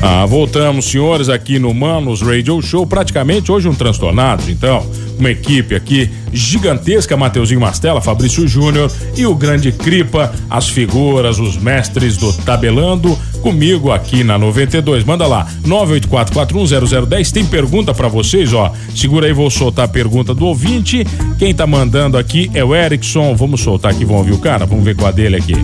Ah, 0.05 0.25
voltamos, 0.25 0.83
senhores, 0.91 1.29
aqui 1.29 1.57
no 1.57 1.73
Manos 1.73 2.21
Radio 2.21 2.61
Show. 2.61 2.85
Praticamente 2.85 3.49
hoje 3.49 3.69
um 3.69 3.73
transtornado, 3.73 4.51
então. 4.51 4.85
Uma 5.17 5.31
equipe 5.31 5.73
aqui 5.73 6.09
gigantesca: 6.33 7.15
Mateuzinho 7.15 7.61
Mastela, 7.61 8.01
Fabrício 8.01 8.45
Júnior 8.45 8.91
e 9.15 9.25
o 9.25 9.33
grande 9.33 9.71
Cripa, 9.71 10.35
as 10.49 10.67
figuras, 10.67 11.39
os 11.39 11.55
mestres 11.55 12.17
do 12.17 12.33
Tabelando, 12.33 13.17
comigo 13.41 13.93
aqui 13.93 14.25
na 14.25 14.37
92. 14.37 15.05
Manda 15.05 15.25
lá, 15.25 15.47
984410010. 15.65 17.31
Tem 17.31 17.45
pergunta 17.45 17.93
pra 17.93 18.09
vocês, 18.09 18.51
ó. 18.51 18.73
Segura 18.93 19.27
aí, 19.27 19.31
vou 19.31 19.49
soltar 19.49 19.85
a 19.85 19.87
pergunta 19.87 20.33
do 20.33 20.45
ouvinte. 20.47 21.07
Quem 21.39 21.55
tá 21.55 21.65
mandando 21.65 22.17
aqui 22.17 22.51
é 22.53 22.61
o 22.61 22.75
Erickson. 22.75 23.33
Vamos 23.37 23.61
soltar 23.61 23.91
aqui, 23.93 24.03
vamos 24.03 24.23
ouvir 24.23 24.33
o 24.33 24.39
cara? 24.39 24.65
Vamos 24.65 24.83
ver 24.83 24.97
com 24.97 25.05
a 25.05 25.11
dele 25.11 25.37
aqui. 25.37 25.55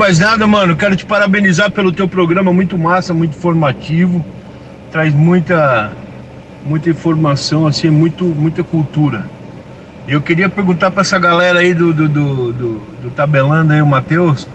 Mas 0.00 0.20
nada, 0.20 0.46
mano, 0.46 0.76
quero 0.76 0.94
te 0.94 1.04
parabenizar 1.04 1.72
pelo 1.72 1.90
teu 1.90 2.06
programa, 2.06 2.52
muito 2.52 2.78
massa, 2.78 3.12
muito 3.12 3.36
informativo, 3.36 4.24
traz 4.92 5.12
muita 5.12 5.92
muita 6.64 6.90
informação, 6.90 7.66
assim, 7.66 7.90
muito, 7.90 8.24
muita 8.24 8.62
cultura. 8.62 9.26
Eu 10.06 10.20
queria 10.20 10.48
perguntar 10.48 10.90
pra 10.90 11.00
essa 11.00 11.18
galera 11.18 11.60
aí 11.60 11.74
do, 11.74 11.92
do, 11.92 12.08
do, 12.08 12.52
do, 12.52 12.78
do 13.02 13.10
Tabelando 13.10 13.72
aí, 13.72 13.82
o 13.82 13.86
Matheus, 13.86 14.46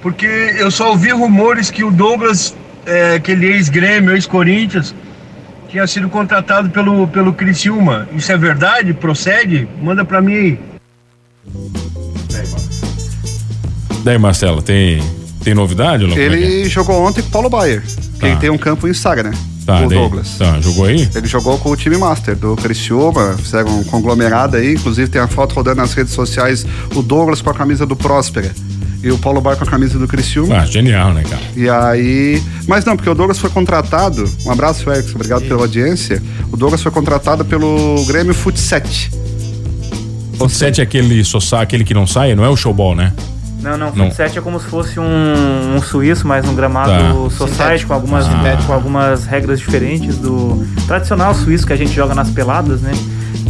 porque 0.00 0.26
eu 0.26 0.70
só 0.70 0.90
ouvi 0.90 1.10
rumores 1.10 1.70
que 1.70 1.82
o 1.82 1.90
Douglas, 1.90 2.56
é, 2.86 3.14
aquele 3.14 3.46
ex-Grêmio, 3.46 4.12
ex-Corinthians, 4.12 4.94
tinha 5.68 5.86
sido 5.86 6.08
contratado 6.08 6.70
pelo, 6.70 7.08
pelo 7.08 7.32
Criciúma. 7.32 8.08
Isso 8.12 8.30
é 8.30 8.36
verdade? 8.36 8.94
Procede? 8.94 9.66
Manda 9.82 10.04
pra 10.04 10.20
mim 10.20 10.34
aí. 10.34 10.58
Daí, 14.04 14.18
Marcelo, 14.18 14.60
tem, 14.62 15.02
tem 15.42 15.54
novidade 15.54 16.02
ou 16.04 16.10
não? 16.10 16.16
Como 16.16 16.26
é 16.26 16.36
que 16.36 16.44
é? 16.44 16.46
Ele 16.60 16.68
jogou 16.68 17.02
ontem 17.06 17.22
com 17.22 17.28
o 17.28 17.30
Paulo 17.32 17.48
Baier, 17.50 17.82
que 17.82 18.20
Tá. 18.20 18.28
ele 18.28 18.36
tem 18.36 18.50
um 18.50 18.58
campo 18.58 18.86
em 18.86 18.92
Saga, 18.94 19.22
né? 19.22 19.32
Tá, 19.64 19.80
o 19.80 19.88
daí- 19.88 19.98
Douglas. 19.98 20.36
Tá, 20.38 20.60
jogou 20.60 20.84
aí? 20.84 21.08
Ele 21.14 21.26
jogou 21.26 21.56
com 21.58 21.70
o 21.70 21.76
time 21.76 21.96
Master 21.96 22.36
do 22.36 22.54
Criciúma, 22.54 23.34
fizeram 23.38 23.80
um 23.80 23.84
conglomerado 23.84 24.56
aí, 24.58 24.74
inclusive 24.74 25.08
tem 25.08 25.20
a 25.22 25.26
foto 25.26 25.54
rodando 25.54 25.76
nas 25.80 25.94
redes 25.94 26.12
sociais, 26.12 26.66
o 26.94 27.00
Douglas 27.02 27.40
com 27.40 27.48
a 27.48 27.54
camisa 27.54 27.86
do 27.86 27.96
Próspera 27.96 28.54
e 29.02 29.10
o 29.10 29.16
Paulo 29.16 29.40
Bar 29.40 29.56
com 29.56 29.64
a 29.64 29.66
camisa 29.66 29.98
do 29.98 30.06
Criciúma. 30.06 30.58
Ah, 30.58 30.66
genial, 30.66 31.14
né, 31.14 31.22
cara? 31.22 31.40
E 31.56 31.66
aí. 31.70 32.42
Mas 32.68 32.84
não, 32.84 32.94
porque 32.94 33.08
o 33.08 33.14
Douglas 33.14 33.38
foi 33.38 33.48
contratado. 33.48 34.30
Um 34.44 34.50
abraço, 34.50 34.90
Erickson, 34.90 35.14
obrigado 35.14 35.42
pela 35.48 35.62
audiência. 35.62 36.22
O 36.52 36.58
Douglas 36.58 36.82
foi 36.82 36.92
contratado 36.92 37.42
pelo 37.42 38.04
Grêmio 38.04 38.34
Futset. 38.34 39.10
O 40.38 40.48
7 40.48 40.80
é 40.82 40.84
aquele, 40.84 41.24
só 41.24 41.40
sa- 41.40 41.62
aquele 41.62 41.84
que 41.84 41.94
não 41.94 42.06
sai, 42.06 42.34
não 42.34 42.44
é 42.44 42.50
o 42.50 42.56
showball, 42.56 42.94
né? 42.94 43.14
Não, 43.64 43.78
não, 43.78 43.92
Não. 43.94 44.06
futsal 44.10 44.26
é 44.26 44.40
como 44.42 44.60
se 44.60 44.66
fosse 44.66 45.00
um, 45.00 45.74
um 45.76 45.80
suíço, 45.80 46.26
mas 46.28 46.44
num 46.44 46.54
gramado 46.54 46.90
Tá. 47.30 47.30
society, 47.36 47.86
com 47.86 47.94
algumas, 47.94 48.26
Ah. 48.26 48.58
com 48.66 48.72
algumas 48.74 49.24
regras 49.24 49.58
diferentes 49.58 50.18
do 50.18 50.64
tradicional 50.86 51.34
suíço 51.34 51.66
que 51.66 51.72
a 51.72 51.76
gente 51.76 51.92
joga 51.92 52.14
nas 52.14 52.28
peladas, 52.30 52.82
né? 52.82 52.92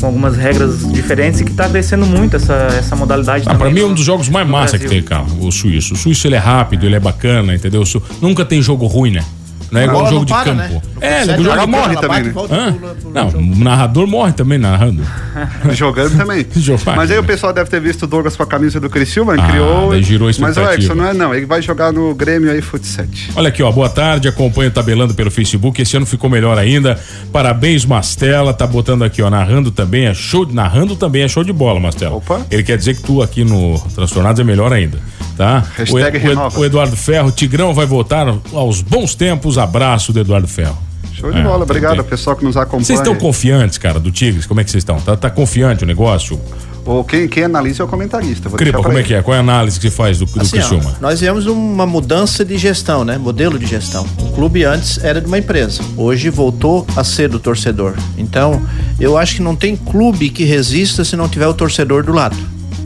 Com 0.00 0.06
algumas 0.06 0.36
regras 0.36 0.88
diferentes 0.92 1.40
e 1.40 1.44
que 1.44 1.52
tá 1.52 1.68
crescendo 1.68 2.06
muito 2.06 2.36
essa, 2.36 2.54
essa 2.78 2.94
modalidade 2.96 3.44
Ah, 3.46 3.54
pra 3.54 3.70
mim 3.70 3.80
é 3.80 3.84
um 3.84 3.92
dos 3.94 4.04
jogos 4.04 4.28
mais 4.28 4.46
no 4.46 4.52
massa 4.52 4.78
que 4.78 4.84
Brasil. 4.86 5.02
tem, 5.02 5.08
cara, 5.08 5.24
o 5.40 5.50
suíço. 5.50 5.94
O 5.94 5.96
suíço 5.96 6.26
ele 6.28 6.36
é 6.36 6.38
rápido, 6.38 6.86
ele 6.86 6.94
é 6.94 7.00
bacana, 7.00 7.54
entendeu? 7.54 7.82
Nunca 8.20 8.44
tem 8.44 8.62
jogo 8.62 8.86
ruim, 8.86 9.10
né? 9.12 9.24
Não 9.70 9.80
é 9.80 9.84
A 9.84 9.86
igual 9.86 9.98
bola 10.02 10.10
jogo 10.12 10.24
de 10.26 10.32
para, 10.32 10.44
campo. 10.44 10.56
né? 10.74 10.82
É, 11.04 11.20
futsal, 11.20 11.40
o 11.40 11.56
campo. 11.56 11.66
morre 11.68 11.94
também, 11.94 12.08
bate, 12.08 12.22
né? 12.26 12.32
volta, 12.32 12.54
Hã? 12.54 12.72
pula, 12.72 12.94
pula, 12.94 13.14
Não, 13.24 13.28
o 13.40 13.56
narrador 13.64 14.06
morre 14.06 14.32
também 14.32 14.58
narrando. 14.58 15.02
Jogando 15.72 16.16
também. 16.16 16.46
Jogar, 16.56 16.96
Mas 16.96 17.10
aí 17.10 17.16
né? 17.16 17.20
o 17.22 17.24
pessoal 17.24 17.52
deve 17.52 17.68
ter 17.70 17.80
visto 17.80 18.04
o 18.04 18.06
Douglas 18.06 18.36
com 18.36 18.42
a 18.42 18.46
camisa 18.46 18.78
do 18.80 18.88
Criciúma, 18.90 19.34
Ah, 19.34 19.48
criou. 19.48 20.02
girou 20.02 20.30
Mas 20.38 20.56
o. 20.56 20.60
Erickson 20.60 20.94
não 20.94 21.06
é 21.06 21.14
não, 21.14 21.34
ele 21.34 21.46
vai 21.46 21.60
jogar 21.62 21.92
no 21.92 22.14
Grêmio 22.14 22.50
aí 22.50 22.60
Futset. 22.60 23.30
Olha 23.36 23.48
aqui, 23.48 23.62
ó, 23.62 23.70
boa 23.70 23.88
tarde, 23.88 24.28
acompanha 24.28 24.68
o 24.68 24.72
Tabelando 24.72 25.14
pelo 25.14 25.30
Facebook, 25.30 25.80
esse 25.80 25.96
ano 25.96 26.06
ficou 26.06 26.28
melhor 26.30 26.58
ainda, 26.58 26.98
parabéns 27.32 27.84
Mastela, 27.84 28.52
tá 28.54 28.66
botando 28.66 29.02
aqui, 29.04 29.22
ó, 29.22 29.30
narrando 29.30 29.70
também, 29.70 30.06
é 30.06 30.14
show, 30.14 30.44
de- 30.44 30.54
narrando 30.54 30.96
também 30.96 31.22
é 31.22 31.28
show 31.28 31.42
de 31.44 31.52
bola, 31.52 31.78
Mastela. 31.80 32.16
Opa. 32.16 32.40
Ele 32.50 32.62
quer 32.62 32.76
dizer 32.78 32.94
que 32.96 33.02
tu 33.02 33.22
aqui 33.22 33.44
no 33.44 33.78
Transtornados 33.94 34.40
é 34.40 34.44
melhor 34.44 34.72
ainda, 34.72 34.98
tá? 35.36 35.62
O, 35.78 35.78
Hashtag 35.78 35.96
Ed- 35.96 36.02
o 36.02 36.18
Ed- 36.18 36.18
renova. 36.28 36.58
o 36.60 36.64
Eduardo 36.64 36.96
Ferro, 36.96 37.30
Tigrão 37.32 37.74
vai 37.74 37.86
voltar 37.86 38.26
aos 38.52 38.80
bons 38.80 39.14
tempos, 39.14 39.58
abraço 39.58 40.12
do 40.12 40.20
Eduardo 40.20 40.48
Ferro. 40.48 40.76
Show 41.12 41.30
de 41.32 41.38
É, 41.38 41.42
bola, 41.42 41.64
obrigado 41.64 41.98
ao 41.98 42.04
pessoal 42.04 42.36
que 42.36 42.44
nos 42.44 42.56
acompanha. 42.56 42.84
Vocês 42.84 42.98
estão 42.98 43.14
confiantes, 43.14 43.78
cara, 43.78 44.00
do 44.00 44.10
Tigres? 44.10 44.46
Como 44.46 44.60
é 44.60 44.64
que 44.64 44.70
vocês 44.70 44.82
estão? 44.82 45.00
Tá, 45.00 45.16
tá 45.16 45.30
confiante 45.30 45.84
o 45.84 45.86
negócio? 45.86 46.40
Ou 46.86 47.02
quem, 47.02 47.26
quem 47.26 47.44
analisa 47.44 47.82
é 47.82 47.86
o 47.86 47.88
comentarista. 47.88 48.48
Vou 48.48 48.58
Cripa, 48.58 48.82
como 48.82 48.92
é 48.92 49.00
ele. 49.00 49.08
que 49.08 49.14
é? 49.14 49.22
Qual 49.22 49.34
é 49.34 49.38
a 49.38 49.40
análise 49.40 49.78
que 49.80 49.88
você 49.88 49.94
faz 49.94 50.18
do, 50.18 50.26
do 50.26 50.40
Assim, 50.42 50.58
ó, 50.60 50.80
nós 51.00 51.20
viemos 51.20 51.46
uma 51.46 51.86
mudança 51.86 52.44
de 52.44 52.58
gestão, 52.58 53.04
né? 53.04 53.16
Modelo 53.16 53.58
de 53.58 53.66
gestão. 53.66 54.06
O 54.18 54.32
clube 54.32 54.64
antes 54.64 55.02
era 55.02 55.20
de 55.20 55.26
uma 55.26 55.38
empresa, 55.38 55.82
hoje 55.96 56.28
voltou 56.28 56.86
a 56.94 57.02
ser 57.02 57.28
do 57.28 57.38
torcedor. 57.38 57.94
Então, 58.18 58.60
eu 59.00 59.16
acho 59.16 59.36
que 59.36 59.42
não 59.42 59.56
tem 59.56 59.76
clube 59.76 60.28
que 60.28 60.44
resista 60.44 61.04
se 61.04 61.16
não 61.16 61.26
tiver 61.26 61.46
o 61.46 61.54
torcedor 61.54 62.04
do 62.04 62.12
lado, 62.12 62.36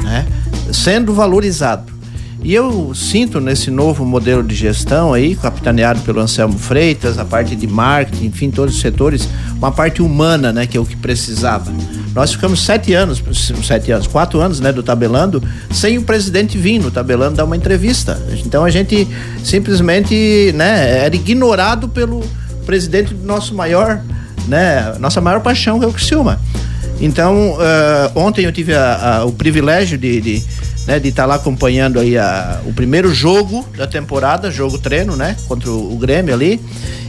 né? 0.04 0.26
Sendo 0.72 1.12
valorizado. 1.12 1.97
E 2.42 2.54
eu 2.54 2.94
sinto 2.94 3.40
nesse 3.40 3.68
novo 3.70 4.04
modelo 4.06 4.42
de 4.44 4.54
gestão 4.54 5.12
aí, 5.12 5.34
capitaneado 5.34 6.00
pelo 6.00 6.20
Anselmo 6.20 6.56
Freitas, 6.56 7.18
a 7.18 7.24
parte 7.24 7.56
de 7.56 7.66
marketing, 7.66 8.26
enfim, 8.26 8.50
todos 8.50 8.76
os 8.76 8.80
setores, 8.80 9.28
uma 9.56 9.72
parte 9.72 10.00
humana, 10.00 10.52
né, 10.52 10.64
que 10.66 10.76
é 10.76 10.80
o 10.80 10.86
que 10.86 10.94
precisava. 10.96 11.72
Nós 12.14 12.32
ficamos 12.32 12.64
sete 12.64 12.94
anos, 12.94 13.22
sete 13.64 13.90
anos, 13.90 14.06
quatro 14.06 14.40
anos, 14.40 14.60
né, 14.60 14.72
do 14.72 14.84
Tabelando, 14.84 15.42
sem 15.72 15.98
o 15.98 16.02
presidente 16.02 16.56
vir 16.56 16.78
no 16.78 16.90
Tabelando 16.92 17.36
dar 17.36 17.44
uma 17.44 17.56
entrevista. 17.56 18.20
Então 18.46 18.64
a 18.64 18.70
gente 18.70 19.06
simplesmente, 19.42 20.52
né, 20.54 21.04
era 21.04 21.16
ignorado 21.16 21.88
pelo 21.88 22.24
presidente 22.64 23.14
do 23.14 23.26
nosso 23.26 23.52
maior, 23.54 24.00
né, 24.46 24.94
nossa 25.00 25.20
maior 25.20 25.40
paixão, 25.40 25.78
que 25.80 25.84
é 25.84 25.88
o 25.88 25.92
Criciúma. 25.92 26.40
Então, 27.00 27.56
eh, 27.60 28.10
ontem 28.14 28.44
eu 28.44 28.50
tive 28.52 28.74
a- 28.74 29.18
a- 29.20 29.24
o 29.24 29.32
privilégio 29.32 29.96
de 29.98 30.20
de 30.20 30.42
né, 30.88 30.98
de 30.98 31.10
estar 31.10 31.26
lá 31.26 31.34
acompanhando 31.34 32.00
aí 32.00 32.16
a- 32.16 32.62
o 32.64 32.72
primeiro 32.72 33.12
jogo 33.12 33.62
da 33.76 33.86
temporada, 33.86 34.50
jogo 34.50 34.78
treino, 34.78 35.14
né, 35.16 35.36
contra 35.46 35.70
o, 35.70 35.92
o 35.92 35.98
Grêmio 35.98 36.32
ali. 36.32 36.58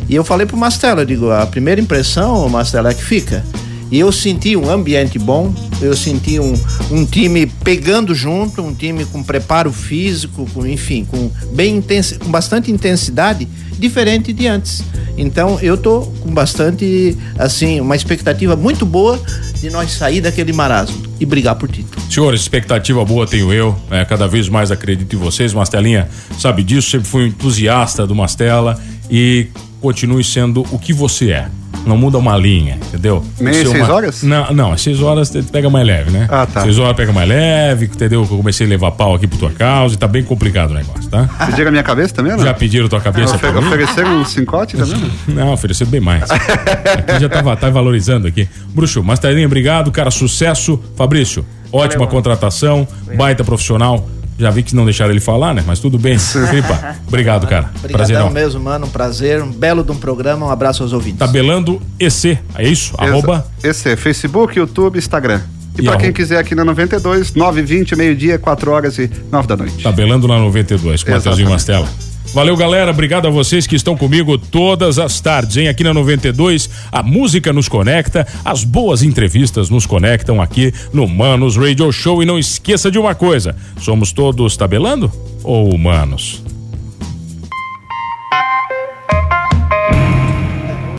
E 0.10 0.14
eu 0.14 0.24
falei 0.26 0.46
pro 0.46 0.58
Mastella, 0.58 1.02
eu 1.02 1.06
digo, 1.06 1.32
a 1.32 1.46
primeira 1.46 1.80
impressão, 1.80 2.50
Mastella, 2.50 2.90
é 2.92 2.94
que 2.94 3.04
fica. 3.04 3.42
E 3.90 3.98
eu 3.98 4.12
senti 4.12 4.56
um 4.58 4.70
ambiente 4.70 5.18
bom, 5.18 5.54
eu 5.82 5.96
senti 5.96 6.40
um, 6.40 6.54
um 6.92 7.06
time 7.06 7.46
pegando 7.64 8.14
junto, 8.14 8.62
um 8.62 8.74
time 8.74 9.06
com 9.06 9.24
preparo 9.24 9.72
físico, 9.72 10.46
com, 10.54 10.66
enfim, 10.68 11.06
com, 11.10 11.32
bem 11.54 11.82
com 12.20 12.30
bastante 12.30 12.70
intensidade, 12.72 13.48
diferente 13.80 14.34
de 14.34 14.48
antes. 14.48 14.84
Então 15.18 15.60
eu 15.62 15.78
tô 15.78 16.02
com 16.22 16.32
bastante, 16.32 17.18
assim, 17.38 17.80
uma 17.82 17.96
expectativa 17.96 18.56
muito 18.56 18.86
boa 18.86 19.20
de 19.56 19.70
nós 19.70 19.92
sair 19.92 20.22
daquele 20.22 20.54
marasmo 20.54 21.02
e 21.20 21.26
brigar 21.26 21.56
por 21.56 21.70
título. 21.70 22.02
Senhores, 22.10 22.42
expectativa 22.42 23.04
boa 23.04 23.26
tenho 23.28 23.52
eu, 23.52 23.76
né? 23.90 24.06
cada 24.06 24.28
vez 24.28 24.48
mais 24.48 24.72
acredito 24.72 25.16
em 25.16 25.20
vocês. 25.20 25.54
Mastelinha 25.54 26.08
sabe 26.38 26.64
disso, 26.64 26.90
sempre 26.90 27.08
fui 27.08 27.28
entusiasta 27.28 28.06
do 28.06 28.16
Mastela 28.16 28.80
e 29.10 29.48
continue 29.82 30.24
sendo 30.24 30.66
o 30.72 30.80
que 30.80 30.94
você 30.94 31.32
é. 31.32 31.50
Não 31.90 31.98
muda 31.98 32.20
uma 32.20 32.38
linha, 32.38 32.76
entendeu? 32.76 33.26
Nem 33.40 33.50
às 33.50 33.56
seis 33.68 33.70
uma- 33.84 33.92
horas? 33.94 34.22
Não, 34.22 34.54
não, 34.54 34.72
às 34.72 34.82
seis 34.82 35.02
horas 35.02 35.30
te- 35.32 35.42
pega 35.42 35.72
mais 35.72 35.88
leve, 35.88 36.12
né? 36.12 36.28
Ah, 36.30 36.46
tá. 36.46 36.62
Seis 36.62 36.78
horas 36.78 36.96
pega 36.96 37.12
mais 37.12 37.28
leve, 37.28 37.86
entendeu? 37.88 38.22
Eu 38.22 38.28
comecei 38.28 38.68
a 38.68 38.70
levar 38.70 38.92
pau 38.92 39.16
aqui 39.16 39.26
por 39.26 39.40
tua 39.40 39.50
causa 39.50 39.96
e 39.96 39.98
tá 39.98 40.08
bem 40.08 40.24
complicado 40.24 40.70
o 40.70 40.74
negócio, 40.76 41.10
tá? 41.10 41.28
Pediram 41.48 41.70
a 41.70 41.72
minha 41.72 41.84
cabeça 41.84 42.14
também, 42.14 42.32
não? 42.34 42.44
Já 42.44 42.54
pediram 42.54 42.88
tua 42.88 43.02
cabeça 43.02 43.36
Ofe- 43.36 43.48
pra 43.52 43.60
mim? 43.60 43.68
Ofereceram 43.68 44.22
um 44.22 44.26
cincote 44.26 44.78
também? 44.78 45.12
não? 45.28 45.52
Ofereceu 45.54 45.88
bem 45.88 46.00
mais. 46.00 46.30
Aqui 46.30 47.20
já 47.20 47.28
tava, 47.28 47.56
tá 47.58 47.72
valorizando 47.72 48.28
aqui. 48.28 48.48
Bruxo, 48.68 49.02
Mastelinha, 49.04 49.48
obrigado, 49.48 49.92
cara, 49.92 50.12
sucesso. 50.12 50.80
Fabrício, 50.96 51.44
ótima 51.72 52.06
Valeu. 52.06 52.08
contratação, 52.12 52.88
baita 53.18 53.44
profissional. 53.44 54.08
Já 54.40 54.50
vi 54.50 54.64
que 54.64 54.74
não 54.74 54.86
deixaram 54.86 55.12
ele 55.12 55.20
falar, 55.20 55.54
né? 55.54 55.64
Mas 55.68 55.80
tudo 55.80 56.00
bem. 56.00 56.18
Cripa, 56.50 56.96
obrigado, 57.06 57.46
cara. 57.46 57.70
Obrigadão 57.84 58.30
mesmo, 58.30 58.62
mano. 58.62 58.86
Um 58.86 58.90
prazer, 58.90 59.44
um 59.44 59.52
belo 59.52 59.84
de 59.84 59.92
um 59.92 59.96
programa. 59.98 60.46
Um 60.46 60.50
abraço 60.50 60.82
aos 60.82 60.94
ouvintes. 60.94 61.20
Tabelando 61.20 61.82
EC, 62.00 62.40
é 62.56 62.68
isso? 62.68 62.94
Arroba. 62.98 63.46
Esse 63.62 63.90
é 63.92 63.96
Facebook, 63.98 64.58
YouTube, 64.58 64.98
Instagram. 64.98 65.42
E, 65.78 65.82
E 65.82 65.84
pra 65.84 65.92
arroba? 65.92 66.04
quem 66.06 66.14
quiser 66.14 66.38
aqui 66.38 66.56
na 66.56 66.64
92, 66.64 67.34
9h20, 67.34 67.96
meio-dia, 67.98 68.40
4 68.40 68.72
horas 68.72 68.98
e 68.98 69.12
9 69.32 69.48
da 69.48 69.58
noite. 69.58 69.84
Tabelando 69.84 70.28
na 70.28 70.40
92, 70.40 71.04
com 71.04 71.12
o 71.12 71.14
Mateuzinho 71.16 71.50
Exatamente. 71.50 71.84
Mastela. 71.84 72.09
Valeu, 72.34 72.56
galera. 72.56 72.92
Obrigado 72.92 73.28
a 73.28 73.32
vocês 73.32 73.66
que 73.66 73.76
estão 73.76 73.98
comigo 73.98 74.38
todas 74.38 75.00
as 75.00 75.20
tardes, 75.20 75.58
hein? 75.58 75.68
Aqui 75.68 75.84
na 75.84 75.94
92, 75.94 76.70
a 76.92 77.02
música 77.02 77.52
nos 77.52 77.68
conecta, 77.68 78.28
as 78.46 78.64
boas 78.64 79.02
entrevistas 79.02 79.70
nos 79.70 79.86
conectam 79.86 80.40
aqui 80.40 80.72
no 80.94 81.08
Manos 81.08 81.58
Radio 81.58 81.92
Show. 81.92 82.22
E 82.22 82.26
não 82.26 82.38
esqueça 82.38 82.92
de 82.92 83.00
uma 83.00 83.16
coisa: 83.16 83.56
somos 83.80 84.12
todos 84.12 84.56
tabelando 84.56 85.12
ou 85.44 85.74
humanos? 85.74 86.44